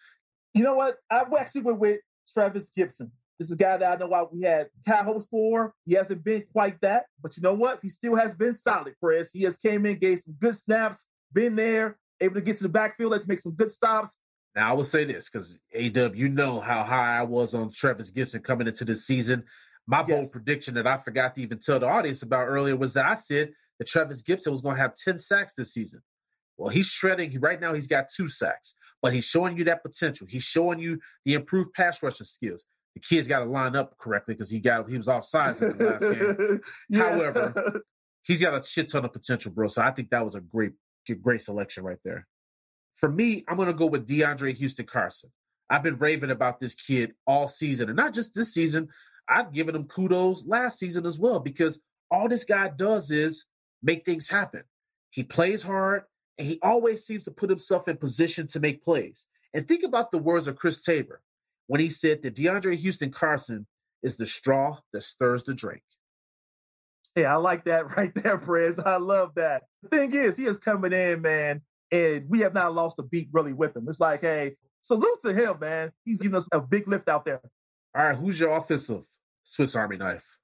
You 0.54 0.62
know 0.62 0.74
what? 0.74 0.96
I 1.10 1.24
actually 1.38 1.62
went 1.62 1.78
with 1.78 2.00
Trevis 2.32 2.70
Gipson. 2.76 3.10
This 3.38 3.48
is 3.48 3.52
a 3.52 3.56
guy 3.56 3.76
that 3.76 3.92
I 3.92 3.96
know 3.96 4.08
why 4.08 4.24
we 4.32 4.42
had 4.42 4.68
high 4.86 5.02
hopes 5.02 5.28
for. 5.28 5.74
He 5.84 5.94
hasn't 5.94 6.24
been 6.24 6.44
quite 6.52 6.80
that, 6.80 7.04
but 7.22 7.36
you 7.36 7.42
know 7.42 7.54
what? 7.54 7.80
He 7.82 7.88
still 7.88 8.16
has 8.16 8.34
been 8.34 8.52
solid, 8.52 8.94
Chris. 9.02 9.30
He 9.32 9.42
has 9.42 9.56
came 9.56 9.86
in, 9.86 9.98
gave 9.98 10.20
some 10.20 10.34
good 10.40 10.56
snaps, 10.56 11.06
been 11.32 11.54
there, 11.54 11.98
able 12.20 12.34
to 12.34 12.40
get 12.40 12.56
to 12.56 12.64
the 12.64 12.68
backfield, 12.68 13.12
let's 13.12 13.28
make 13.28 13.38
some 13.38 13.52
good 13.52 13.70
stops. 13.70 14.16
Now 14.58 14.70
I 14.70 14.72
will 14.72 14.82
say 14.82 15.04
this 15.04 15.30
because 15.30 15.60
AW, 15.72 16.10
you 16.14 16.28
know 16.28 16.58
how 16.58 16.82
high 16.82 17.18
I 17.18 17.22
was 17.22 17.54
on 17.54 17.70
Trevis 17.70 18.10
Gipson 18.10 18.42
coming 18.42 18.66
into 18.66 18.84
this 18.84 19.06
season. 19.06 19.44
My 19.86 20.02
bold 20.02 20.32
prediction 20.32 20.74
that 20.74 20.84
I 20.84 20.96
forgot 20.96 21.36
to 21.36 21.42
even 21.42 21.60
tell 21.60 21.78
the 21.78 21.86
audience 21.86 22.24
about 22.24 22.48
earlier 22.48 22.74
was 22.74 22.92
that 22.94 23.06
I 23.06 23.14
said 23.14 23.52
that 23.78 23.86
Trevis 23.86 24.20
Gipson 24.24 24.50
was 24.50 24.60
going 24.60 24.74
to 24.74 24.82
have 24.82 24.96
10 24.96 25.20
sacks 25.20 25.54
this 25.54 25.72
season. 25.72 26.00
Well, 26.56 26.70
he's 26.70 26.88
shredding. 26.88 27.38
Right 27.38 27.60
now, 27.60 27.72
he's 27.72 27.86
got 27.86 28.06
two 28.12 28.26
sacks, 28.26 28.74
but 29.00 29.12
he's 29.12 29.26
showing 29.26 29.56
you 29.56 29.62
that 29.66 29.84
potential. 29.84 30.26
He's 30.28 30.42
showing 30.42 30.80
you 30.80 30.98
the 31.24 31.34
improved 31.34 31.72
pass 31.72 32.02
rushing 32.02 32.26
skills. 32.26 32.66
The 32.96 33.00
kid's 33.00 33.28
got 33.28 33.38
to 33.38 33.44
line 33.44 33.76
up 33.76 33.96
correctly 33.96 34.34
because 34.34 34.50
he 34.50 34.58
got 34.58 34.90
he 34.90 34.98
was 34.98 35.06
offsides 35.06 35.62
in 35.62 35.78
the 35.78 35.84
last 35.84 36.02
game. 36.02 36.60
Yeah. 36.88 37.10
However- 37.10 37.82
He's 38.24 38.42
got 38.42 38.54
a 38.60 38.62
shit 38.66 38.90
ton 38.90 39.04
of 39.04 39.12
potential, 39.12 39.52
bro. 39.52 39.68
So 39.68 39.82
I 39.82 39.92
think 39.92 40.10
that 40.10 40.24
was 40.24 40.34
a 40.34 40.40
great, 40.40 40.72
great 41.22 41.40
selection 41.42 41.84
right 41.84 41.96
there. 42.04 42.26
For 42.98 43.08
me, 43.08 43.44
I'm 43.48 43.56
going 43.56 43.68
to 43.68 43.74
go 43.74 43.86
with 43.86 44.06
DeAndre 44.06 44.54
Houston 44.54 44.86
Carson. 44.86 45.30
I've 45.70 45.82
been 45.82 45.98
raving 45.98 46.30
about 46.30 46.60
this 46.60 46.74
kid 46.74 47.14
all 47.26 47.48
season, 47.48 47.88
and 47.88 47.96
not 47.96 48.14
just 48.14 48.34
this 48.34 48.52
season. 48.52 48.88
I've 49.28 49.52
given 49.52 49.76
him 49.76 49.84
kudos 49.84 50.46
last 50.46 50.78
season 50.78 51.04
as 51.04 51.18
well 51.18 51.38
because 51.38 51.82
all 52.10 52.28
this 52.28 52.44
guy 52.44 52.70
does 52.70 53.10
is 53.10 53.44
make 53.82 54.04
things 54.04 54.28
happen. 54.28 54.62
He 55.10 55.22
plays 55.22 55.62
hard, 55.62 56.04
and 56.38 56.46
he 56.46 56.58
always 56.62 57.04
seems 57.04 57.24
to 57.24 57.30
put 57.30 57.50
himself 57.50 57.88
in 57.88 57.98
position 57.98 58.46
to 58.48 58.60
make 58.60 58.82
plays. 58.82 59.26
And 59.52 59.66
think 59.66 59.82
about 59.84 60.10
the 60.10 60.18
words 60.18 60.48
of 60.48 60.56
Chris 60.56 60.82
Tabor 60.82 61.20
when 61.66 61.80
he 61.80 61.88
said 61.88 62.22
that 62.22 62.34
DeAndre 62.34 62.76
Houston 62.76 63.10
Carson 63.10 63.66
is 64.02 64.16
the 64.16 64.26
straw 64.26 64.78
that 64.92 65.02
stirs 65.02 65.44
the 65.44 65.54
drink. 65.54 65.82
Hey, 67.14 67.24
I 67.24 67.36
like 67.36 67.64
that 67.64 67.96
right 67.96 68.14
there, 68.14 68.38
Prez. 68.38 68.78
I 68.78 68.96
love 68.96 69.34
that. 69.34 69.64
The 69.82 69.88
thing 69.88 70.14
is, 70.14 70.36
he 70.36 70.44
is 70.44 70.58
coming 70.58 70.92
in, 70.92 71.22
man, 71.22 71.62
and 71.90 72.28
we 72.28 72.40
have 72.40 72.54
not 72.54 72.74
lost 72.74 72.98
a 72.98 73.02
beat 73.02 73.28
really 73.32 73.52
with 73.52 73.76
him. 73.76 73.86
It's 73.88 74.00
like, 74.00 74.20
hey, 74.20 74.56
salute 74.80 75.20
to 75.22 75.32
him, 75.32 75.58
man. 75.60 75.92
He's 76.04 76.20
giving 76.20 76.36
us 76.36 76.48
a 76.52 76.60
big 76.60 76.88
lift 76.88 77.08
out 77.08 77.24
there. 77.24 77.40
All 77.96 78.04
right, 78.04 78.16
who's 78.16 78.38
your 78.40 78.56
offensive 78.56 79.04
Swiss 79.44 79.74
Army 79.74 79.96
knife? 79.96 80.38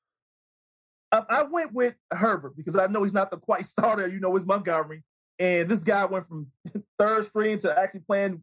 I, 1.12 1.22
I 1.28 1.42
went 1.44 1.72
with 1.72 1.94
Herbert 2.12 2.56
because 2.56 2.76
I 2.76 2.86
know 2.86 3.02
he's 3.02 3.14
not 3.14 3.30
the 3.30 3.36
quite 3.36 3.66
starter. 3.66 4.08
You 4.08 4.20
know, 4.20 4.34
it's 4.36 4.46
Montgomery. 4.46 5.02
And 5.38 5.68
this 5.68 5.84
guy 5.84 6.04
went 6.04 6.26
from 6.26 6.48
third 6.98 7.24
string 7.24 7.58
to 7.58 7.78
actually 7.78 8.00
playing 8.00 8.42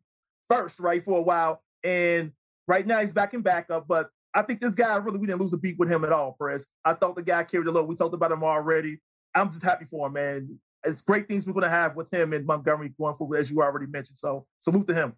first, 0.50 0.80
right, 0.80 1.04
for 1.04 1.18
a 1.18 1.22
while. 1.22 1.62
And 1.84 2.32
right 2.68 2.86
now 2.86 3.00
he's 3.00 3.14
back 3.14 3.34
in 3.34 3.42
backup. 3.42 3.88
But 3.88 4.10
I 4.34 4.42
think 4.44 4.62
this 4.62 4.76
guy 4.76 4.96
really, 4.98 5.20
we 5.20 5.28
didn't 5.28 5.42
lose 5.42 5.54
a 5.54 5.58
beat 5.58 5.80
with 5.80 5.90
him 5.90 6.04
at 6.04 6.12
all, 6.12 6.36
Perez. 6.38 6.68
I 6.86 6.94
thought 6.94 7.16
the 7.16 7.24
guy 7.24 7.44
carried 7.44 7.68
a 7.68 7.72
load. 7.72 7.88
We 7.88 7.96
talked 7.96 8.14
about 8.14 8.32
him 8.32 8.44
already. 8.44 9.00
I'm 9.34 9.50
just 9.50 9.64
happy 9.64 9.86
for 9.86 10.08
him, 10.08 10.14
man. 10.14 10.60
It's 10.84 11.02
great 11.02 11.28
things 11.28 11.46
we're 11.46 11.54
going 11.54 11.64
to 11.64 11.70
have 11.70 11.96
with 11.96 12.12
him 12.14 12.34
and 12.34 12.46
Montgomery 12.46 12.90
going 12.98 13.14
forward, 13.16 13.38
as 13.38 13.52
you 13.52 13.62
already 13.62 13.86
mentioned. 13.88 14.18
So 14.18 14.46
salute 14.60 14.88
to 14.88 14.94
him. 14.94 15.14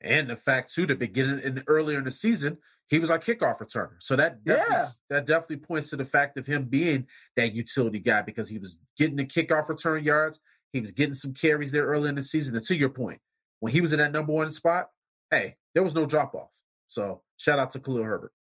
And 0.00 0.28
the 0.30 0.36
fact 0.36 0.72
too, 0.72 0.86
the 0.86 0.94
beginning 0.94 1.40
and 1.42 1.64
earlier 1.66 1.98
in 1.98 2.04
the 2.04 2.10
season, 2.10 2.58
he 2.88 2.98
was 2.98 3.10
our 3.10 3.18
kickoff 3.18 3.58
returner. 3.58 3.94
So 3.98 4.14
that 4.16 4.44
definitely, 4.44 4.74
Yeah. 4.76 4.88
that 5.10 5.26
definitely 5.26 5.56
points 5.56 5.90
to 5.90 5.96
the 5.96 6.04
fact 6.04 6.38
of 6.38 6.46
him 6.46 6.64
being 6.66 7.06
that 7.36 7.54
utility 7.54 7.98
guy 7.98 8.22
because 8.22 8.48
he 8.50 8.58
was 8.58 8.78
getting 8.96 9.16
the 9.16 9.24
kickoff 9.24 9.68
return 9.68 10.04
yards. 10.04 10.40
He 10.72 10.80
was 10.80 10.92
getting 10.92 11.14
some 11.14 11.32
carries 11.32 11.72
there 11.72 11.86
early 11.86 12.08
in 12.10 12.14
the 12.14 12.22
season. 12.22 12.54
And 12.54 12.64
to 12.66 12.76
your 12.76 12.90
point, 12.90 13.20
when 13.60 13.72
he 13.72 13.80
was 13.80 13.92
in 13.92 13.98
that 13.98 14.12
number 14.12 14.32
one 14.32 14.52
spot, 14.52 14.90
hey, 15.30 15.56
there 15.74 15.82
was 15.82 15.94
no 15.94 16.04
drop 16.06 16.34
off. 16.34 16.62
So 16.86 17.22
shout 17.38 17.58
out 17.58 17.70
to 17.72 17.80
Khalil 17.80 18.04
Herbert. 18.04 18.32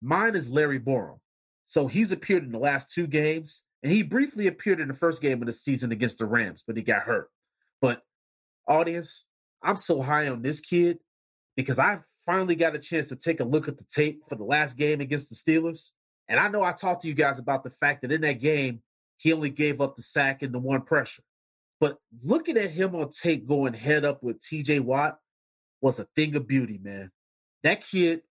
Mine 0.00 0.34
is 0.36 0.50
Larry 0.50 0.78
Borom. 0.80 1.18
So 1.66 1.88
he's 1.88 2.10
appeared 2.12 2.44
in 2.44 2.52
the 2.52 2.58
last 2.58 2.92
two 2.94 3.06
games, 3.06 3.64
and 3.82 3.92
he 3.92 4.02
briefly 4.02 4.46
appeared 4.46 4.80
in 4.80 4.88
the 4.88 4.94
first 4.94 5.22
game 5.22 5.40
of 5.40 5.46
the 5.46 5.52
season 5.52 5.92
against 5.92 6.18
the 6.18 6.26
Rams, 6.26 6.62
but 6.66 6.76
he 6.76 6.82
got 6.82 7.02
hurt. 7.02 7.30
But 7.80 8.02
audience, 8.68 9.26
I'm 9.62 9.76
so 9.76 10.02
high 10.02 10.28
on 10.28 10.42
this 10.42 10.60
kid 10.60 10.98
because 11.56 11.78
I 11.78 12.00
finally 12.26 12.56
got 12.56 12.74
a 12.74 12.78
chance 12.78 13.06
to 13.08 13.16
take 13.16 13.40
a 13.40 13.44
look 13.44 13.68
at 13.68 13.78
the 13.78 13.84
tape 13.84 14.22
for 14.28 14.34
the 14.34 14.44
last 14.44 14.76
game 14.76 15.00
against 15.00 15.30
the 15.30 15.34
Steelers. 15.34 15.90
And 16.28 16.38
I 16.38 16.48
know 16.48 16.62
I 16.62 16.72
talked 16.72 17.02
to 17.02 17.08
you 17.08 17.14
guys 17.14 17.38
about 17.38 17.64
the 17.64 17.70
fact 17.70 18.02
that 18.02 18.12
in 18.12 18.20
that 18.20 18.40
game, 18.40 18.82
he 19.16 19.32
only 19.32 19.50
gave 19.50 19.80
up 19.80 19.96
the 19.96 20.02
sack 20.02 20.42
and 20.42 20.54
the 20.54 20.58
one 20.58 20.82
pressure. 20.82 21.22
But 21.80 21.98
looking 22.24 22.56
at 22.56 22.70
him 22.70 22.94
on 22.94 23.08
tape 23.10 23.46
going 23.46 23.72
head 23.72 24.04
up 24.04 24.22
with 24.22 24.40
TJ 24.40 24.80
Watt 24.80 25.18
was 25.80 25.98
a 25.98 26.04
thing 26.04 26.36
of 26.36 26.46
beauty, 26.46 26.78
man. 26.82 27.10
That 27.62 27.84
kid 27.84 28.22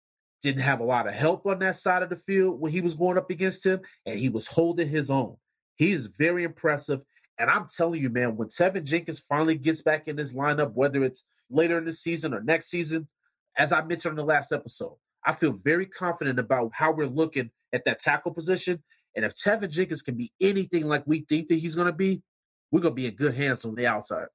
didn't 0.42 0.62
have 0.62 0.80
a 0.80 0.84
lot 0.84 1.08
of 1.08 1.14
help 1.14 1.46
on 1.46 1.58
that 1.60 1.76
side 1.76 2.02
of 2.02 2.10
the 2.10 2.16
field 2.16 2.60
when 2.60 2.72
he 2.72 2.80
was 2.80 2.94
going 2.94 3.18
up 3.18 3.30
against 3.30 3.66
him, 3.66 3.80
and 4.06 4.18
he 4.18 4.28
was 4.28 4.46
holding 4.46 4.88
his 4.88 5.10
own. 5.10 5.36
He 5.76 5.90
is 5.90 6.06
very 6.06 6.44
impressive. 6.44 7.04
And 7.38 7.50
I'm 7.50 7.66
telling 7.74 8.02
you, 8.02 8.10
man, 8.10 8.36
when 8.36 8.48
Teven 8.48 8.84
Jenkins 8.84 9.20
finally 9.20 9.56
gets 9.56 9.82
back 9.82 10.08
in 10.08 10.16
this 10.16 10.32
lineup, 10.32 10.72
whether 10.74 11.04
it's 11.04 11.24
later 11.48 11.78
in 11.78 11.84
the 11.84 11.92
season 11.92 12.34
or 12.34 12.42
next 12.42 12.68
season, 12.68 13.08
as 13.56 13.72
I 13.72 13.82
mentioned 13.82 14.12
in 14.12 14.16
the 14.16 14.24
last 14.24 14.52
episode, 14.52 14.96
I 15.24 15.32
feel 15.32 15.52
very 15.52 15.86
confident 15.86 16.38
about 16.38 16.72
how 16.74 16.92
we're 16.92 17.06
looking 17.06 17.50
at 17.72 17.84
that 17.84 18.00
tackle 18.00 18.32
position. 18.32 18.82
And 19.14 19.24
if 19.24 19.34
Teven 19.34 19.70
Jenkins 19.70 20.02
can 20.02 20.16
be 20.16 20.32
anything 20.40 20.86
like 20.86 21.04
we 21.06 21.20
think 21.20 21.48
that 21.48 21.56
he's 21.56 21.76
going 21.76 21.86
to 21.86 21.92
be, 21.92 22.22
we're 22.70 22.80
going 22.80 22.92
to 22.92 22.96
be 22.96 23.06
in 23.06 23.14
good 23.14 23.34
hands 23.34 23.64
on 23.64 23.74
the 23.74 23.86
outside. 23.86 24.26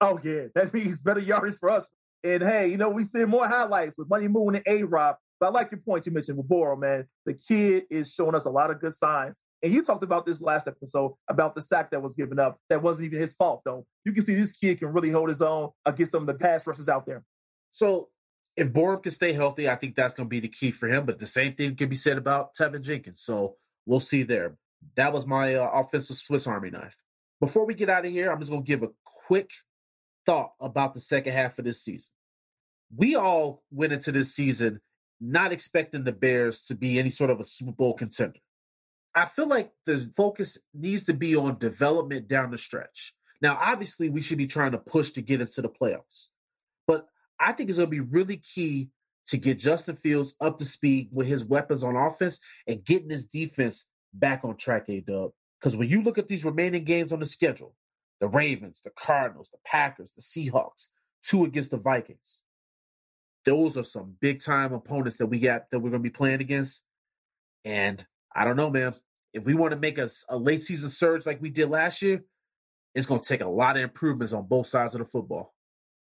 Oh, 0.00 0.18
yeah. 0.22 0.44
That 0.54 0.72
means 0.74 1.00
better 1.00 1.20
yards 1.20 1.58
for 1.58 1.70
us. 1.70 1.86
And 2.24 2.42
hey, 2.42 2.68
you 2.68 2.76
know, 2.76 2.88
we 2.88 3.04
see 3.04 3.24
more 3.24 3.46
highlights 3.46 3.98
with 3.98 4.08
Money 4.08 4.28
Moon 4.28 4.56
and 4.56 4.64
A 4.66 4.82
Rob. 4.82 5.16
But 5.38 5.46
I 5.46 5.50
like 5.50 5.70
your 5.70 5.80
point 5.80 6.06
you 6.06 6.12
mentioned 6.12 6.38
with 6.38 6.48
Borom, 6.48 6.80
man. 6.80 7.06
The 7.26 7.34
kid 7.34 7.84
is 7.90 8.12
showing 8.12 8.34
us 8.34 8.46
a 8.46 8.50
lot 8.50 8.70
of 8.70 8.80
good 8.80 8.92
signs. 8.92 9.42
And 9.62 9.74
you 9.74 9.82
talked 9.82 10.04
about 10.04 10.24
this 10.24 10.40
last 10.40 10.66
episode 10.66 11.14
about 11.28 11.54
the 11.54 11.60
sack 11.60 11.90
that 11.90 12.02
was 12.02 12.14
given 12.14 12.38
up. 12.38 12.58
That 12.70 12.82
wasn't 12.82 13.06
even 13.06 13.20
his 13.20 13.34
fault, 13.34 13.62
though. 13.64 13.86
You 14.04 14.12
can 14.12 14.22
see 14.22 14.34
this 14.34 14.52
kid 14.52 14.78
can 14.78 14.88
really 14.88 15.10
hold 15.10 15.28
his 15.28 15.42
own 15.42 15.70
against 15.84 16.12
some 16.12 16.22
of 16.22 16.26
the 16.26 16.34
pass 16.34 16.66
rushers 16.66 16.88
out 16.88 17.06
there. 17.06 17.22
So 17.72 18.08
if 18.56 18.72
Borom 18.72 19.02
can 19.02 19.12
stay 19.12 19.32
healthy, 19.32 19.68
I 19.68 19.76
think 19.76 19.94
that's 19.94 20.14
going 20.14 20.26
to 20.28 20.30
be 20.30 20.40
the 20.40 20.48
key 20.48 20.70
for 20.70 20.88
him. 20.88 21.04
But 21.04 21.18
the 21.18 21.26
same 21.26 21.54
thing 21.54 21.76
can 21.76 21.88
be 21.88 21.96
said 21.96 22.16
about 22.16 22.54
Teven 22.54 22.82
Jenkins. 22.82 23.22
So 23.22 23.56
we'll 23.84 24.00
see 24.00 24.22
there. 24.22 24.56
That 24.96 25.12
was 25.12 25.26
my 25.26 25.54
uh, 25.54 25.68
offensive 25.72 26.16
Swiss 26.16 26.46
Army 26.46 26.70
knife. 26.70 26.96
Before 27.40 27.66
we 27.66 27.74
get 27.74 27.90
out 27.90 28.06
of 28.06 28.12
here, 28.12 28.30
I'm 28.30 28.38
just 28.38 28.50
going 28.50 28.64
to 28.64 28.66
give 28.66 28.82
a 28.82 28.90
quick 29.26 29.50
thought 30.24 30.52
about 30.60 30.94
the 30.94 31.00
second 31.00 31.34
half 31.34 31.58
of 31.58 31.66
this 31.66 31.82
season. 31.82 32.12
We 32.94 33.14
all 33.16 33.62
went 33.70 33.92
into 33.92 34.12
this 34.12 34.34
season 34.34 34.80
not 35.20 35.52
expecting 35.52 36.04
the 36.04 36.12
Bears 36.12 36.62
to 36.64 36.74
be 36.74 36.98
any 36.98 37.10
sort 37.10 37.30
of 37.30 37.40
a 37.40 37.44
Super 37.44 37.72
Bowl 37.72 37.94
contender. 37.94 38.40
I 39.14 39.24
feel 39.24 39.48
like 39.48 39.72
the 39.86 40.10
focus 40.14 40.58
needs 40.74 41.04
to 41.04 41.14
be 41.14 41.34
on 41.34 41.58
development 41.58 42.28
down 42.28 42.50
the 42.50 42.58
stretch. 42.58 43.14
Now, 43.40 43.58
obviously, 43.60 44.10
we 44.10 44.20
should 44.20 44.38
be 44.38 44.46
trying 44.46 44.72
to 44.72 44.78
push 44.78 45.10
to 45.12 45.22
get 45.22 45.40
into 45.40 45.62
the 45.62 45.68
playoffs. 45.68 46.28
But 46.86 47.06
I 47.40 47.52
think 47.52 47.70
it's 47.70 47.78
going 47.78 47.90
to 47.90 47.90
be 47.90 48.00
really 48.00 48.36
key 48.36 48.90
to 49.26 49.36
get 49.36 49.58
Justin 49.58 49.96
Fields 49.96 50.36
up 50.40 50.58
to 50.58 50.64
speed 50.64 51.08
with 51.12 51.26
his 51.26 51.44
weapons 51.44 51.82
on 51.82 51.96
offense 51.96 52.40
and 52.66 52.84
getting 52.84 53.10
his 53.10 53.26
defense 53.26 53.88
back 54.12 54.44
on 54.44 54.56
track, 54.56 54.84
A 54.88 55.00
Dub. 55.00 55.32
Because 55.60 55.76
when 55.76 55.88
you 55.88 56.02
look 56.02 56.18
at 56.18 56.28
these 56.28 56.44
remaining 56.44 56.84
games 56.84 57.12
on 57.12 57.20
the 57.20 57.26
schedule, 57.26 57.74
the 58.20 58.28
Ravens, 58.28 58.80
the 58.82 58.90
Cardinals, 58.90 59.50
the 59.50 59.58
Packers, 59.64 60.12
the 60.12 60.22
Seahawks, 60.22 60.88
two 61.22 61.44
against 61.44 61.70
the 61.70 61.76
Vikings, 61.76 62.42
those 63.46 63.78
are 63.78 63.84
some 63.84 64.16
big 64.20 64.42
time 64.42 64.74
opponents 64.74 65.16
that 65.16 65.26
we 65.26 65.38
got 65.38 65.70
that 65.70 65.78
we're 65.78 65.90
going 65.90 66.02
to 66.02 66.08
be 66.08 66.14
playing 66.14 66.40
against. 66.40 66.82
And 67.64 68.04
I 68.34 68.44
don't 68.44 68.56
know, 68.56 68.68
man. 68.68 68.94
If 69.32 69.44
we 69.44 69.54
want 69.54 69.72
to 69.72 69.78
make 69.78 69.98
a, 69.98 70.10
a 70.28 70.36
late 70.36 70.60
season 70.60 70.90
surge 70.90 71.24
like 71.24 71.40
we 71.40 71.50
did 71.50 71.70
last 71.70 72.02
year, 72.02 72.24
it's 72.94 73.06
going 73.06 73.20
to 73.20 73.28
take 73.28 73.42
a 73.42 73.48
lot 73.48 73.76
of 73.76 73.82
improvements 73.82 74.32
on 74.32 74.46
both 74.46 74.66
sides 74.66 74.94
of 74.94 74.98
the 74.98 75.04
football. 75.04 75.54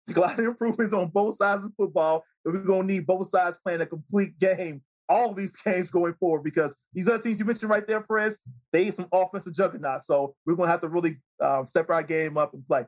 A 0.15 0.19
lot 0.19 0.39
of 0.39 0.45
improvements 0.45 0.91
on 0.91 1.09
both 1.09 1.35
sides 1.35 1.63
of 1.63 1.71
football. 1.77 2.23
And 2.43 2.55
we're 2.55 2.61
going 2.61 2.87
to 2.87 2.93
need 2.95 3.05
both 3.05 3.27
sides 3.27 3.59
playing 3.63 3.81
a 3.81 3.85
complete 3.85 4.39
game, 4.39 4.81
all 5.07 5.35
these 5.35 5.55
games 5.63 5.91
going 5.91 6.15
forward, 6.15 6.43
because 6.43 6.75
these 6.93 7.07
other 7.07 7.21
teams 7.21 7.37
you 7.37 7.45
mentioned 7.45 7.69
right 7.69 7.85
there, 7.85 8.01
Perez, 8.01 8.39
they 8.73 8.85
need 8.85 8.95
some 8.95 9.07
offensive 9.11 9.53
juggernauts. 9.53 10.07
So 10.07 10.33
we're 10.47 10.55
going 10.55 10.65
to 10.65 10.71
have 10.71 10.81
to 10.81 10.87
really 10.87 11.17
um, 11.39 11.67
step 11.67 11.91
our 11.91 12.01
game 12.01 12.37
up 12.39 12.55
and 12.55 12.65
play. 12.65 12.85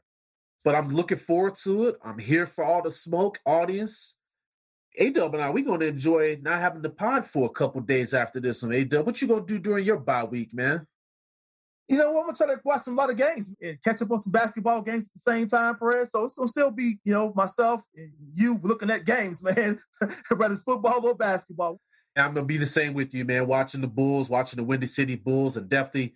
But 0.64 0.74
I'm 0.74 0.90
looking 0.90 1.20
forward 1.20 1.56
to 1.64 1.90
it. 1.90 1.98
I'm 2.04 2.18
here 2.18 2.48
for 2.48 2.64
all 2.64 2.82
the 2.82 2.90
smoke, 2.90 3.38
audience. 3.46 4.16
A-Dub 4.98 5.34
and 5.34 5.44
I, 5.44 5.50
we're 5.50 5.64
going 5.64 5.80
to 5.80 5.88
enjoy 5.88 6.38
not 6.42 6.60
having 6.60 6.82
the 6.82 6.90
pod 6.90 7.26
for 7.26 7.46
a 7.46 7.50
couple 7.50 7.82
days 7.82 8.14
after 8.14 8.40
this 8.40 8.62
one. 8.62 8.74
A-Dub, 8.74 9.06
what 9.06 9.22
you 9.22 9.28
going 9.28 9.46
to 9.46 9.54
do 9.54 9.60
during 9.60 9.86
your 9.86 10.00
bye 10.00 10.24
week, 10.24 10.54
man? 10.54 10.86
you 11.92 11.98
know, 11.98 12.10
I'm 12.18 12.24
gonna 12.24 12.34
try 12.34 12.48
to 12.48 12.62
watch 12.64 12.84
some, 12.84 12.94
a 12.94 12.98
lot 12.98 13.10
of 13.10 13.18
games 13.18 13.54
and 13.62 13.82
catch 13.84 14.02
up 14.02 14.10
on 14.12 14.20
some 14.20 14.32
basketball 14.32 14.82
games 14.82 15.08
at 15.08 15.14
the 15.14 15.20
same 15.20 15.48
time, 15.48 15.78
Perez. 15.78 16.12
So 16.12 16.24
it's 16.24 16.36
gonna 16.36 16.48
still 16.48 16.72
be, 16.72 17.00
you 17.04 17.14
know, 17.14 17.34
myself 17.36 17.84
and 17.94 18.14
you 18.34 18.62
looking 18.64 18.90
at 18.90 19.04
games, 19.04 19.44
man, 19.58 19.78
whether 20.36 20.54
it's 20.54 20.64
football 20.64 21.06
or 21.06 21.16
basketball. 21.16 21.82
And 22.16 22.26
I'm 22.26 22.34
gonna 22.34 22.46
be 22.46 22.56
the 22.56 22.66
same 22.66 22.94
with 22.94 23.14
you, 23.14 23.26
man. 23.26 23.46
Watching 23.46 23.82
the 23.82 23.88
Bulls, 23.88 24.30
watching 24.30 24.56
the 24.56 24.64
Windy 24.64 24.88
City 24.88 25.18
Bulls, 25.18 25.58
and 25.58 25.68
definitely 25.68 26.14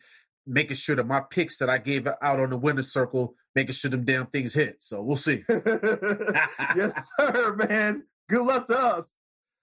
making 0.48 0.78
sure 0.78 0.96
that 0.96 1.08
my 1.08 1.20
picks 1.20 1.58
that 1.58 1.70
I 1.70 1.78
gave 1.78 2.08
out 2.08 2.40
on 2.40 2.52
the 2.52 2.58
winner's 2.58 2.94
circle, 2.94 3.36
making 3.54 3.74
sure 3.74 3.92
them 3.92 4.06
damn 4.06 4.28
things 4.28 4.54
hit. 4.54 4.78
So 4.80 5.02
we'll 5.02 5.18
see. 5.18 5.44
yes, 5.50 7.12
sir, 7.18 7.58
man. 7.68 8.04
Good 8.28 8.46
luck 8.46 8.68
to 8.68 8.78
us. 8.78 9.16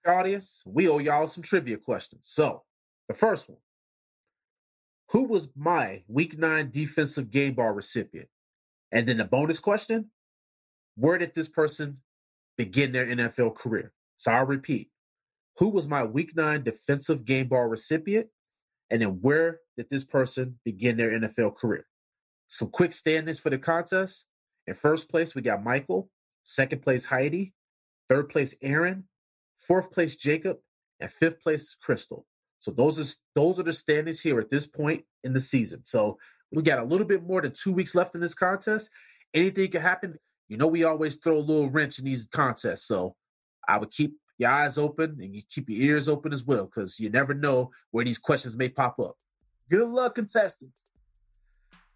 Audience, 0.05 0.63
we 0.65 0.87
owe 0.87 0.99
y'all 0.99 1.27
some 1.27 1.43
trivia 1.43 1.77
questions. 1.77 2.27
So 2.27 2.63
the 3.07 3.13
first 3.13 3.49
one. 3.49 3.59
Who 5.11 5.23
was 5.23 5.49
my 5.55 6.03
week 6.07 6.37
nine 6.37 6.71
defensive 6.71 7.29
game 7.29 7.53
ball 7.53 7.71
recipient? 7.71 8.29
And 8.91 9.07
then 9.07 9.17
the 9.17 9.25
bonus 9.25 9.59
question, 9.59 10.11
where 10.95 11.17
did 11.17 11.35
this 11.35 11.49
person 11.49 11.99
begin 12.57 12.91
their 12.91 13.05
NFL 13.05 13.55
career? 13.55 13.93
So 14.17 14.31
I'll 14.31 14.45
repeat. 14.45 14.89
Who 15.57 15.69
was 15.69 15.87
my 15.87 16.03
week 16.03 16.35
nine 16.35 16.63
defensive 16.63 17.25
game 17.25 17.47
ball 17.47 17.65
recipient? 17.65 18.27
And 18.89 19.01
then 19.01 19.19
where 19.21 19.59
did 19.77 19.89
this 19.89 20.03
person 20.03 20.59
begin 20.63 20.97
their 20.97 21.11
NFL 21.11 21.55
career? 21.57 21.85
Some 22.47 22.69
quick 22.69 22.91
standings 22.91 23.39
for 23.39 23.49
the 23.49 23.57
contest. 23.57 24.27
In 24.67 24.73
first 24.73 25.09
place, 25.09 25.35
we 25.35 25.41
got 25.41 25.63
Michael. 25.63 26.09
Second 26.43 26.81
place, 26.81 27.05
Heidi. 27.05 27.53
Third 28.09 28.29
place, 28.29 28.55
Aaron. 28.61 29.05
Fourth 29.57 29.91
place, 29.91 30.15
Jacob. 30.15 30.57
And 30.99 31.11
fifth 31.11 31.41
place, 31.41 31.75
Crystal. 31.75 32.25
So 32.59 32.71
those 32.71 32.97
are 32.97 33.19
those 33.35 33.59
are 33.59 33.63
the 33.63 33.73
standings 33.73 34.21
here 34.21 34.39
at 34.39 34.49
this 34.49 34.67
point 34.67 35.03
in 35.23 35.33
the 35.33 35.41
season. 35.41 35.81
So 35.85 36.17
we 36.51 36.63
got 36.63 36.79
a 36.79 36.85
little 36.85 37.07
bit 37.07 37.23
more 37.23 37.41
than 37.41 37.51
two 37.51 37.73
weeks 37.73 37.95
left 37.95 38.15
in 38.15 38.21
this 38.21 38.35
contest. 38.35 38.89
Anything 39.33 39.69
can 39.71 39.81
happen. 39.81 40.17
You 40.47 40.57
know, 40.57 40.67
we 40.67 40.83
always 40.83 41.15
throw 41.17 41.37
a 41.37 41.39
little 41.39 41.69
wrench 41.69 41.99
in 41.99 42.05
these 42.05 42.27
contests. 42.31 42.85
So 42.85 43.15
I 43.67 43.77
would 43.77 43.91
keep 43.91 44.15
your 44.37 44.51
eyes 44.51 44.77
open 44.77 45.17
and 45.21 45.35
you 45.35 45.41
keep 45.49 45.69
your 45.69 45.81
ears 45.81 46.07
open 46.07 46.31
as 46.31 46.45
well, 46.45 46.65
because 46.65 46.99
you 46.99 47.09
never 47.09 47.33
know 47.33 47.71
where 47.91 48.05
these 48.05 48.17
questions 48.17 48.55
may 48.55 48.69
pop 48.69 48.99
up. 48.99 49.17
Good 49.69 49.87
luck, 49.89 50.15
contestants. 50.15 50.87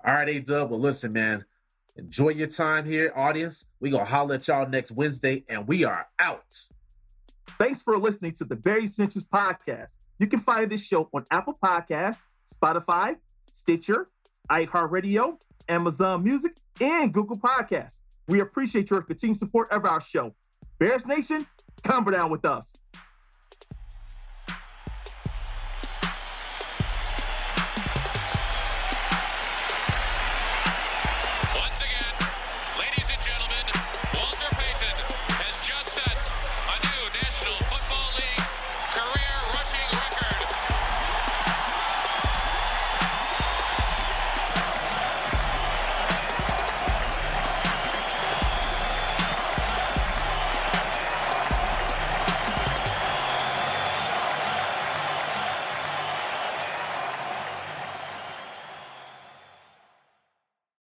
All 0.06 0.14
right, 0.14 0.30
A 0.30 0.40
Dub. 0.40 0.70
Well, 0.70 0.80
listen, 0.80 1.14
man. 1.14 1.46
Enjoy 1.98 2.30
your 2.30 2.48
time 2.48 2.86
here, 2.86 3.12
audience. 3.16 3.66
we 3.80 3.90
gonna 3.90 4.06
holler 4.06 4.36
at 4.36 4.48
y'all 4.48 4.70
next 4.70 4.92
Wednesday, 4.92 5.44
and 5.50 5.68
we 5.68 5.84
are 5.84 6.08
out. 6.20 6.56
Thanks 7.60 7.82
for 7.82 7.98
listening 7.98 8.34
to 8.34 8.46
the 8.46 8.56
Barry 8.56 8.84
Essentials 8.84 9.26
Podcast. 9.26 9.98
You 10.20 10.28
can 10.28 10.40
find 10.40 10.72
this 10.72 10.86
show 10.86 11.10
on 11.12 11.26
Apple 11.32 11.58
Podcasts, 11.64 12.26
Spotify, 12.48 13.16
Stitcher, 13.52 14.10
iHeartRadio, 14.52 15.40
Amazon 15.68 16.24
Music, 16.24 16.58
and 16.80 17.12
Google 17.12 17.38
Podcasts. 17.38 18.02
We 18.28 18.42
appreciate 18.42 18.92
your 18.92 19.02
continued 19.02 19.40
support 19.40 19.72
of 19.72 19.86
our 19.86 20.00
show. 20.00 20.36
Bears 20.78 21.08
Nation, 21.08 21.48
come 21.82 22.04
down 22.06 22.30
with 22.30 22.46
us. 22.46 22.78